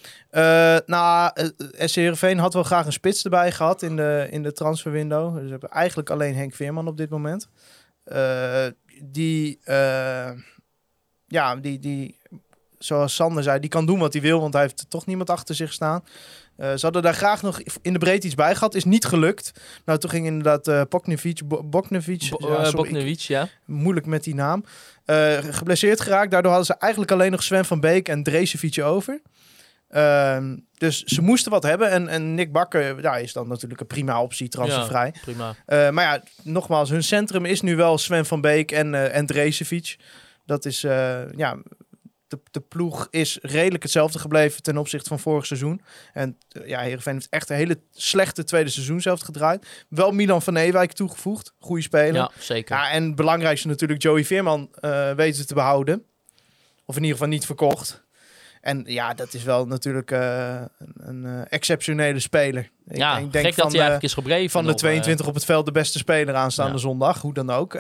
[0.87, 1.31] Nou,
[1.79, 5.35] SC Heerenveen had wel graag een spits erbij gehad in de, in de transferwindow.
[5.35, 7.49] Dus we hebben eigenlijk alleen Henk Veerman op dit moment.
[9.05, 9.59] Die,
[11.37, 12.15] ja, die, die,
[12.79, 15.55] zoals Sander zei, die kan doen wat hij wil, want hij heeft toch niemand achter
[15.55, 16.05] zich staan.
[16.57, 18.75] Eh, ze hadden daar graag nog in de breedte iets bij gehad.
[18.75, 19.53] Is niet gelukt.
[19.85, 21.41] Nou, toen ging inderdaad eh Boknevic...
[21.45, 23.49] Bo- Boknevic Bo- ja, eh, sorry, ja.
[23.65, 24.65] moeilijk met die naam.
[25.51, 26.31] Geblesseerd geraakt.
[26.31, 29.21] Daardoor hadden ze eigenlijk alleen nog Sven van Beek en Dresevic over.
[29.89, 31.91] Ehm, dus ze moesten wat hebben.
[31.91, 35.15] En, en Nick Bakker ja, is dan natuurlijk een prima optie, transfervrij.
[35.21, 35.55] Prima.
[35.67, 39.97] Eh, maar ja, nogmaals, hun centrum is nu wel Sven van Beek en, en Dresevic.
[40.47, 41.57] Dat is, eh, ja,
[42.29, 45.81] de, de ploeg is redelijk hetzelfde gebleven ten opzichte van vorig seizoen.
[46.13, 49.67] En eh, ja, Heerenveen heeft echt een hele slechte tweede seizoen zelf gedraaid.
[49.89, 51.53] Wel Milan van Ewijk toegevoegd.
[51.59, 52.15] Goede speler.
[52.15, 52.77] Ja, zeker.
[52.77, 56.05] Ja, en het belangrijkste natuurlijk Joey Veerman eh, weten te behouden.
[56.85, 58.05] Of in ieder geval niet verkocht.
[58.61, 62.71] En ja, dat is wel natuurlijk een, een exceptionele speler.
[62.87, 64.51] Ik, ja, ik denk gek van dat hij de, eigenlijk is gebleven.
[64.51, 64.83] van de nog, eh.
[64.87, 66.79] 22 op het veld de beste speler aanstaande Ja.
[66.79, 67.21] zondag.
[67.21, 67.75] Hoe dan ook.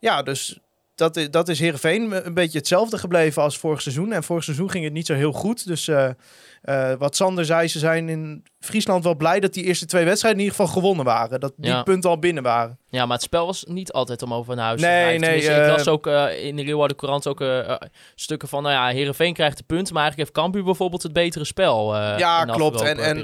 [0.00, 0.58] Ja, dus
[0.94, 4.12] dat, is, dat is Heerenveen een beetje hetzelfde gebleven als vorig seizoen.
[4.12, 5.66] En vorig seizoen ging het niet zo heel goed.
[5.66, 6.10] Dus eh,
[6.62, 10.40] eh, wat Sander zei, ze zijn in Friesland wel blij dat die eerste twee wedstrijden
[10.40, 11.40] in ieder geval gewonnen waren.
[11.40, 11.82] Dat die Ja.
[11.82, 12.78] punten al binnen waren.
[12.88, 15.20] Ja, maar het spel was niet altijd om over naar huis Nee, te rijden.
[15.20, 16.06] nee, Tenminste, ik eh, las ook
[16.42, 17.44] in de Leeuwarden Courant ook
[18.14, 18.62] stukken van...
[18.62, 21.94] Nou ja, Heerenveen krijgt de punten, maar eigenlijk heeft Cambuur bijvoorbeeld het betere spel.
[21.96, 22.80] ja, klopt.
[22.80, 23.22] En, en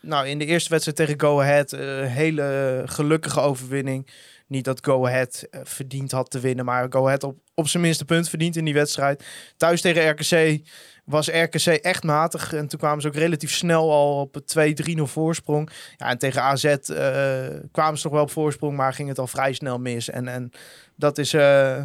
[0.00, 1.70] nou, in de eerste wedstrijd tegen Go Ahead,
[2.06, 4.08] hele gelukkige overwinning.
[4.48, 7.82] Niet dat Go Ahead eh, verdiend had te winnen, maar Go Ahead op, op zijn
[7.82, 9.24] minste punt verdient in die wedstrijd.
[9.56, 10.60] Thuis tegen RKC
[11.04, 12.52] was RKC echt matig.
[12.52, 15.70] En toen kwamen ze ook relatief snel al op een 2-3-0 voorsprong.
[15.96, 19.26] Ja, en tegen AZ eh, kwamen ze toch wel op voorsprong, maar ging het al
[19.26, 20.10] vrij snel mis.
[20.10, 20.50] En, en
[20.96, 21.82] dat is eh,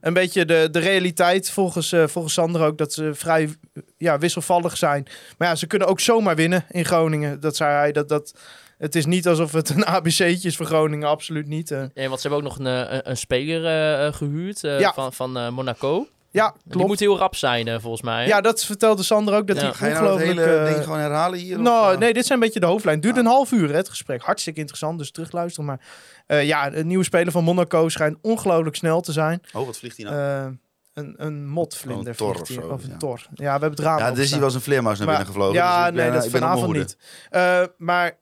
[0.00, 2.78] een beetje de, de realiteit volgens, volgens Sander ook.
[2.78, 3.54] Dat ze vrij
[3.96, 5.06] ja, wisselvallig zijn.
[5.38, 7.40] Maar ja, ze kunnen ook zomaar winnen in Groningen.
[7.40, 7.92] Dat zei hij.
[7.92, 8.34] Dat, dat,
[8.80, 11.08] het is niet alsof het een ABC'tje is voor Groningen.
[11.08, 11.70] Absoluut niet.
[11.70, 11.82] eh.
[11.94, 14.80] Nee, want ze hebben ook nog een, eh, een, een speler eh, eh, gehuurd eh,
[14.80, 14.92] Ja.
[14.92, 16.06] van, van eh, Monaco.
[16.30, 16.86] ja, Die klopt.
[16.88, 18.26] moet heel rap zijn, volgens mij.
[18.26, 19.46] Ja, dat vertelde Sander ook.
[19.46, 19.62] Dat Ja.
[19.62, 20.48] hij Ga je nou het ongelooflijk...
[20.48, 21.56] hele eh, ding gewoon herhalen hier?
[21.56, 22.94] of, Nou, nee, dit zijn een beetje de hoofdlijn.
[22.96, 23.22] Het duurt Ah.
[23.22, 24.22] een half uur, hè, het gesprek.
[24.22, 25.66] Hartstikke interessant, dus terugluisteren.
[25.68, 25.80] Maar
[26.26, 29.40] eh, ja, een nieuwe speler van Monaco schijnt ongelooflijk snel te zijn.
[29.52, 30.18] Oh, wat vliegt hij nou?
[30.46, 30.52] Eh,
[30.94, 32.00] een, een motvlinder.
[32.02, 32.96] Oh, een tor vliegt of hij, zo, Of een ja.
[32.96, 33.26] tor.
[33.34, 35.58] Ja, we hebben het raam ja, dus die was een vleermuis naar Maar- binnen gevlogen.
[35.60, 36.96] Ja, dus ik ben, nee, eh, dat ik ben vanavond niet.
[37.30, 38.18] Eh, maar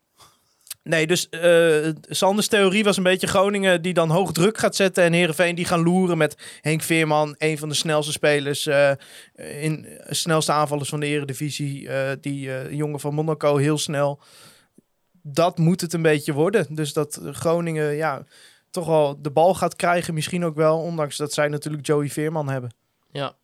[0.88, 5.04] nee, dus eh Sanders theorie was een beetje Groningen die dan hoog druk gaat zetten
[5.04, 8.92] en Herenveen die gaan loeren met Henk Veerman, een van de snelste spelers, eh
[9.62, 14.20] in snelste aanvallers van de Eredivisie, eh die jongen van Monaco heel snel.
[15.22, 16.74] Dat moet het een beetje worden.
[16.74, 18.24] Dus dat Groningen ja
[18.70, 22.48] toch wel de bal gaat krijgen, misschien ook wel, ondanks dat zij natuurlijk Joey Veerman
[22.48, 22.74] hebben.
[23.10, 23.36] Ja.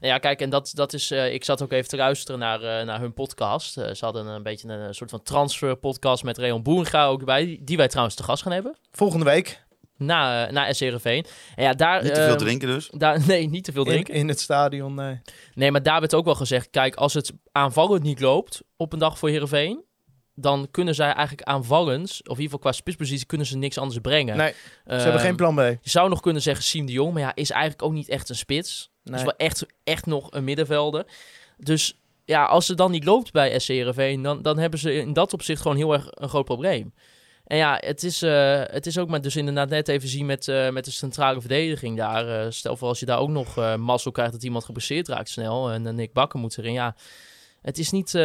[0.00, 1.10] Nou ja, kijk, en dat, dat is.
[1.10, 3.76] eh, ik zat ook even te luisteren naar, eh, naar hun podcast.
[3.78, 7.58] Eh, ze hadden een beetje een, soort van transfer podcast met Reon Boerenga ook bij.
[7.62, 8.76] Die wij trouwens te gast gaan hebben.
[8.92, 9.64] Volgende week
[9.96, 11.24] Na, na SCRV.
[11.54, 12.02] En ja, daar.
[12.02, 12.88] Niet te veel ehm, drinken dus.
[12.96, 14.14] Daar, nee, niet te veel in, drinken.
[14.14, 14.94] in het stadion.
[14.94, 15.20] Nee.
[15.54, 18.98] Nee, maar daar werd ook wel gezegd: kijk, als het aanvallend niet loopt op een
[18.98, 19.88] dag voor Herenveen.
[20.34, 23.98] Dan kunnen zij eigenlijk aanvallend, of in ieder geval qua spitspositie, kunnen ze niks anders
[24.00, 24.36] brengen.
[24.36, 25.58] Nee, Ze Ehm, hebben geen plan B.
[25.58, 28.28] Je zou nog kunnen zeggen Siem de Jong, maar ja, is eigenlijk ook niet echt
[28.28, 28.89] een spits.
[29.02, 29.18] Nee.
[29.18, 31.06] Is wel echt, echt nog een middenvelder.
[31.56, 35.12] Dus ja, als het dan niet loopt bij SC Heerenveen, dan, dan hebben ze in
[35.12, 36.92] dat opzicht gewoon heel erg een groot probleem.
[37.50, 40.48] En ja, het is, eh, het is ook maar dus inderdaad net even zien met,
[40.48, 42.28] eh, met de centrale verdediging daar.
[42.28, 45.70] Eh, stel voor als je daar ook nog mazzel krijgt dat iemand geblesseerd raakt snel
[45.70, 46.72] en Nick Bakker moet erin.
[46.72, 46.96] Ja,
[47.62, 48.16] het is niet,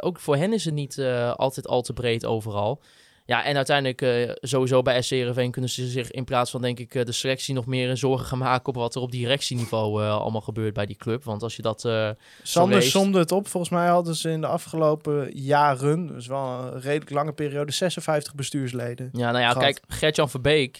[0.00, 0.98] ook voor hen is het niet
[1.36, 2.82] altijd al te breed overal.
[3.26, 6.78] Ja, en uiteindelijk eh, sowieso bij SC Heerenveen kunnen ze zich in plaats van denk
[6.78, 10.20] ik eh, de selectie nog meer zorgen gaan maken op wat er op directieniveau eh,
[10.20, 11.24] allemaal gebeurt bij die club.
[11.24, 11.84] Want als je dat...
[11.84, 12.10] eh,
[12.42, 13.48] Sander somde het op.
[13.48, 18.34] Volgens mij hadden ze in de afgelopen jaren, dus wel een redelijk lange periode, 56
[18.34, 19.08] bestuursleden.
[19.12, 19.62] Ja, nou ja, gehad.
[19.62, 20.78] kijk, Gert-Jan Verbeek,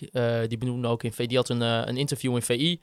[0.49, 2.81] die benoemde ook in VI, die had een, een interview in VI.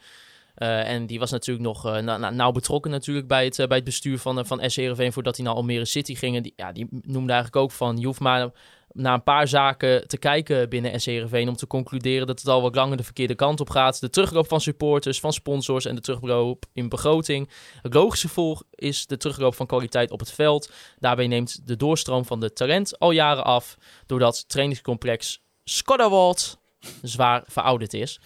[0.55, 3.67] Eh, en die was natuurlijk nog eh, na- na- nauw betrokken natuurlijk bij het, eh,
[3.67, 6.41] bij het bestuur van, van SC Heerenveen voordat hij naar Almere City ging.
[6.41, 8.51] Die, ja, die noemde eigenlijk ook van, je hoeft maar
[8.93, 12.61] naar een paar zaken te kijken binnen SC Heerenveen om te concluderen dat het al
[12.61, 13.99] wat langer de verkeerde kant op gaat.
[13.99, 17.49] De terugloop van supporters, van sponsors en de terugloop in begroting.
[17.81, 20.71] Het logische volg is de terugloop van kwaliteit op het veld.
[20.99, 26.59] Daarbij neemt de doorstroom van de talent al jaren af, doordat trainingscomplex Skodderwald
[27.01, 28.19] zwaar verouderd is.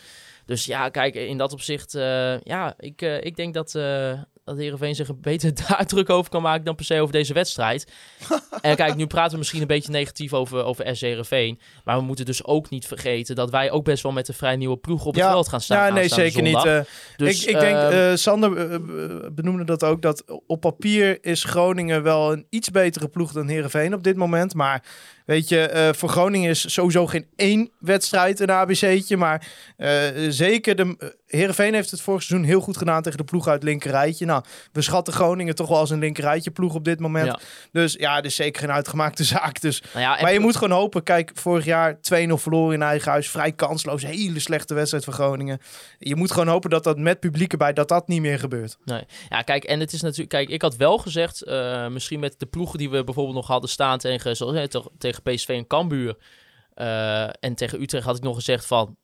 [0.46, 4.14] Dus ja, kijk, in dat opzicht, eh, ja, ik, eh, ik denk dat, eh
[4.46, 7.34] dat Heerenveen zich een beter daar druk over kan maken dan per se over deze
[7.34, 7.91] wedstrijd.
[8.62, 11.60] en kijk, nu praten we misschien een beetje negatief over, over SC Heerenveen.
[11.84, 14.56] Maar we moeten dus ook niet vergeten dat wij ook best wel met een vrij
[14.56, 15.88] nieuwe ploeg op het veld gaan staan.
[15.88, 16.78] Ja, nee, zeker zondag.
[16.78, 16.88] niet.
[17.16, 18.82] Dus, ik, ik denk, ehm, eh, Sander
[19.34, 23.93] benoemde dat ook, dat op papier is Groningen wel een iets betere ploeg dan Heerenveen
[23.93, 24.54] op dit moment.
[24.54, 24.84] Maar
[25.26, 29.17] weet je, eh, voor Groningen is sowieso geen één wedstrijd een ABC'tje.
[29.17, 29.47] Maar
[29.78, 29.99] eh,
[30.30, 33.63] zeker, de, uh, Heerenveen heeft het vorig seizoen heel goed gedaan tegen de ploeg uit
[33.63, 34.26] linkerrijtje.
[34.26, 37.26] Nou, we schatten Groningen toch wel als een linkerrijtje ploeg op dit moment.
[37.26, 37.39] Ja.
[37.71, 39.61] Dus ja, het is zeker geen uitgemaakte zaak.
[39.61, 41.03] Dus nou ja, maar je moet gewoon hopen.
[41.03, 41.97] Kijk, vorig jaar 2-0
[42.34, 43.30] verloren in eigen huis.
[43.30, 44.03] Vrij kansloos.
[44.05, 45.59] Hele slechte wedstrijd van Groningen.
[45.99, 48.78] Je moet gewoon hopen dat dat met publiek erbij, dat dat niet meer gebeurt.
[49.30, 50.30] Ja, kijk, en het is natuurlijk.
[50.30, 53.69] Kijk, ik had wel gezegd, eh, misschien met de ploegen die we bijvoorbeeld nog hadden
[53.69, 54.89] staan tegen, zoals, eh, toch-
[55.24, 56.18] tegen PSV en Cambuur.
[56.74, 58.97] eh, en tegen Utrecht had ik nog gezegd van.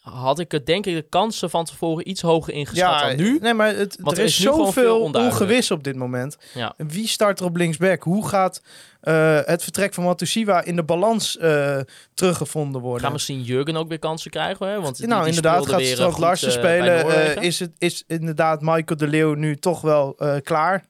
[0.00, 3.38] Had ik het denk ik de kansen van tevoren iets hoger ingeschat dan nu?
[3.38, 6.36] Nee, maar het, er er is, zoveel ongewis op dit moment.
[6.54, 6.74] Ja.
[6.76, 8.02] Wie start er op linksback?
[8.02, 8.62] Hoe gaat
[9.00, 11.78] eh, het vertrek van Matusiwa in de balans eh,
[12.14, 13.02] teruggevonden worden?
[13.02, 14.68] Gaan misschien Jurgen ook weer kansen krijgen?
[14.68, 14.80] Hè?
[14.80, 17.42] Want die, nou, die inderdaad, gaat eh, Larsen spelen.
[17.42, 20.84] Is, het, is inderdaad Michael de Leeuw nu toch wel klaar?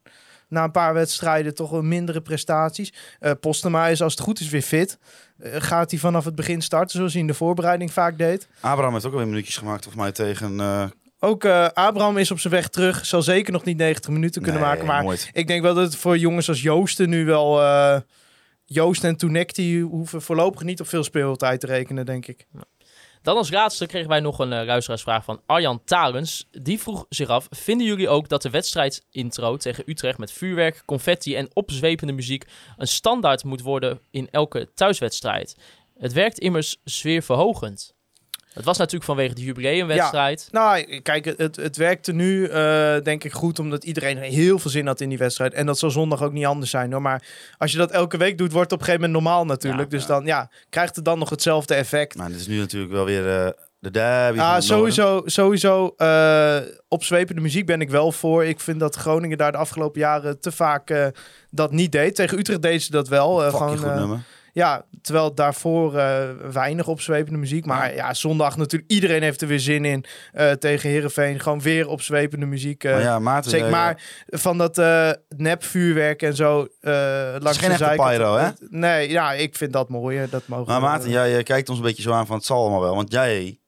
[0.52, 2.92] Na een paar wedstrijden toch wel mindere prestaties.
[3.18, 4.98] Eh Postema is als het goed is weer fit.
[5.38, 8.48] Eh, gaat hij vanaf het begin starten zoals hij in de voorbereiding vaak deed?
[8.60, 10.84] Abraham heeft ook alweer minuutjes gemaakt, volgens mij, tegen, eh
[11.18, 13.06] Ook eh, Abraham is op zijn weg terug.
[13.06, 14.86] Zal zeker nog niet 90 minuten kunnen Nee, maken.
[14.86, 15.30] Maar nooit.
[15.32, 17.60] ik denk wel dat het voor jongens als Joosten nu wel...
[17.62, 18.00] eh,
[18.64, 22.46] Joost en Toenek die hoeven voorlopig niet op veel speeltijd te rekenen, denk ik.
[23.22, 26.46] Dan als laatste kregen wij nog een uh, luisteraarsvraag van Arjan Talens.
[26.50, 31.36] Die vroeg zich af, vinden jullie ook dat de wedstrijdintro tegen Utrecht met vuurwerk, confetti
[31.36, 32.44] en opzwepende muziek
[32.76, 35.56] een standaard moet worden in elke thuiswedstrijd?
[35.98, 37.94] Het werkt immers sfeerverhogend.
[38.54, 40.48] Het was natuurlijk vanwege de jubileumwedstrijd.
[40.50, 44.86] Nou, kijk, het, het werkte nu eh, denk ik goed, omdat iedereen heel veel zin
[44.86, 45.54] had in die wedstrijd.
[45.54, 47.02] En dat zal zondag ook niet anders zijn hoor.
[47.02, 47.22] Maar
[47.58, 49.92] als je dat elke week doet, wordt het op een gegeven moment normaal natuurlijk.
[49.92, 52.16] Ja, dus dan ja, krijgt het dan nog hetzelfde effect.
[52.16, 54.38] Maar dit is nu natuurlijk wel weer eh, de derby.
[54.38, 54.92] Ja, het noorden.
[54.92, 56.56] sowieso, sowieso eh
[56.88, 58.44] opzwepende muziek ben ik wel voor.
[58.44, 61.06] Ik vind dat Groningen daar de afgelopen jaren te vaak eh,
[61.50, 62.14] dat niet deed.
[62.14, 63.44] Tegen Utrecht deden ze dat wel.
[63.44, 64.20] eh, Fucking gewoon, goed nummer.
[64.52, 67.64] Ja, terwijl daarvoor eh, weinig opzwepende muziek.
[67.64, 68.14] Maar ja.
[68.14, 70.04] zondag natuurlijk, iedereen heeft er weer zin in.
[70.32, 72.84] eh, tegen Herenveen gewoon weer opzwepende muziek.
[72.84, 74.76] eh, maar ja, Maarten, Zeker, maar van dat
[75.36, 78.48] nepvuurwerk en zo langs geen de echte pyro, hè?
[78.68, 80.30] Nee, ja, ik vind dat mooier.
[80.30, 82.60] Dat mogen Maar Maarten, jij eh, kijkt ons een beetje zo aan van het zal
[82.60, 82.94] allemaal wel.
[82.94, 83.60] Want jij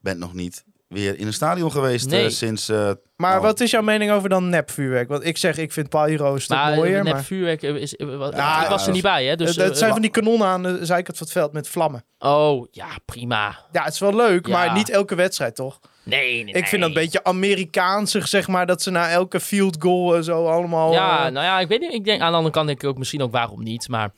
[0.00, 2.24] bent nog niet weer in een stadion geweest Nee.
[2.24, 2.68] eh, sinds...
[2.68, 5.08] eh, Maar nou, wat is jouw mening over dan nepvuurwerk?
[5.08, 7.04] Want ik zeg, ik vind pyro een stuk maar mooier.
[7.04, 7.24] net Maar...
[7.24, 7.94] vuurwerk is...
[7.94, 9.36] is- wat- Ja, ik was er niet bij, hè?
[9.36, 11.68] Dus, het, het eh, zijn van die kanonnen aan de zijkant van het veld met
[11.68, 12.04] vlammen.
[12.18, 13.58] Oh, ja, prima.
[13.72, 14.52] Ja, het is wel leuk, Ja.
[14.52, 15.80] maar niet elke wedstrijd, toch?
[16.02, 19.76] Nee, nee, Ik vind dat een beetje Amerikaansig, zeg maar, dat ze na elke field
[19.78, 20.92] goal en zo allemaal...
[20.92, 21.92] Ja, eh, nou ja, ik weet niet.
[21.92, 24.10] Ik denk, aan de andere kant denk ik ook misschien ook waarom niet, maar...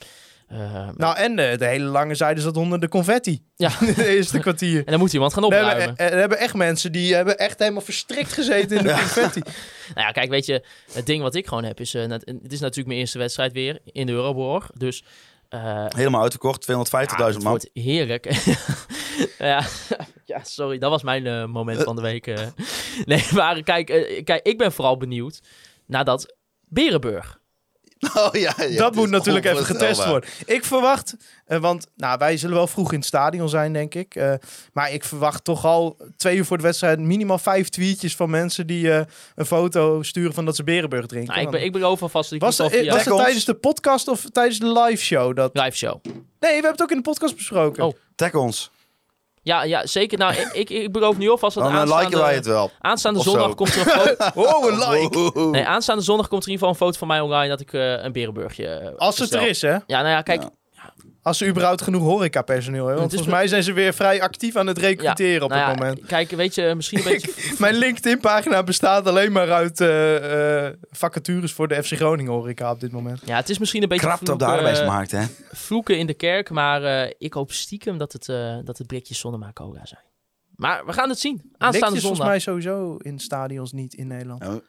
[0.52, 3.42] eh, nou, en de, de hele lange zijde zat onder de confetti.
[3.56, 3.70] Ja.
[3.96, 4.78] de eerste kwartier.
[4.78, 5.76] en dan moet iemand gaan Er opruimen.
[5.86, 9.40] hebben, er hebben echt mensen die hebben echt helemaal verstrikt gezeten in de confetti.
[9.94, 11.94] Nou ja, kijk, weet je, het ding wat ik gewoon heb is...
[11.94, 14.70] eh, net- het is natuurlijk mijn eerste wedstrijd weer in de Euroborg.
[14.76, 15.04] Dus
[15.48, 16.76] eh, Helemaal uitverkocht, 250.000
[17.18, 17.60] ja, man.
[17.72, 18.34] heerlijk.
[19.38, 19.62] ja,
[20.24, 22.26] ja, sorry, dat was mijn eh, moment van de week.
[22.26, 22.46] eh.
[23.04, 25.40] Nee, maar kijk, eh, kijk, ik ben vooral benieuwd
[25.86, 26.36] naar dat
[26.68, 27.40] Berenburg.
[28.14, 30.30] Oh, ja, ja, dat moet natuurlijk even getest worden.
[30.46, 34.14] Ik verwacht, eh, want nou, wij zullen wel vroeg in het stadion zijn, denk ik.
[34.14, 34.34] Eh,
[34.72, 38.66] maar ik verwacht toch al twee uur voor de wedstrijd minimaal vijf tweetjes van mensen
[38.66, 41.34] die eh, een foto sturen van dat ze Berenburg drinken.
[41.34, 42.72] Nou, ik, ben, ik beloof alvast dat ik was ons.
[43.04, 45.36] tijdens de podcast of tijdens de live show?
[45.36, 45.50] Dat...
[45.52, 46.04] live show.
[46.04, 47.84] Nee, we hebben het ook in de podcast besproken.
[47.84, 47.94] Oh.
[48.14, 48.70] Tag ons,
[49.42, 50.18] Ja, ja zeker.
[50.18, 52.70] Nou, ik, ik, ik beloof nu alvast dat dan eh, aanstaande, liken wij het wel.
[52.80, 53.54] aanstaande Of zondag zo.
[53.54, 54.40] komt er een foto...
[54.58, 55.40] Oh, een like.
[55.50, 57.72] Nee, aanstaande zondag komt er in ieder geval een foto van mij online dat ik
[57.72, 59.72] eh, een Berenburgje eh, Als het er is, hè?
[59.72, 60.42] Ja, nou ja, kijk.
[60.42, 60.50] Ja.
[61.22, 63.00] Als ze überhaupt genoeg horecapersoneel hebben.
[63.00, 65.84] Want volgens mij zijn ze weer vrij actief aan het recruteren op nou het ja,
[65.84, 66.06] moment.
[66.06, 67.54] Kijk, weet je, misschien een beetje...
[67.58, 72.80] Mijn LinkedIn-pagina bestaat alleen maar uit eh, eh, vacatures voor de FC Groningen horeca op
[72.80, 73.20] dit moment.
[73.24, 75.24] Ja, het is misschien een beetje Krapt op de vloeken, arbeidsmarkt, hè?
[75.52, 79.18] vloeken in de kerk, maar eh, ik hoop stiekem dat het, eh dat het blikjes
[79.18, 80.02] Sonnema Cola zijn.
[80.56, 81.34] Maar we gaan het zien.
[81.34, 82.26] Aanstaande Blikjes volgens zondag.
[82.26, 84.44] mij sowieso in stadions niet in Nederland.
[84.44, 84.60] Ja,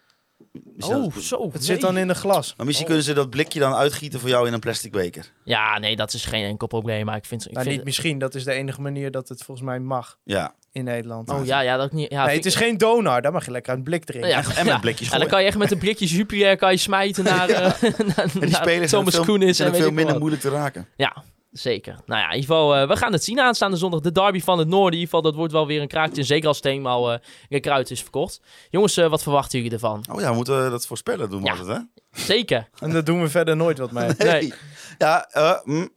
[0.78, 1.44] Is dat- Oh, zo.
[1.44, 1.62] Het nee.
[1.64, 2.54] zit dan in een glas.
[2.58, 5.32] Maar misschien kunnen ze dat blikje dan uitgieten voor jou in een plastic beker.
[5.44, 7.06] Ja, nee, dat is geen enkel probleem.
[7.06, 7.46] Maar ik vind...
[7.46, 10.18] Ik Nou, vind niet misschien, dat is de enige manier dat het volgens mij mag
[10.24, 11.30] Ja, in Nederland.
[11.30, 12.12] Oh ja, ja, dat niet.
[12.12, 14.30] Ja, nee, het is ik- geen donar, daar mag je lekker uit een blik drinken.
[14.30, 14.80] Ja, en met ja.
[14.80, 17.60] blikjes Ja, dan kan je echt met een blikje Jupiler kan je smijten naar, eh
[17.82, 20.20] naar, En die naar spelers zijn Thomas zijn en veel minder wat.
[20.20, 20.88] moeilijk te raken.
[20.96, 21.24] Ja,
[21.54, 21.96] zeker.
[22.06, 24.00] Nou ja, in ieder geval, eh, we gaan het zien aanstaande zondag.
[24.00, 24.92] De derby van het noorden.
[24.94, 26.24] In ieder geval, dat wordt wel weer een kraakje.
[26.24, 28.42] Zeker als het eenmaal eh lekker uit is verkocht.
[28.70, 30.04] Jongens, eh, wat verwachten jullie ervan?
[30.12, 31.52] Oh ja, we moeten dat voorspellen doen we Ja.
[31.56, 31.84] altijd, hè?
[32.22, 32.70] Zeker.
[32.80, 34.10] En daar doen we verder nooit wat mee.
[34.18, 34.54] Nee.
[34.98, 35.90] Ja, eh, mm,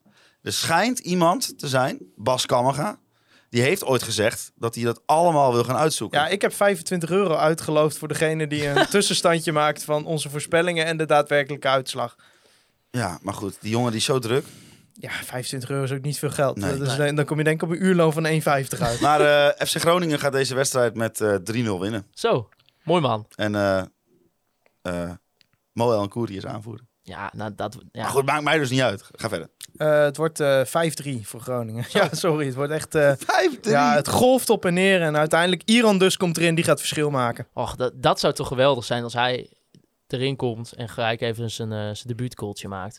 [0.43, 2.99] er schijnt iemand te zijn, Bas Kammerga.
[3.51, 6.19] Die heeft ooit gezegd dat hij dat allemaal wil gaan uitzoeken.
[6.19, 10.85] Ja, ik heb 25 euro uitgeloofd voor degene die een tussenstandje maakt van onze voorspellingen
[10.87, 12.17] en de daadwerkelijke uitslag.
[12.91, 14.45] Ja, maar goed, die jongen die is zo druk.
[15.01, 16.57] Ja, 25 euro is ook niet veel geld.
[16.57, 16.79] Nee.
[16.79, 18.41] dus dan kom je denk ik op een uurloon van 1,50
[18.81, 19.01] uit.
[19.01, 21.41] Maar eh, FC Groningen gaat deze wedstrijd met eh 3-0
[21.81, 22.07] winnen.
[22.11, 22.49] Zo,
[22.83, 23.27] mooi man.
[23.35, 23.83] En eh
[24.83, 25.11] eh
[25.73, 26.89] Moel en Koeri is aanvoeren.
[27.03, 27.77] Ja, nou dat...
[27.93, 28.03] Ja.
[28.03, 29.05] Maar goed, maakt mij dus niet uit.
[29.15, 29.49] Ga verder.
[29.77, 31.85] Eh, het wordt eh 5-3 voor Groningen.
[31.93, 32.47] Ja, sorry.
[32.47, 32.95] Het wordt echt...
[32.95, 33.61] eh, 5-3.
[33.61, 35.03] ja, het golft op en neer.
[35.03, 36.55] En uiteindelijk Iran dus komt erin.
[36.55, 37.47] Die gaat verschil maken.
[37.53, 39.51] Och, dat, dat zou toch geweldig zijn als hij
[40.07, 42.99] erin komt en gelijk even zijn, eh zijn debuutgoaltje maakt.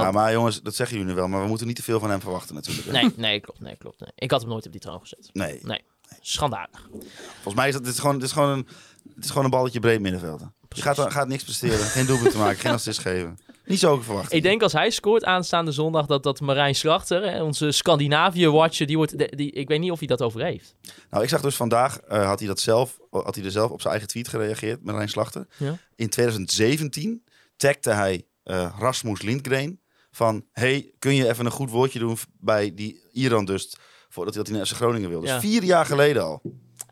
[0.00, 1.28] Ja, maar jongens, dat zeggen jullie nu wel.
[1.28, 2.86] Maar we moeten niet te veel van hem verwachten natuurlijk.
[2.86, 2.92] hè?
[2.92, 3.60] Nee, nee, klopt.
[3.60, 4.00] Nee, klopt.
[4.00, 4.10] Nee.
[4.14, 5.30] Ik had hem nooit op die troon gezet.
[5.32, 5.58] Nee.
[5.62, 5.84] Nee,
[6.20, 6.88] schandalig.
[7.32, 8.66] Volgens mij is dat, dit is gewoon, dit is gewoon, een,
[9.02, 10.40] dit is gewoon een balletje breed middenveld.
[10.68, 11.78] Je gaat, gaat niks presteren.
[11.78, 12.58] Geen doelpunt te maken.
[12.58, 13.38] Geen assist geven.
[13.64, 14.32] Niet zo verwacht.
[14.32, 18.96] Ik denk als hij scoort aanstaande zondag dat, dat Marijn Slachter, hè, onze Scandinavië-watcher, die
[18.96, 20.74] wordt, die, ik weet niet of hij dat over heeft.
[21.10, 23.80] Nou, ik zag dus vandaag, eh, had hij dat zelf, had hij er zelf op
[23.80, 25.46] zijn eigen tweet gereageerd, met Rijn Slachter.
[25.56, 25.78] Ja.
[25.94, 27.24] In 2017
[27.56, 29.80] tagde hij eh, Rasmus Lindgren
[30.12, 33.76] van, hey, kun je even een goed woordje doen bij die Iran dus,
[34.08, 35.26] voordat hij dat hij naar FC Groningen wilde.
[35.26, 35.38] Ja.
[35.38, 36.42] Dus vier jaar geleden al.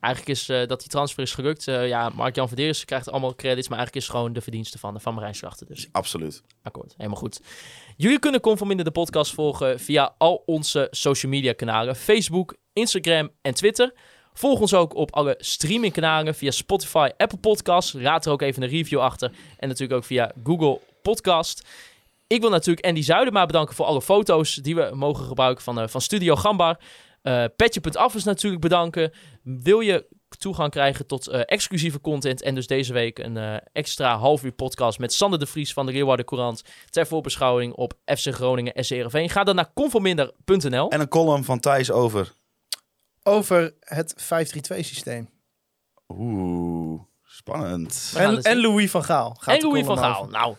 [0.01, 1.69] Eigenlijk is eh, dat die transfer is gelukt.
[1.69, 5.15] Eh, ja, Mark-Jan Verderes krijgt allemaal credits, maar eigenlijk is gewoon de verdienste van, van
[5.15, 5.67] Marijn Slachter.
[5.67, 6.43] Dus Absoluut.
[6.63, 7.41] akkoord, helemaal goed.
[7.97, 11.97] Jullie kunnen Conforminder de podcast volgen via al onze social media kanalen.
[11.97, 13.93] Facebook, Instagram en Twitter.
[14.33, 17.93] Volg ons ook op alle streamingkanalen via Spotify, Apple Podcasts.
[17.93, 19.33] Laat er ook even een review achter.
[19.57, 21.67] En natuurlijk ook via Google Podcast.
[22.31, 25.89] Ik wil natuurlijk Andy Zuidema bedanken voor alle foto's die we mogen gebruiken van, eh,
[25.89, 26.79] van Studio Gambar.
[27.23, 29.13] Eh Petje.af is natuurlijk bedanken.
[29.43, 30.07] Wil je
[30.39, 34.53] toegang krijgen tot eh, exclusieve content en dus deze week een eh, extra half uur
[34.53, 39.31] podcast met Sander de Vries van de Leeuwarden Courant ter voorbeschouwing op FC Groningen SCRV.
[39.31, 40.91] Ga dan naar conforminder.nl.
[40.91, 42.33] En een column van Thijs over.
[43.23, 44.15] Over het
[44.75, 45.29] 5-3-2 systeem.
[46.09, 48.13] Oeh, spannend.
[48.17, 48.61] En, het en.
[48.61, 49.37] Louis van Gaal.
[49.39, 50.21] Gaat En Louis van Gaal.
[50.21, 50.33] over.
[50.33, 50.57] Nou,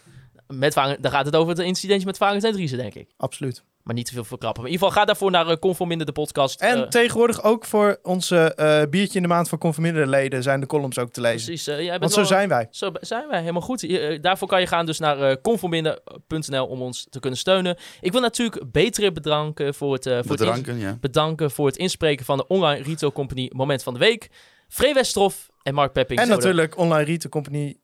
[0.51, 3.09] met dan gaat het over het incidentje met Valentijn Driessen, denk ik.
[3.17, 3.63] Absoluut.
[3.83, 4.61] Maar niet te veel verkrappen.
[4.61, 6.61] Maar in ieder geval, ga daarvoor naar uh, Conforminder de podcast.
[6.61, 10.59] En Eh, tegenwoordig ook voor onze eh, biertje in de maand voor conforminder leden zijn
[10.59, 11.45] de columns ook te lezen.
[11.47, 12.67] precies, jij bent Want zo wel- zijn wij.
[12.71, 13.87] Zo zijn wij, helemaal goed.
[14.23, 17.77] Daarvoor kan je gaan dus naar conforminder.nl om ons te kunnen steunen.
[18.01, 20.97] Ik wil natuurlijk Betere bedanken voor het, voor het Bedanken, ja.
[21.01, 24.29] bedanken voor het inspreken van de online retail company Moment van de Week.
[24.67, 26.19] Free Westroff en Mark Pepping.
[26.19, 27.77] En natuurlijk Online Retail Company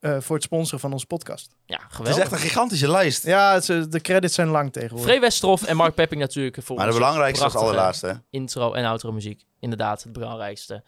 [0.00, 1.54] eh, voor het sponsoren van onze podcast.
[1.66, 2.22] Ja, Het is geweldig.
[2.22, 3.24] echt een gigantische lijst.
[3.24, 5.06] Ja, het is- de credits zijn lang tegenwoordig.
[5.06, 8.06] Free Westroff en Mark Pepping natuurlijk voor Maar de belangrijkste als prachtige allerlaatste.
[8.06, 8.12] hè?
[8.30, 9.44] intro en outro muziek.
[9.60, 10.82] Inderdaad, het belangrijkste.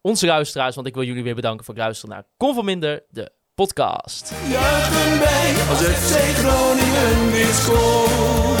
[0.00, 4.32] Onze luisteraars, want ik wil jullie weer bedanken voor het luisteren naar Conforminder, de podcast.
[4.48, 8.57] Juichen wij als FC Groningen weer scoort.